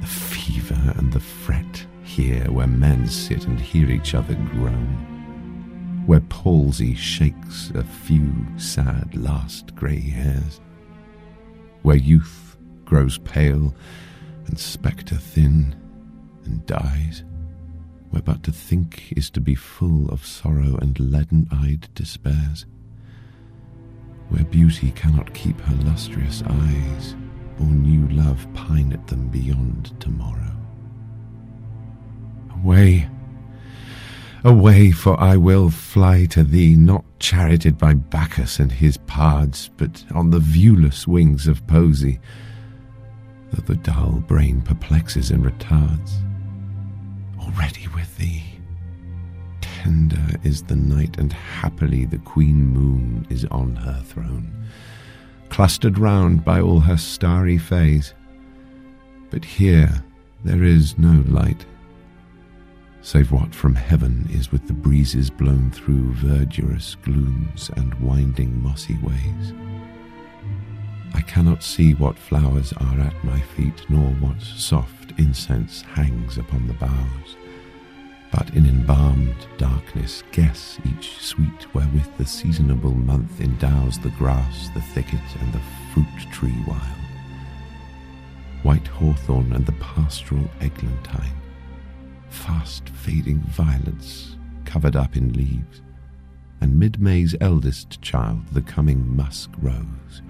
the 0.01 0.07
fever, 0.07 0.93
and 0.97 1.13
the 1.13 1.19
fret 1.19 1.85
here 2.03 2.49
where 2.51 2.65
men 2.65 3.07
sit 3.07 3.45
and 3.45 3.59
hear 3.59 3.91
each 3.91 4.15
other 4.15 4.33
groan, 4.33 6.03
where 6.07 6.21
palsy 6.21 6.95
shakes 6.95 7.71
a 7.75 7.83
few 7.83 8.33
sad 8.57 9.15
last 9.15 9.75
grey 9.75 9.99
hairs, 9.99 10.59
where 11.83 11.97
youth 11.97 12.57
grows 12.85 13.19
pale 13.19 13.75
and 14.47 14.57
spectre 14.57 15.17
thin 15.17 15.75
and 16.45 16.65
dies 16.65 17.23
but 18.21 18.43
to 18.43 18.51
think 18.51 19.11
is 19.15 19.29
to 19.31 19.41
be 19.41 19.55
full 19.55 20.09
of 20.09 20.25
sorrow 20.25 20.77
and 20.77 20.99
leaden 20.99 21.47
eyed 21.51 21.87
despairs, 21.95 22.65
where 24.29 24.45
beauty 24.45 24.91
cannot 24.91 25.33
keep 25.33 25.59
her 25.61 25.75
lustrous 25.83 26.43
eyes, 26.47 27.15
or 27.59 27.65
new 27.65 28.07
love 28.15 28.47
pine 28.53 28.93
at 28.93 29.07
them 29.07 29.27
beyond 29.29 29.99
tomorrow. 29.99 30.51
Away, 32.61 33.09
Away, 34.45 34.91
for 34.91 35.19
I 35.19 35.37
will 35.37 35.71
fly 35.71 36.25
to 36.25 36.43
thee, 36.43 36.75
not 36.75 37.03
charioted 37.17 37.79
by 37.79 37.95
Bacchus 37.95 38.59
and 38.59 38.71
his 38.71 38.95
pards, 38.95 39.71
but 39.75 40.05
on 40.13 40.29
the 40.29 40.37
viewless 40.37 41.07
wings 41.07 41.47
of 41.47 41.65
poesy, 41.65 42.19
though 43.51 43.63
the 43.63 43.73
dull 43.77 44.23
brain 44.27 44.61
perplexes 44.61 45.31
and 45.31 45.43
retards. 45.43 46.11
Already 47.39 47.87
thee, 48.17 48.43
tender 49.61 50.27
is 50.43 50.63
the 50.63 50.75
night, 50.75 51.17
and 51.17 51.31
happily 51.31 52.05
the 52.05 52.19
queen 52.19 52.65
moon 52.65 53.25
is 53.29 53.45
on 53.45 53.75
her 53.75 54.01
throne, 54.05 54.67
clustered 55.49 55.97
round 55.97 56.43
by 56.43 56.59
all 56.59 56.79
her 56.79 56.97
starry 56.97 57.57
fays. 57.57 58.13
But 59.29 59.45
here 59.45 60.03
there 60.43 60.63
is 60.63 60.97
no 60.97 61.23
light 61.27 61.65
save 63.05 63.31
what 63.31 63.53
from 63.53 63.75
heaven 63.75 64.27
is 64.33 64.51
with 64.51 64.65
the 64.65 64.73
breezes 64.73 65.29
blown 65.29 65.69
through 65.69 66.11
verdurous 66.15 66.95
glooms 67.03 67.69
and 67.75 67.93
winding 68.01 68.61
mossy 68.63 68.97
ways. 68.97 69.53
I 71.13 71.21
cannot 71.21 71.61
see 71.61 71.93
what 71.93 72.17
flowers 72.17 72.73
are 72.73 72.99
at 72.99 73.23
my 73.23 73.39
feet, 73.39 73.85
nor 73.89 74.09
what 74.15 74.41
soft 74.41 75.13
incense 75.19 75.83
hangs 75.83 76.39
upon 76.39 76.65
the 76.65 76.73
boughs, 76.73 77.37
but 78.35 78.53
in 78.53 78.65
embalmed 78.65 79.47
darkness 79.57 80.21
guess 80.33 80.77
each 80.85 81.17
sweet 81.21 81.73
wherewith 81.73 82.17
the 82.17 82.25
seasonable 82.25 82.93
month 82.93 83.39
endows 83.39 83.97
the 83.99 84.09
grass, 84.09 84.69
the 84.73 84.81
thicket, 84.81 85.21
and 85.39 85.53
the 85.53 85.61
fruit 85.93 86.31
tree 86.33 86.63
wild. 86.67 86.81
White 88.63 88.87
hawthorn 88.87 89.53
and 89.53 89.65
the 89.65 89.71
pastoral 89.73 90.49
eglantine 90.59 91.31
fast 92.27 92.89
fading 92.89 93.39
violets 93.39 94.35
covered 94.65 94.97
up 94.97 95.15
in 95.15 95.31
leaves, 95.31 95.81
and 96.59 96.77
mid 96.77 96.99
May's 96.99 97.35
eldest 97.39 98.01
child, 98.01 98.45
the 98.51 98.61
coming 98.61 99.15
musk 99.15 99.49
rose, 99.59 100.21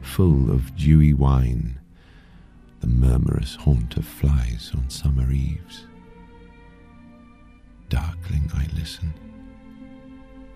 full 0.00 0.52
of 0.52 0.76
dewy 0.76 1.12
wine, 1.12 1.80
the 2.78 2.86
murmurous 2.86 3.56
haunt 3.56 3.96
of 3.96 4.06
flies 4.06 4.70
on 4.76 4.88
summer 4.88 5.32
eves. 5.32 5.87
Darkling 7.88 8.50
I 8.54 8.66
listen, 8.78 9.14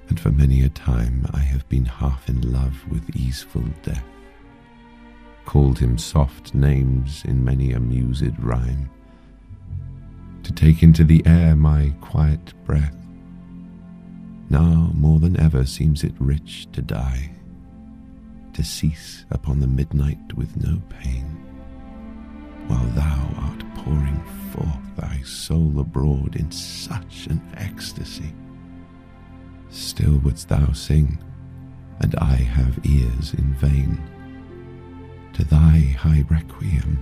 and 0.09 0.21
for 0.21 0.31
many 0.31 0.63
a 0.63 0.69
time 0.69 1.27
I 1.33 1.39
have 1.41 1.67
been 1.69 1.87
half 1.87 2.29
in 2.29 2.53
love 2.53 2.87
with 2.91 3.17
easeful 3.17 3.65
death, 3.83 4.05
called 5.47 5.79
him 5.79 5.97
soft 5.97 6.55
names 6.55 7.25
in 7.25 7.43
many 7.45 7.73
a 7.73 7.81
mused 7.81 8.39
rhyme. 8.39 8.91
To 10.43 10.53
take 10.53 10.83
into 10.83 11.05
the 11.05 11.23
air 11.25 11.57
my 11.57 11.95
quiet 12.01 12.53
breath. 12.65 12.97
Now 14.51 14.91
more 14.95 15.19
than 15.19 15.41
ever 15.41 15.65
seems 15.65 16.05
it 16.05 16.15
rich 16.19 16.69
to 16.73 16.83
die, 16.83 17.31
to 18.53 18.63
cease 18.63 19.25
upon 19.31 19.61
the 19.61 19.67
midnight 19.67 20.35
with 20.37 20.55
no 20.57 20.83
pain, 20.91 21.42
while 22.69 22.87
thou 22.95 23.29
art 23.39 23.65
pouring 23.77 24.23
forth 24.53 24.97
thy 24.97 25.21
soul 25.23 25.81
abroad 25.81 26.37
in 26.37 26.51
such 26.51 27.27
an 27.29 27.41
ecstasy. 27.57 28.33
Still 29.71 30.19
wouldst 30.19 30.49
thou 30.49 30.73
sing, 30.73 31.19
and 32.01 32.15
I 32.17 32.35
have 32.37 32.85
ears 32.85 33.35
in 33.35 33.55
vain. 33.55 34.03
To 35.35 35.45
thy 35.45 35.97
high 35.99 36.25
requiem 36.29 36.99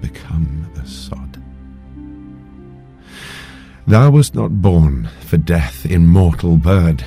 become 0.00 0.70
a 0.80 0.86
sod. 0.86 1.42
Thou 3.86 4.10
wast 4.10 4.34
not 4.34 4.62
born 4.62 5.08
for 5.20 5.36
death, 5.36 5.84
immortal 5.84 6.56
bird. 6.56 7.04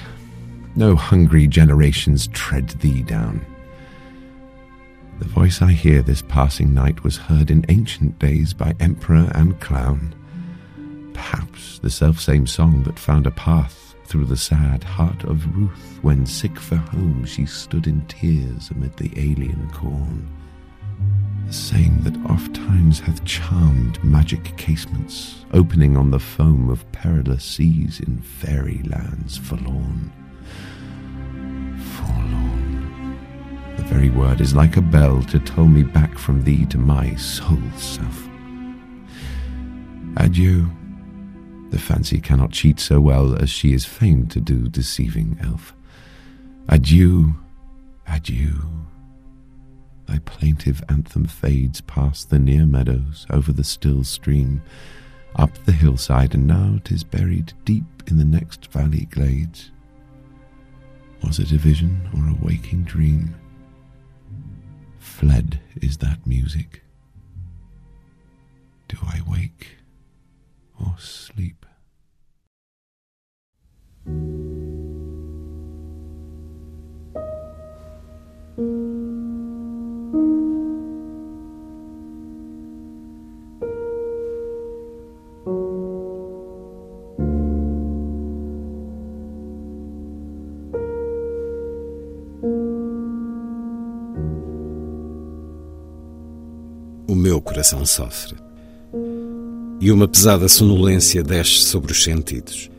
No 0.76 0.96
hungry 0.96 1.48
generations 1.48 2.28
tread 2.28 2.70
thee 2.70 3.04
down. 3.04 3.46
The 5.24 5.30
voice 5.30 5.62
I 5.62 5.72
hear 5.72 6.02
this 6.02 6.22
passing 6.22 6.74
night 6.74 7.04
was 7.04 7.16
heard 7.16 7.50
in 7.50 7.66
ancient 7.70 8.20
days 8.20 8.54
by 8.54 8.76
emperor 8.82 9.32
and 9.34 9.58
clown. 9.62 10.14
Perhaps 11.14 11.80
the 11.80 11.90
selfsame 11.90 12.46
song 12.46 12.84
that 12.84 13.00
found 13.00 13.26
a 13.26 13.32
path 13.32 13.96
through 14.06 14.26
the 14.26 14.36
sad 14.36 14.84
heart 14.84 15.24
of 15.24 15.56
Ruth 15.56 16.00
when, 16.02 16.26
sick 16.26 16.60
for 16.60 16.76
home, 16.76 17.24
she 17.26 17.46
stood 17.46 17.88
in 17.88 18.06
tears 18.08 18.70
amid 18.70 18.98
the 18.98 19.12
alien 19.16 19.70
corn 19.72 20.30
the 21.48 21.54
same 21.54 22.02
that 22.02 22.18
oft 22.32 22.54
times 22.56 23.00
hath 23.00 23.24
charmed 23.26 24.04
magic 24.04 24.58
casements, 24.58 25.46
opening 25.54 25.96
on 25.96 26.10
the 26.10 26.20
foam 26.20 26.70
of 26.70 26.90
perilous 26.92 27.44
seas 27.44 28.00
in 28.00 28.20
fairy 28.22 28.82
lands 28.84 29.38
forlorn. 29.38 30.12
Forlorn. 31.78 32.73
The 33.78 33.84
very 33.84 34.10
word 34.10 34.42
is 34.42 34.56
like 34.56 34.78
a 34.78 34.82
bell 34.82 35.22
to 35.24 35.40
toll 35.40 35.68
me 35.68 35.84
back 35.84 36.18
from 36.18 36.44
thee 36.44 36.66
to 36.68 36.78
my 36.78 37.16
sole 37.16 37.72
self. 37.78 38.28
Adieu. 40.18 40.70
The 41.72 41.80
fancy 41.80 42.20
cannot 42.22 42.52
cheat 42.52 42.80
so 42.80 43.02
well 43.02 43.36
as 43.36 43.50
she 43.50 43.74
is 43.74 43.84
famed 43.84 44.30
to 44.32 44.40
do, 44.40 44.70
deceiving 44.70 45.40
elf. 45.42 45.74
Adieu, 46.70 47.34
adieu. 48.08 48.54
Thy 50.06 50.20
plaintive 50.20 50.84
anthem 50.88 51.26
fades 51.26 51.82
past 51.82 52.30
the 52.30 52.38
near 52.38 52.68
meadows, 52.68 53.26
over 53.32 53.52
the 53.52 53.64
still 53.64 54.04
stream, 54.04 54.62
up 55.36 55.52
the 55.66 55.72
hillside, 55.72 56.36
and 56.36 56.46
now 56.46 56.80
'tis 56.84 57.04
buried 57.04 57.54
deep 57.66 58.04
in 58.06 58.18
the 58.18 58.26
next 58.26 58.72
valley 58.72 59.08
glades. 59.10 59.72
Was 61.24 61.40
it 61.40 61.52
a 61.52 61.58
vision 61.58 62.08
or 62.14 62.30
a 62.30 62.46
waking 62.46 62.84
dream? 62.84 63.34
Fled 65.24 65.62
is 65.82 66.00
that 66.00 66.28
music. 66.28 66.82
Do 68.90 68.98
I 69.08 69.22
wake 69.26 69.78
or 70.78 70.96
sleep? 70.98 71.66
Meu 97.34 97.42
coração 97.42 97.84
sofre. 97.84 98.36
E 99.82 99.92
uma 99.92 100.08
pesada 100.08 100.48
sonolência 100.48 101.24
desce 101.24 101.64
sobre 101.64 101.92
os 101.92 102.04
sentidos. 102.04 102.70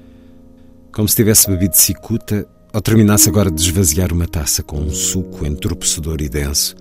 Como 0.93 1.09
se 1.09 1.17
tivesse 1.17 1.51
bebido 1.51 1.77
cicuta 1.77 2.47
ou 2.73 2.81
terminasse 2.81 3.29
agora 3.29 3.51
de 3.51 3.61
esvaziar 3.61 4.13
uma 4.13 4.29
taça 4.29 4.63
com 4.63 4.79
um 4.79 4.91
suco 4.91 5.45
entorpecedor 5.45 6.23
e 6.23 6.29
denso, 6.29 6.77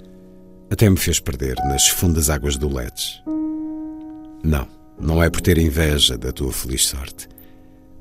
até 0.69 0.87
me 0.87 0.97
fez 0.97 1.19
perder 1.19 1.55
nas 1.65 1.87
fundas 1.89 2.29
águas 2.29 2.57
do 2.57 2.71
Ledes. 2.71 3.23
Não, 4.43 4.67
não 4.99 5.23
é 5.23 5.31
por 5.31 5.41
ter 5.41 5.57
inveja 5.57 6.15
da 6.15 6.31
tua 6.31 6.51
feliz 6.51 6.85
sorte, 6.85 7.27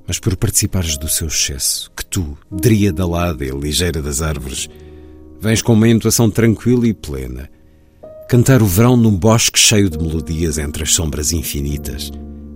mas 0.07 0.19
por 0.19 0.37
participares 0.37 0.99
do 0.99 1.09
seu 1.09 1.29
excesso, 1.29 1.91
que 1.97 2.05
tu, 2.05 2.37
dríada 2.51 3.05
alada 3.05 3.43
e 3.43 3.51
ligeira 3.51 4.03
das 4.03 4.21
árvores, 4.21 4.69
vens 5.41 5.63
com 5.63 5.73
uma 5.73 5.89
intuação 5.89 6.31
tranquila 6.31 6.87
e 6.87 6.93
plena, 6.93 7.49
Cantar 8.33 8.63
o 8.63 8.67
verão 8.67 8.97
num 8.97 9.15
bosque 9.15 9.59
cheio 9.59 9.91
de 9.91 9.99
melodias 9.99 10.57
entre 10.57 10.85
as 10.85 10.95
sombras 10.95 11.33
infinitas 11.33 12.11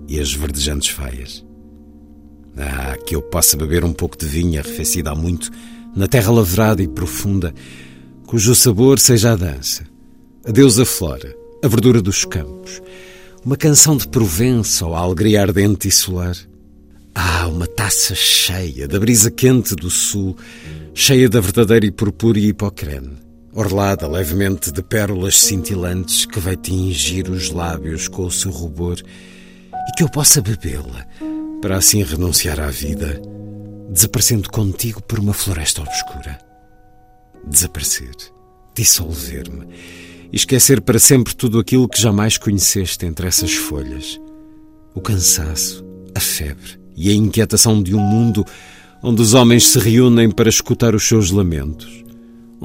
e 0.09 0.19
as 0.19 0.33
verdejantes 0.33 0.89
faias. 0.89 1.45
Ah, 2.57 2.97
que 3.05 3.15
eu 3.15 3.21
possa 3.21 3.59
beber 3.59 3.85
um 3.85 3.93
pouco 3.93 4.17
de 4.17 4.25
vinho 4.25 4.59
arrefecida 4.59 5.11
há 5.11 5.15
muito, 5.15 5.51
na 5.95 6.09
terra 6.09 6.33
lavrada 6.33 6.83
e 6.83 6.89
profunda, 6.89 7.53
cujo 8.27 8.55
sabor 8.55 8.99
seja 8.99 9.33
a 9.33 9.37
dança, 9.37 9.85
a 10.47 10.51
deusa 10.51 10.87
flora, 10.87 11.37
a 11.63 11.69
verdura 11.69 12.01
dos 12.01 12.25
campos, 12.25 12.81
uma 13.45 13.59
canção 13.59 13.99
de 13.99 14.09
Provença 14.09 14.87
ou 14.87 14.95
a 14.95 15.01
alegria 15.01 15.43
ardente 15.43 15.89
e 15.89 15.93
solar. 15.93 16.39
Ah, 17.15 17.49
uma 17.49 17.67
taça 17.67 18.15
cheia 18.15 18.89
da 18.89 18.99
brisa 18.99 19.31
quente 19.31 19.77
do 19.77 19.91
sul, 19.91 20.39
cheia 20.95 21.29
da 21.29 21.39
verdadeira 21.39 21.85
e 21.85 21.91
purpúrea 21.91 22.49
hipocrene 22.49 23.26
orlada 23.57 24.07
levemente 24.07 24.71
de 24.71 24.83
pérolas 24.83 25.41
cintilantes 25.41 26.27
que 26.27 26.39
vai 26.39 26.57
tingir 26.57 27.31
os 27.31 27.51
lábios 27.51 28.07
com 28.07 28.27
o 28.27 28.31
seu 28.31 28.51
rubor 28.51 28.99
e 29.73 29.93
que 29.97 30.03
eu 30.03 30.11
possa 30.11 30.43
bebê-la 30.43 31.07
para 31.63 31.79
assim 31.79 32.03
renunciar 32.03 32.61
à 32.61 32.69
vida, 32.69 33.19
desaparecendo 33.91 34.51
contigo 34.51 35.03
por 35.03 35.19
uma 35.19 35.33
floresta 35.33 35.81
obscura. 35.81 36.39
Desaparecer, 37.47 38.15
dissolver-me 38.75 39.67
e 40.31 40.37
esquecer 40.37 40.83
para 40.83 40.99
sempre 40.99 41.35
tudo 41.35 41.59
aquilo 41.59 41.89
que 41.89 42.01
jamais 42.01 42.37
conheceste 42.37 43.07
entre 43.07 43.27
essas 43.27 43.55
folhas: 43.55 44.21
o 44.95 45.01
cansaço, 45.01 45.83
a 46.15 46.21
febre 46.21 46.79
e 46.95 47.11
a 47.11 47.15
inquietação 47.15 47.83
de 47.83 47.95
um 47.95 48.01
mundo 48.01 48.45
onde 49.03 49.23
os 49.23 49.33
homens 49.33 49.67
se 49.67 49.79
reúnem 49.79 50.31
para 50.31 50.51
escutar 50.51 50.95
os 50.95 51.09
seus 51.09 51.31
lamentos, 51.31 52.06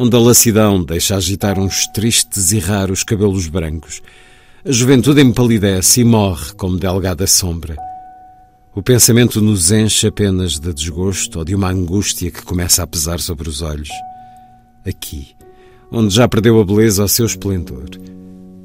onde 0.01 0.15
a 0.15 0.19
lassidão 0.19 0.83
deixa 0.83 1.15
agitar 1.15 1.59
uns 1.59 1.85
tristes 1.85 2.51
e 2.51 2.57
raros 2.57 3.03
cabelos 3.03 3.47
brancos, 3.47 4.01
a 4.65 4.71
juventude 4.71 5.21
empalidece 5.21 6.01
e 6.01 6.03
morre 6.03 6.53
como 6.53 6.75
delgada 6.75 7.27
sombra. 7.27 7.77
O 8.73 8.81
pensamento 8.81 9.39
nos 9.39 9.71
enche 9.71 10.07
apenas 10.07 10.59
de 10.59 10.73
desgosto 10.73 11.37
ou 11.37 11.45
de 11.45 11.53
uma 11.53 11.69
angústia 11.69 12.31
que 12.31 12.41
começa 12.41 12.81
a 12.81 12.87
pesar 12.87 13.19
sobre 13.19 13.47
os 13.47 13.61
olhos. 13.61 13.91
Aqui, 14.83 15.35
onde 15.91 16.15
já 16.15 16.27
perdeu 16.27 16.59
a 16.59 16.65
beleza 16.65 17.03
ao 17.03 17.07
seu 17.07 17.27
esplendor, 17.27 17.91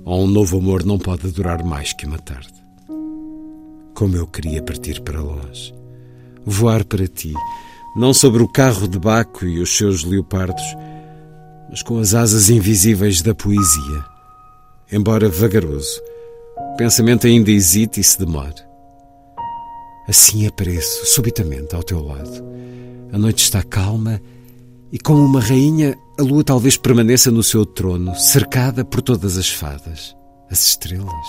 ou 0.06 0.24
um 0.24 0.26
novo 0.26 0.56
amor 0.56 0.86
não 0.86 0.98
pode 0.98 1.30
durar 1.32 1.62
mais 1.62 1.92
que 1.92 2.06
uma 2.06 2.18
tarde. 2.18 2.64
Como 3.94 4.16
eu 4.16 4.26
queria 4.26 4.62
partir 4.62 5.02
para 5.02 5.20
longe, 5.20 5.74
voar 6.46 6.82
para 6.82 7.06
ti, 7.06 7.34
não 7.94 8.14
sobre 8.14 8.42
o 8.42 8.48
carro 8.48 8.88
de 8.88 8.98
Baco 8.98 9.44
e 9.44 9.60
os 9.60 9.76
seus 9.76 10.02
leopardos, 10.02 10.64
mas 11.68 11.82
com 11.82 11.98
as 11.98 12.14
asas 12.14 12.50
invisíveis 12.50 13.22
da 13.22 13.34
poesia. 13.34 14.04
Embora 14.90 15.28
vagaroso, 15.28 16.00
o 16.74 16.76
pensamento 16.76 17.26
ainda 17.26 17.50
hesite 17.50 18.00
e 18.00 18.04
se 18.04 18.18
demore. 18.18 18.54
Assim 20.08 20.46
apareço, 20.46 21.06
subitamente, 21.06 21.74
ao 21.74 21.82
teu 21.82 22.00
lado. 22.00 22.44
A 23.12 23.18
noite 23.18 23.42
está 23.42 23.62
calma 23.62 24.20
e, 24.92 24.98
como 24.98 25.24
uma 25.24 25.40
rainha, 25.40 25.96
a 26.18 26.22
lua 26.22 26.44
talvez 26.44 26.76
permaneça 26.76 27.30
no 27.30 27.42
seu 27.42 27.66
trono, 27.66 28.14
cercada 28.14 28.84
por 28.84 29.02
todas 29.02 29.36
as 29.36 29.50
fadas, 29.50 30.16
as 30.50 30.64
estrelas. 30.68 31.26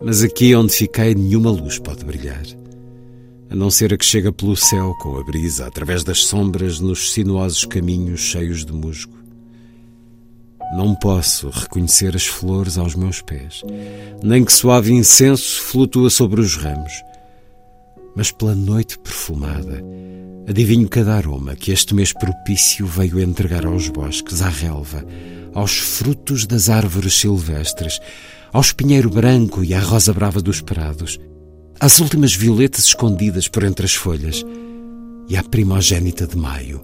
Mas 0.00 0.22
aqui 0.22 0.54
onde 0.54 0.72
fiquei, 0.72 1.14
nenhuma 1.14 1.50
luz 1.50 1.78
pode 1.78 2.04
brilhar, 2.04 2.42
a 3.52 3.54
não 3.54 3.70
ser 3.70 3.92
a 3.92 3.96
que 3.96 4.04
chega 4.04 4.32
pelo 4.32 4.56
céu 4.56 4.94
com 5.00 5.16
a 5.18 5.24
brisa, 5.24 5.66
através 5.66 6.02
das 6.02 6.24
sombras, 6.24 6.80
nos 6.80 7.12
sinuosos 7.12 7.64
caminhos 7.64 8.20
cheios 8.20 8.64
de 8.64 8.72
musgo. 8.72 9.16
Não 10.74 10.94
posso 10.94 11.50
reconhecer 11.50 12.16
as 12.16 12.26
flores 12.26 12.78
aos 12.78 12.94
meus 12.94 13.20
pés, 13.20 13.62
nem 14.22 14.44
que 14.44 14.52
suave 14.52 14.92
incenso 14.92 15.60
flutua 15.60 16.08
sobre 16.08 16.40
os 16.40 16.56
ramos 16.56 16.92
mas 18.14 18.30
pela 18.30 18.54
noite 18.54 18.98
perfumada, 18.98 19.82
adivinho 20.46 20.88
cada 20.88 21.14
aroma 21.14 21.56
que 21.56 21.72
este 21.72 21.94
mês 21.94 22.12
propício 22.12 22.86
veio 22.86 23.20
entregar 23.20 23.64
aos 23.64 23.88
bosques, 23.88 24.42
à 24.42 24.48
relva, 24.48 25.04
aos 25.54 25.78
frutos 25.78 26.46
das 26.46 26.68
árvores 26.68 27.14
silvestres, 27.14 28.00
ao 28.52 28.60
espinheiro 28.60 29.08
branco 29.08 29.64
e 29.64 29.72
à 29.72 29.80
rosa 29.80 30.12
brava 30.12 30.42
dos 30.42 30.60
prados, 30.60 31.18
às 31.82 31.98
últimas 31.98 32.32
violetas 32.32 32.84
escondidas 32.84 33.48
por 33.48 33.64
entre 33.64 33.84
as 33.84 33.92
folhas 33.92 34.46
e 35.28 35.36
à 35.36 35.42
primogênita 35.42 36.28
de 36.28 36.36
maio, 36.36 36.80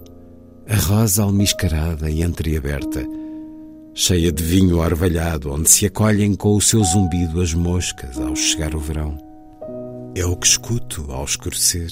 a 0.67 0.75
rosa 0.75 1.23
almiscarada 1.23 2.09
e 2.09 2.21
entreaberta, 2.21 3.07
cheia 3.93 4.29
de 4.29 4.43
vinho 4.43 4.79
orvalhado, 4.79 5.53
onde 5.53 5.69
se 5.69 5.85
acolhem 5.85 6.35
com 6.35 6.53
o 6.53 6.59
seu 6.59 6.83
zumbido 6.83 7.39
as 7.39 7.53
moscas 7.53 8.19
ao 8.19 8.35
chegar 8.35 8.75
o 8.75 8.79
verão. 8.79 9.17
É 10.15 10.25
o 10.25 10.35
que 10.35 10.47
escuto 10.47 11.09
ao 11.13 11.23
escurecer. 11.23 11.91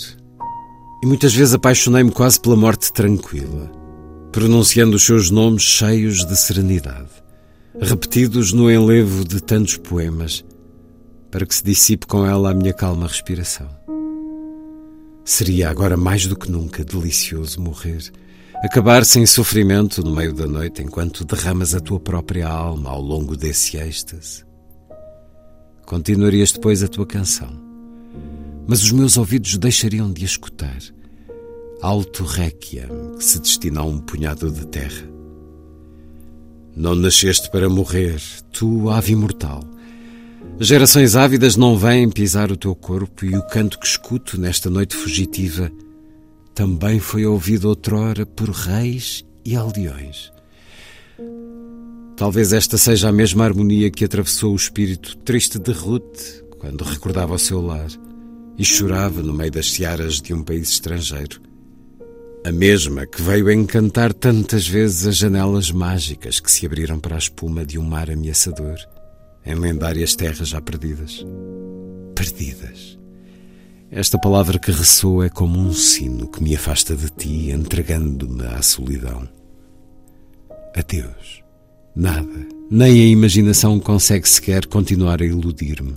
E 1.01 1.05
muitas 1.05 1.33
vezes 1.33 1.53
apaixonei-me 1.53 2.11
quase 2.11 2.41
pela 2.41 2.57
morte 2.57 2.91
tranquila, 2.91 3.71
pronunciando 4.33 4.97
os 4.97 5.05
seus 5.05 5.31
nomes 5.31 5.63
cheios 5.63 6.25
de 6.25 6.35
serenidade, 6.35 7.07
repetidos 7.79 8.51
no 8.51 8.69
enlevo 8.69 9.23
de 9.23 9.39
tantos 9.39 9.77
poemas, 9.77 10.43
para 11.31 11.45
que 11.45 11.55
se 11.55 11.63
dissipe 11.63 12.05
com 12.07 12.25
ela 12.25 12.51
a 12.51 12.53
minha 12.53 12.73
calma 12.73 13.07
respiração. 13.07 13.69
Seria 15.23 15.69
agora 15.69 15.97
mais 15.97 16.25
do 16.25 16.37
que 16.37 16.49
nunca 16.49 16.83
delicioso 16.83 17.61
morrer, 17.61 18.11
acabar 18.63 19.05
sem 19.05 19.25
sofrimento 19.25 20.01
no 20.03 20.15
meio 20.15 20.33
da 20.33 20.47
noite 20.47 20.81
enquanto 20.81 21.25
derramas 21.25 21.75
a 21.75 21.79
tua 21.79 21.99
própria 21.99 22.47
alma 22.47 22.89
ao 22.89 23.01
longo 23.01 23.35
desse 23.35 23.77
êxtase. 23.77 24.45
Continuarias 25.85 26.51
depois 26.51 26.81
a 26.83 26.87
tua 26.87 27.05
canção 27.05 27.67
mas 28.67 28.83
os 28.83 28.91
meus 28.91 29.17
ouvidos 29.17 29.57
deixariam 29.57 30.11
de 30.11 30.23
a 30.23 30.25
escutar. 30.25 30.77
Alto 31.81 32.25
requiem 32.25 33.15
que 33.17 33.23
se 33.23 33.39
destina 33.39 33.79
a 33.79 33.85
um 33.85 33.99
punhado 33.99 34.51
de 34.51 34.67
terra. 34.67 35.07
Não 36.75 36.93
nasceste 36.93 37.49
para 37.49 37.69
morrer, 37.69 38.21
tu, 38.51 38.89
ave 38.89 39.13
imortal. 39.13 39.61
Gerações 40.59 41.15
ávidas 41.15 41.55
não 41.55 41.77
vêm 41.77 42.09
pisar 42.09 42.51
o 42.51 42.57
teu 42.57 42.73
corpo 42.73 43.23
e 43.23 43.37
o 43.37 43.43
canto 43.43 43.79
que 43.79 43.85
escuto 43.85 44.39
nesta 44.39 44.71
noite 44.71 44.95
fugitiva 44.95 45.71
também 46.55 46.99
foi 46.99 47.27
ouvido 47.27 47.69
outrora 47.69 48.25
por 48.25 48.49
reis 48.49 49.23
e 49.45 49.55
aldeões. 49.55 50.31
Talvez 52.15 52.51
esta 52.53 52.75
seja 52.79 53.09
a 53.09 53.11
mesma 53.11 53.45
harmonia 53.45 53.91
que 53.91 54.03
atravessou 54.03 54.53
o 54.53 54.55
espírito 54.55 55.15
triste 55.17 55.59
de 55.59 55.71
Ruth 55.71 56.41
quando 56.57 56.83
recordava 56.83 57.35
o 57.35 57.39
seu 57.39 57.61
lar 57.61 57.89
e 58.57 58.65
chorava 58.65 59.21
no 59.21 59.35
meio 59.35 59.51
das 59.51 59.71
searas 59.71 60.19
de 60.19 60.33
um 60.33 60.41
país 60.41 60.69
estrangeiro. 60.69 61.39
A 62.43 62.51
mesma 62.51 63.05
que 63.05 63.21
veio 63.21 63.51
encantar 63.51 64.11
tantas 64.11 64.67
vezes 64.67 65.05
as 65.05 65.17
janelas 65.17 65.69
mágicas 65.69 66.39
que 66.39 66.51
se 66.51 66.65
abriram 66.65 66.99
para 66.99 67.13
a 67.13 67.19
espuma 67.19 67.63
de 67.63 67.77
um 67.77 67.83
mar 67.83 68.09
ameaçador, 68.09 68.77
em 69.47 69.55
lendárias 69.55 70.15
terras 70.15 70.49
já 70.49 70.61
perdidas. 70.61 71.25
Perdidas. 72.13 72.99
Esta 73.89 74.19
palavra 74.19 74.59
que 74.59 74.71
ressoa 74.71 75.27
é 75.27 75.29
como 75.29 75.57
um 75.57 75.71
sino 75.71 76.27
que 76.27 76.43
me 76.43 76.53
afasta 76.55 76.95
de 76.95 77.09
ti, 77.09 77.51
entregando-me 77.51 78.45
à 78.45 78.61
solidão. 78.61 79.27
Adeus. 80.75 81.41
Nada, 81.95 82.47
nem 82.69 82.91
a 82.91 83.07
imaginação 83.07 83.79
consegue 83.79 84.27
sequer 84.27 84.67
continuar 84.67 85.21
a 85.21 85.25
iludir-me. 85.25 85.95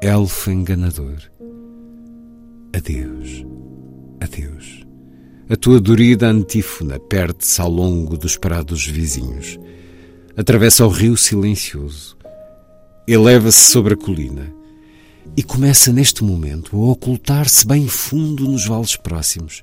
Elfo 0.00 0.50
enganador 0.50 1.16
Adeus, 2.76 3.44
adeus. 4.20 4.84
A 5.48 5.56
tua 5.56 5.80
dorida 5.80 6.28
antífona 6.28 6.98
perde-se 6.98 7.58
ao 7.60 7.70
longo 7.70 8.18
dos 8.18 8.36
prados 8.36 8.86
vizinhos. 8.86 9.58
Atravessa 10.36 10.84
o 10.84 10.90
rio 10.90 11.16
silencioso. 11.16 12.15
Eleva-se 13.08 13.70
sobre 13.70 13.94
a 13.94 13.96
colina. 13.96 14.52
E 15.36 15.42
começa 15.42 15.92
neste 15.92 16.24
momento 16.24 16.76
a 16.76 16.90
ocultar-se 16.90 17.64
bem 17.64 17.86
fundo 17.86 18.48
nos 18.48 18.66
vales 18.66 18.96
próximos. 18.96 19.62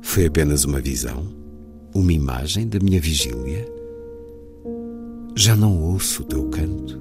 Foi 0.00 0.26
apenas 0.26 0.64
uma 0.64 0.80
visão? 0.80 1.32
Uma 1.94 2.12
imagem 2.12 2.66
da 2.66 2.80
minha 2.80 3.00
vigília? 3.00 3.64
Já 5.36 5.54
não 5.54 5.80
ouço 5.80 6.22
o 6.22 6.24
teu 6.24 6.48
canto? 6.48 7.00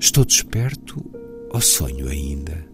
Estou 0.00 0.24
desperto 0.24 1.00
ou 1.52 1.60
sonho 1.60 2.08
ainda? 2.08 2.66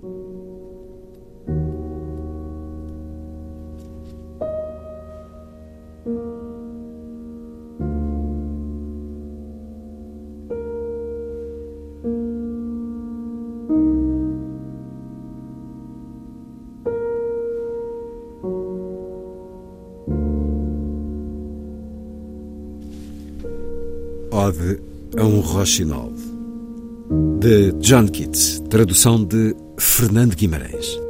Ode 24.47 24.81
a 25.19 25.25
um 25.25 25.41
Rochinol, 25.41 26.13
de 27.41 27.73
John 27.81 28.07
Keats, 28.07 28.63
tradução 28.71 29.25
de 29.25 29.57
Fernando 29.77 30.37
Guimarães. 30.37 31.06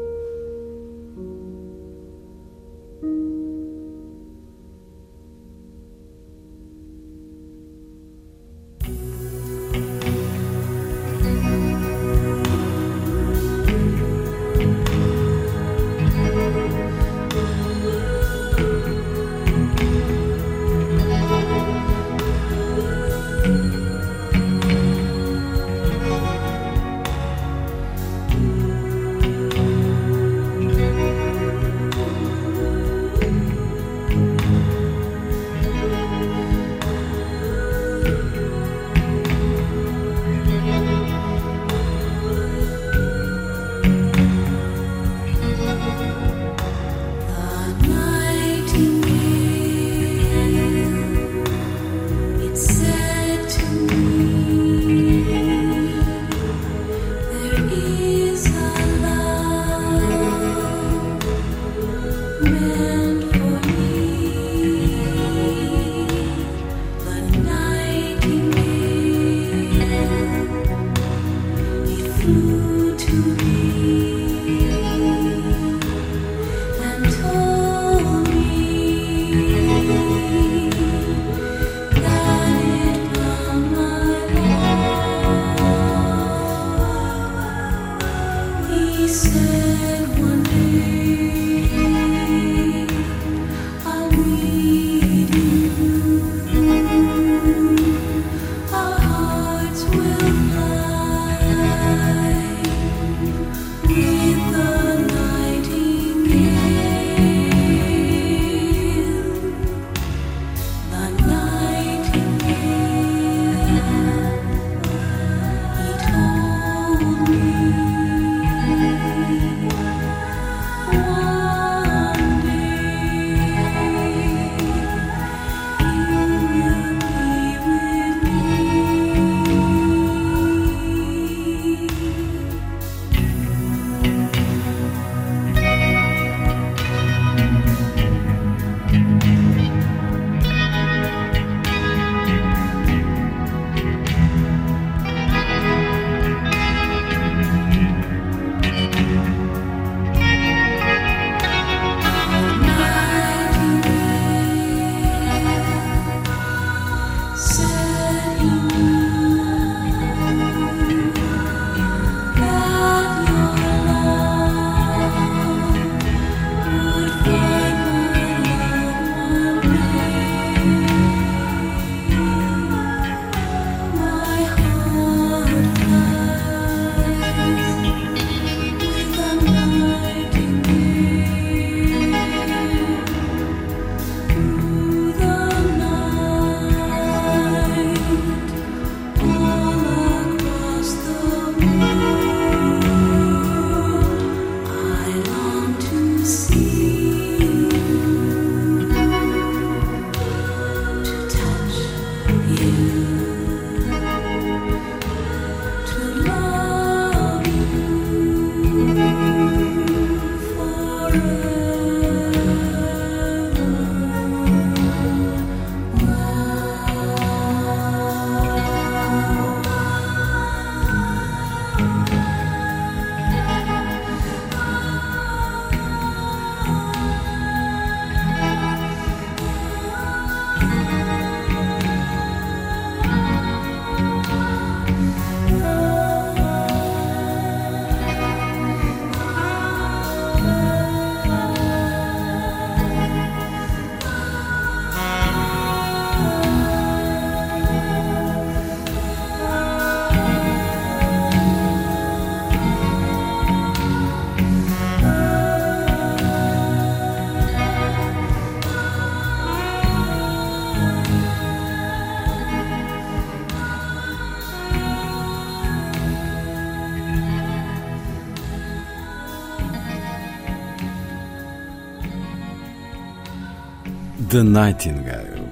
The 274.36 274.42
Nightingale, 274.42 275.48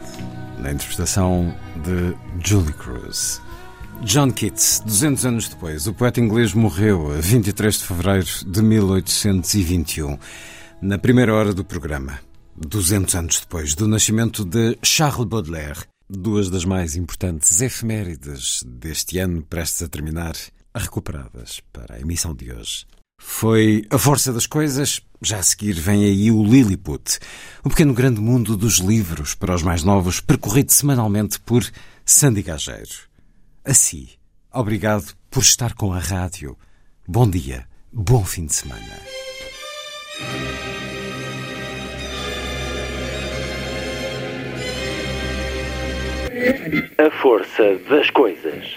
na 0.58 0.70
interpretação 0.70 1.56
de 1.82 2.14
Julie 2.46 2.74
Cruz. 2.74 3.40
John 4.02 4.30
Keats, 4.30 4.82
200 4.84 5.24
anos 5.24 5.48
depois, 5.48 5.86
o 5.86 5.94
poeta 5.94 6.20
inglês 6.20 6.52
morreu 6.52 7.10
a 7.10 7.14
23 7.18 7.78
de 7.78 7.82
fevereiro 7.82 8.26
de 8.46 8.60
1821, 8.60 10.18
na 10.82 10.98
primeira 10.98 11.34
hora 11.34 11.54
do 11.54 11.64
programa. 11.64 12.20
200 12.58 13.14
anos 13.14 13.40
depois 13.40 13.74
do 13.74 13.88
nascimento 13.88 14.44
de 14.44 14.76
Charles 14.82 15.26
Baudelaire, 15.26 15.84
duas 16.06 16.50
das 16.50 16.66
mais 16.66 16.94
importantes 16.94 17.62
efemérides 17.62 18.62
deste 18.66 19.18
ano 19.18 19.40
prestes 19.44 19.80
a 19.80 19.88
terminar, 19.88 20.34
recuperadas 20.76 21.62
para 21.72 21.94
a 21.94 22.00
emissão 22.00 22.34
de 22.34 22.52
hoje. 22.52 22.84
Foi 23.18 23.86
a 23.90 23.98
força 23.98 24.32
das 24.32 24.46
coisas. 24.46 25.00
Já 25.20 25.38
a 25.38 25.42
seguir 25.42 25.72
vem 25.72 26.04
aí 26.04 26.30
o 26.30 26.42
Lilliput, 26.42 27.18
um 27.64 27.70
pequeno 27.70 27.94
grande 27.94 28.20
mundo 28.20 28.56
dos 28.56 28.78
livros 28.78 29.34
para 29.34 29.54
os 29.54 29.62
mais 29.62 29.82
novos, 29.82 30.20
percorrido 30.20 30.70
semanalmente 30.70 31.40
por 31.40 31.64
Sandy 32.04 32.42
Gageiro. 32.42 33.08
Assim, 33.64 34.08
obrigado 34.52 35.14
por 35.30 35.42
estar 35.42 35.74
com 35.74 35.92
a 35.92 35.98
rádio. 35.98 36.56
Bom 37.08 37.28
dia, 37.28 37.66
bom 37.92 38.24
fim 38.24 38.46
de 38.46 38.54
semana. 38.54 39.00
A 46.98 47.10
força 47.22 47.78
das 47.88 48.10
coisas. 48.10 48.76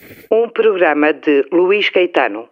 Um 0.31 0.47
programa 0.47 1.11
de 1.11 1.45
Luís 1.51 1.89
Caetano. 1.89 2.47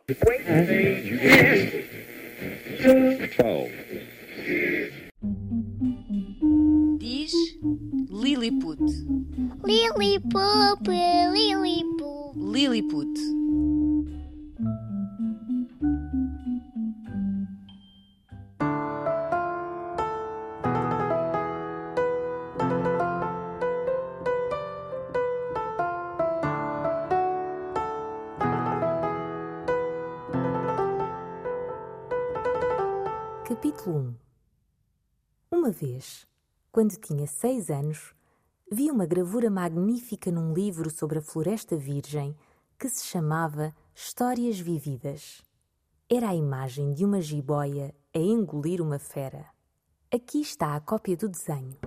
Diz 6.97 7.31
Lilliput. 8.11 8.80
Lilliput, 9.64 10.88
Lilliput. 11.34 12.35
Lilliput. 12.35 13.48
Capítulo 33.60 34.15
1 35.52 35.57
Uma 35.57 35.69
vez, 35.69 36.26
quando 36.72 36.95
tinha 36.95 37.27
seis 37.27 37.69
anos, 37.69 38.15
vi 38.72 38.90
uma 38.90 39.06
gravura 39.06 39.49
magnífica 39.49 40.31
num 40.31 40.53
livro 40.53 40.90
sobre 40.90 41.19
a 41.19 41.22
Floresta 41.22 41.76
Virgem 41.76 42.34
que 42.80 42.88
se 42.88 43.06
chamava 43.06 43.76
Histórias 43.94 44.57
Vividas. 44.57 45.44
Era 46.10 46.30
a 46.30 46.36
imagem 46.36 46.94
de 46.94 47.03
uma 47.03 47.19
jiboia 47.19 47.94
a 48.15 48.19
engolir 48.19 48.81
uma 48.81 48.98
fera. 48.98 49.45
Aqui 50.10 50.40
está 50.40 50.73
a 50.73 50.80
cópia 50.80 51.18
do 51.18 51.27
desenho. 51.27 51.77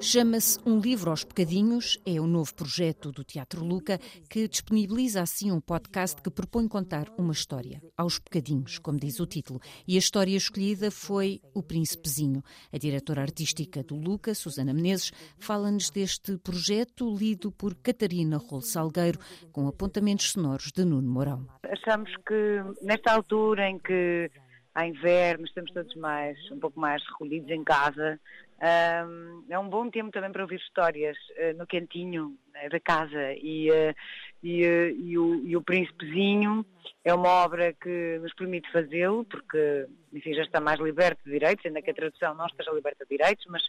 Chama-se 0.00 0.60
Um 0.64 0.78
Livro 0.78 1.10
aos 1.10 1.24
Bocadinhos, 1.24 2.00
é 2.06 2.20
o 2.20 2.26
novo 2.26 2.54
projeto 2.54 3.10
do 3.10 3.24
Teatro 3.24 3.64
Luca, 3.64 3.98
que 4.30 4.46
disponibiliza 4.46 5.20
assim 5.20 5.50
um 5.50 5.60
podcast 5.60 6.22
que 6.22 6.30
propõe 6.30 6.68
contar 6.68 7.08
uma 7.18 7.32
história, 7.32 7.82
aos 7.96 8.18
bocadinhos, 8.18 8.78
como 8.78 8.98
diz 8.98 9.18
o 9.18 9.26
título. 9.26 9.60
E 9.88 9.96
a 9.96 9.98
história 9.98 10.36
escolhida 10.36 10.92
foi 10.92 11.40
O 11.52 11.64
Príncipezinho. 11.64 12.44
A 12.72 12.78
diretora 12.78 13.22
artística 13.22 13.82
do 13.82 13.96
Luca, 13.96 14.34
Susana 14.34 14.72
Menezes, 14.72 15.10
fala-nos 15.36 15.90
deste 15.90 16.38
projeto 16.38 17.12
lido 17.12 17.50
por 17.50 17.74
Catarina 17.74 18.36
Rolo 18.38 18.62
Salgueiro, 18.62 19.18
com 19.50 19.66
apontamentos 19.66 20.30
sonoros 20.30 20.70
de 20.70 20.84
Nuno 20.84 21.10
Mourão. 21.10 21.44
Achamos 21.64 22.10
que 22.24 22.62
nesta 22.82 23.12
altura 23.12 23.68
em 23.68 23.78
que 23.80 24.30
há 24.74 24.86
inverno, 24.86 25.44
estamos 25.44 25.72
todos 25.72 25.92
mais, 25.96 26.38
um 26.52 26.60
pouco 26.60 26.78
mais 26.78 27.02
recolhidos 27.08 27.50
em 27.50 27.64
casa, 27.64 28.20
um, 28.60 29.44
é 29.48 29.58
um 29.58 29.68
bom 29.68 29.88
tempo 29.88 30.10
também 30.10 30.32
para 30.32 30.42
ouvir 30.42 30.56
histórias 30.56 31.16
uh, 31.30 31.56
no 31.56 31.66
cantinho 31.66 32.36
né, 32.52 32.68
da 32.68 32.80
casa. 32.80 33.32
E, 33.34 33.70
uh, 33.70 33.94
e, 34.42 34.66
uh, 34.66 34.96
e, 34.98 35.18
o, 35.18 35.46
e, 35.46 35.56
o, 35.56 35.62
Príncipezinho 35.62 36.66
é 37.04 37.14
uma 37.14 37.28
obra 37.28 37.72
que 37.72 38.18
nos 38.20 38.34
permite 38.34 38.70
fazê-lo 38.72 39.24
porque 39.24 39.86
enfim, 40.12 40.34
já 40.34 40.42
está 40.42 40.60
mais 40.60 40.80
liberto 40.80 41.22
de 41.24 41.30
direitos, 41.30 41.64
ainda 41.64 41.80
que 41.80 41.90
a 41.90 41.94
tradução 41.94 42.34
não 42.34 42.46
esteja 42.46 42.72
liberta 42.72 43.04
de 43.04 43.16
direitos, 43.16 43.46
mas 43.48 43.62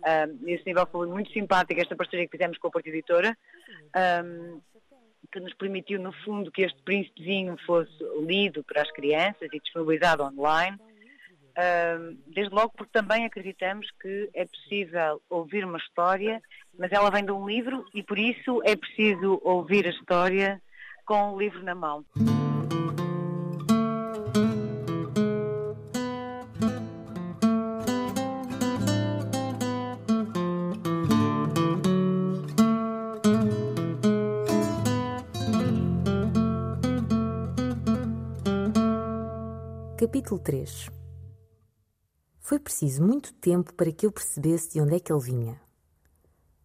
um, 0.00 0.48
esse 0.48 0.64
nível 0.64 0.86
foi 0.86 1.08
muito 1.08 1.32
simpático, 1.32 1.80
esta 1.80 1.96
parceria 1.96 2.26
que 2.26 2.36
fizemos 2.36 2.58
com 2.58 2.68
a 2.68 2.70
Porta 2.70 2.88
Editora 2.88 3.36
um, 4.24 4.60
que 5.32 5.40
nos 5.40 5.54
permitiu 5.54 6.00
no 6.00 6.12
fundo 6.24 6.52
que 6.52 6.62
este 6.62 6.80
Príncipezinho 6.82 7.56
fosse 7.66 7.96
lido 8.24 8.62
para 8.62 8.82
as 8.82 8.92
crianças 8.92 9.48
e 9.52 9.58
disponibilizado 9.58 10.22
online 10.22 10.78
desde 12.26 12.54
logo 12.54 12.72
porque 12.76 12.92
também 12.92 13.24
acreditamos 13.24 13.86
que 14.00 14.30
é 14.34 14.44
possível 14.44 15.20
ouvir 15.30 15.64
uma 15.64 15.78
história, 15.78 16.40
mas 16.78 16.92
ela 16.92 17.10
vem 17.10 17.24
de 17.24 17.32
um 17.32 17.48
livro 17.48 17.84
e 17.94 18.02
por 18.02 18.18
isso 18.18 18.60
é 18.64 18.76
preciso 18.76 19.40
ouvir 19.42 19.86
a 19.86 19.90
história 19.90 20.60
com 21.06 21.32
o 21.32 21.38
livro 21.38 21.62
na 21.62 21.74
mão. 21.74 22.04
Capítulo 39.98 40.38
3 40.38 41.05
foi 42.46 42.60
preciso 42.60 43.04
muito 43.04 43.34
tempo 43.34 43.74
para 43.74 43.90
que 43.90 44.06
eu 44.06 44.12
percebesse 44.12 44.72
de 44.72 44.80
onde 44.80 44.94
é 44.94 45.00
que 45.00 45.12
ele 45.12 45.20
vinha. 45.20 45.60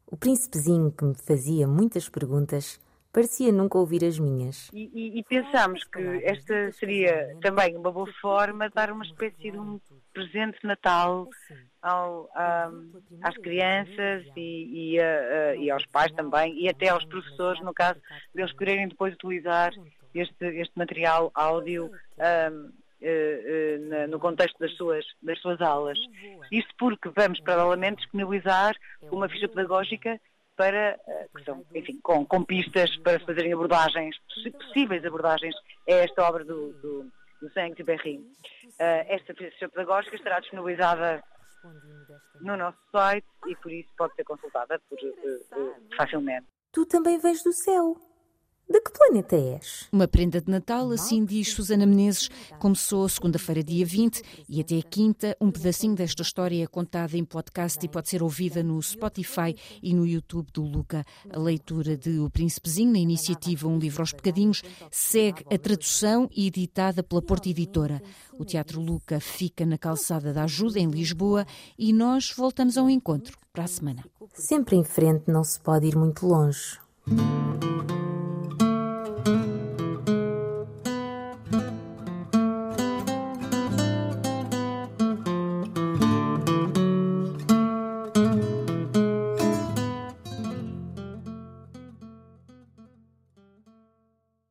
O 0.05 0.15
príncipezinho 0.15 0.91
que 0.91 1.03
me 1.03 1.15
fazia 1.15 1.67
muitas 1.67 2.07
perguntas 2.07 2.79
parecia 3.11 3.51
nunca 3.51 3.79
ouvir 3.79 4.05
as 4.05 4.19
minhas. 4.19 4.69
E, 4.71 4.91
e, 4.93 5.19
e 5.19 5.23
pensamos 5.23 5.83
que 5.85 5.99
esta 6.23 6.71
seria 6.73 7.35
também 7.41 7.75
uma 7.75 7.91
boa 7.91 8.05
forma 8.21 8.69
de 8.69 8.75
dar 8.75 8.91
uma 8.91 9.03
espécie 9.03 9.49
de 9.49 9.57
um 9.57 9.81
presente 10.13 10.61
de 10.61 10.67
Natal 10.67 11.27
ao, 11.81 12.29
a, 12.35 12.71
às 13.23 13.35
crianças 13.37 14.23
e, 14.37 14.99
a, 14.99 15.55
e, 15.55 15.71
aos 15.71 15.85
pais 15.87 16.11
também, 16.11 16.61
e 16.61 16.69
até 16.69 16.89
aos 16.89 17.05
professores, 17.05 17.59
no 17.61 17.73
caso 17.73 17.99
deles 18.35 18.53
quererem 18.53 18.87
depois 18.87 19.15
utilizar 19.15 19.73
este, 20.13 20.45
este 20.45 20.77
material 20.77 21.31
áudio 21.33 21.89
um, 22.19 22.80
no 24.09 24.19
contexto 24.19 24.57
das 24.59 24.75
suas, 24.75 25.05
das 25.21 25.39
suas 25.39 25.61
aulas. 25.61 25.97
Isto 26.51 26.73
porque 26.77 27.09
vamos, 27.09 27.39
paralelamente, 27.41 28.01
disponibilizar 28.01 28.75
uma 29.11 29.27
ficha 29.27 29.47
pedagógica 29.47 30.19
para, 30.55 30.99
eh, 31.07 31.27
que 31.35 31.43
são, 31.43 31.65
enfim, 31.73 31.99
com, 32.03 32.25
com 32.25 32.43
pistas 32.43 32.95
para 32.97 33.19
se 33.19 33.25
fazerem 33.25 33.53
abordagens, 33.53 34.15
possíveis 34.59 35.03
abordagens 35.03 35.55
a 35.87 35.93
esta 35.93 36.23
obra 36.23 36.43
do, 36.43 36.73
do, 36.73 37.11
do 37.41 37.53
Saint-Exupéry. 37.53 38.23
esta 38.77 39.33
ficha 39.33 39.69
pedagógica 39.69 40.15
estará 40.15 40.39
disponibilizada 40.39 41.23
no 42.41 42.57
nosso 42.57 42.77
site 42.91 43.25
e 43.47 43.55
por 43.55 43.71
isso 43.71 43.89
pode 43.97 44.13
ser 44.15 44.23
consultada 44.23 44.79
por, 44.87 44.99
facilmente. 45.95 46.45
Tu 46.71 46.85
também 46.85 47.19
vens 47.19 47.43
do 47.43 47.51
céu. 47.51 48.10
De 48.71 48.79
que 48.79 48.91
planeta 48.93 49.35
és? 49.35 49.89
Uma 49.91 50.07
prenda 50.07 50.39
de 50.39 50.49
Natal, 50.49 50.89
assim 50.91 51.25
diz 51.25 51.49
Susana 51.49 51.85
Menezes. 51.85 52.29
Começou 52.57 53.09
segunda-feira, 53.09 53.61
dia 53.61 53.85
20, 53.85 54.21
e 54.47 54.61
até 54.61 54.81
quinta, 54.81 55.35
um 55.41 55.51
pedacinho 55.51 55.93
desta 55.93 56.21
história 56.21 56.63
é 56.63 56.67
contada 56.67 57.17
em 57.17 57.25
podcast 57.25 57.85
e 57.85 57.89
pode 57.89 58.07
ser 58.07 58.23
ouvida 58.23 58.63
no 58.63 58.81
Spotify 58.81 59.53
e 59.83 59.93
no 59.93 60.07
YouTube 60.07 60.53
do 60.53 60.63
Luca. 60.63 61.03
A 61.29 61.37
leitura 61.37 61.97
de 61.97 62.17
O 62.19 62.29
Príncipezinho, 62.29 62.93
na 62.93 62.99
iniciativa 62.99 63.67
Um 63.67 63.77
Livro 63.77 64.03
aos 64.03 64.13
Pecadinhos, 64.13 64.63
segue 64.89 65.43
a 65.53 65.57
tradução 65.57 66.29
e 66.33 66.47
editada 66.47 67.03
pela 67.03 67.21
Porta 67.21 67.49
Editora. 67.49 68.01
O 68.39 68.45
Teatro 68.45 68.79
Luca 68.79 69.19
fica 69.19 69.65
na 69.65 69.77
calçada 69.77 70.31
da 70.31 70.45
Ajuda, 70.45 70.79
em 70.79 70.89
Lisboa, 70.89 71.45
e 71.77 71.91
nós 71.91 72.31
voltamos 72.33 72.77
ao 72.77 72.89
encontro 72.89 73.37
para 73.51 73.65
a 73.65 73.67
semana. 73.67 74.05
Sempre 74.33 74.77
em 74.77 74.83
frente 74.85 75.29
não 75.29 75.43
se 75.43 75.59
pode 75.59 75.87
ir 75.87 75.97
muito 75.97 76.25
longe. 76.25 76.79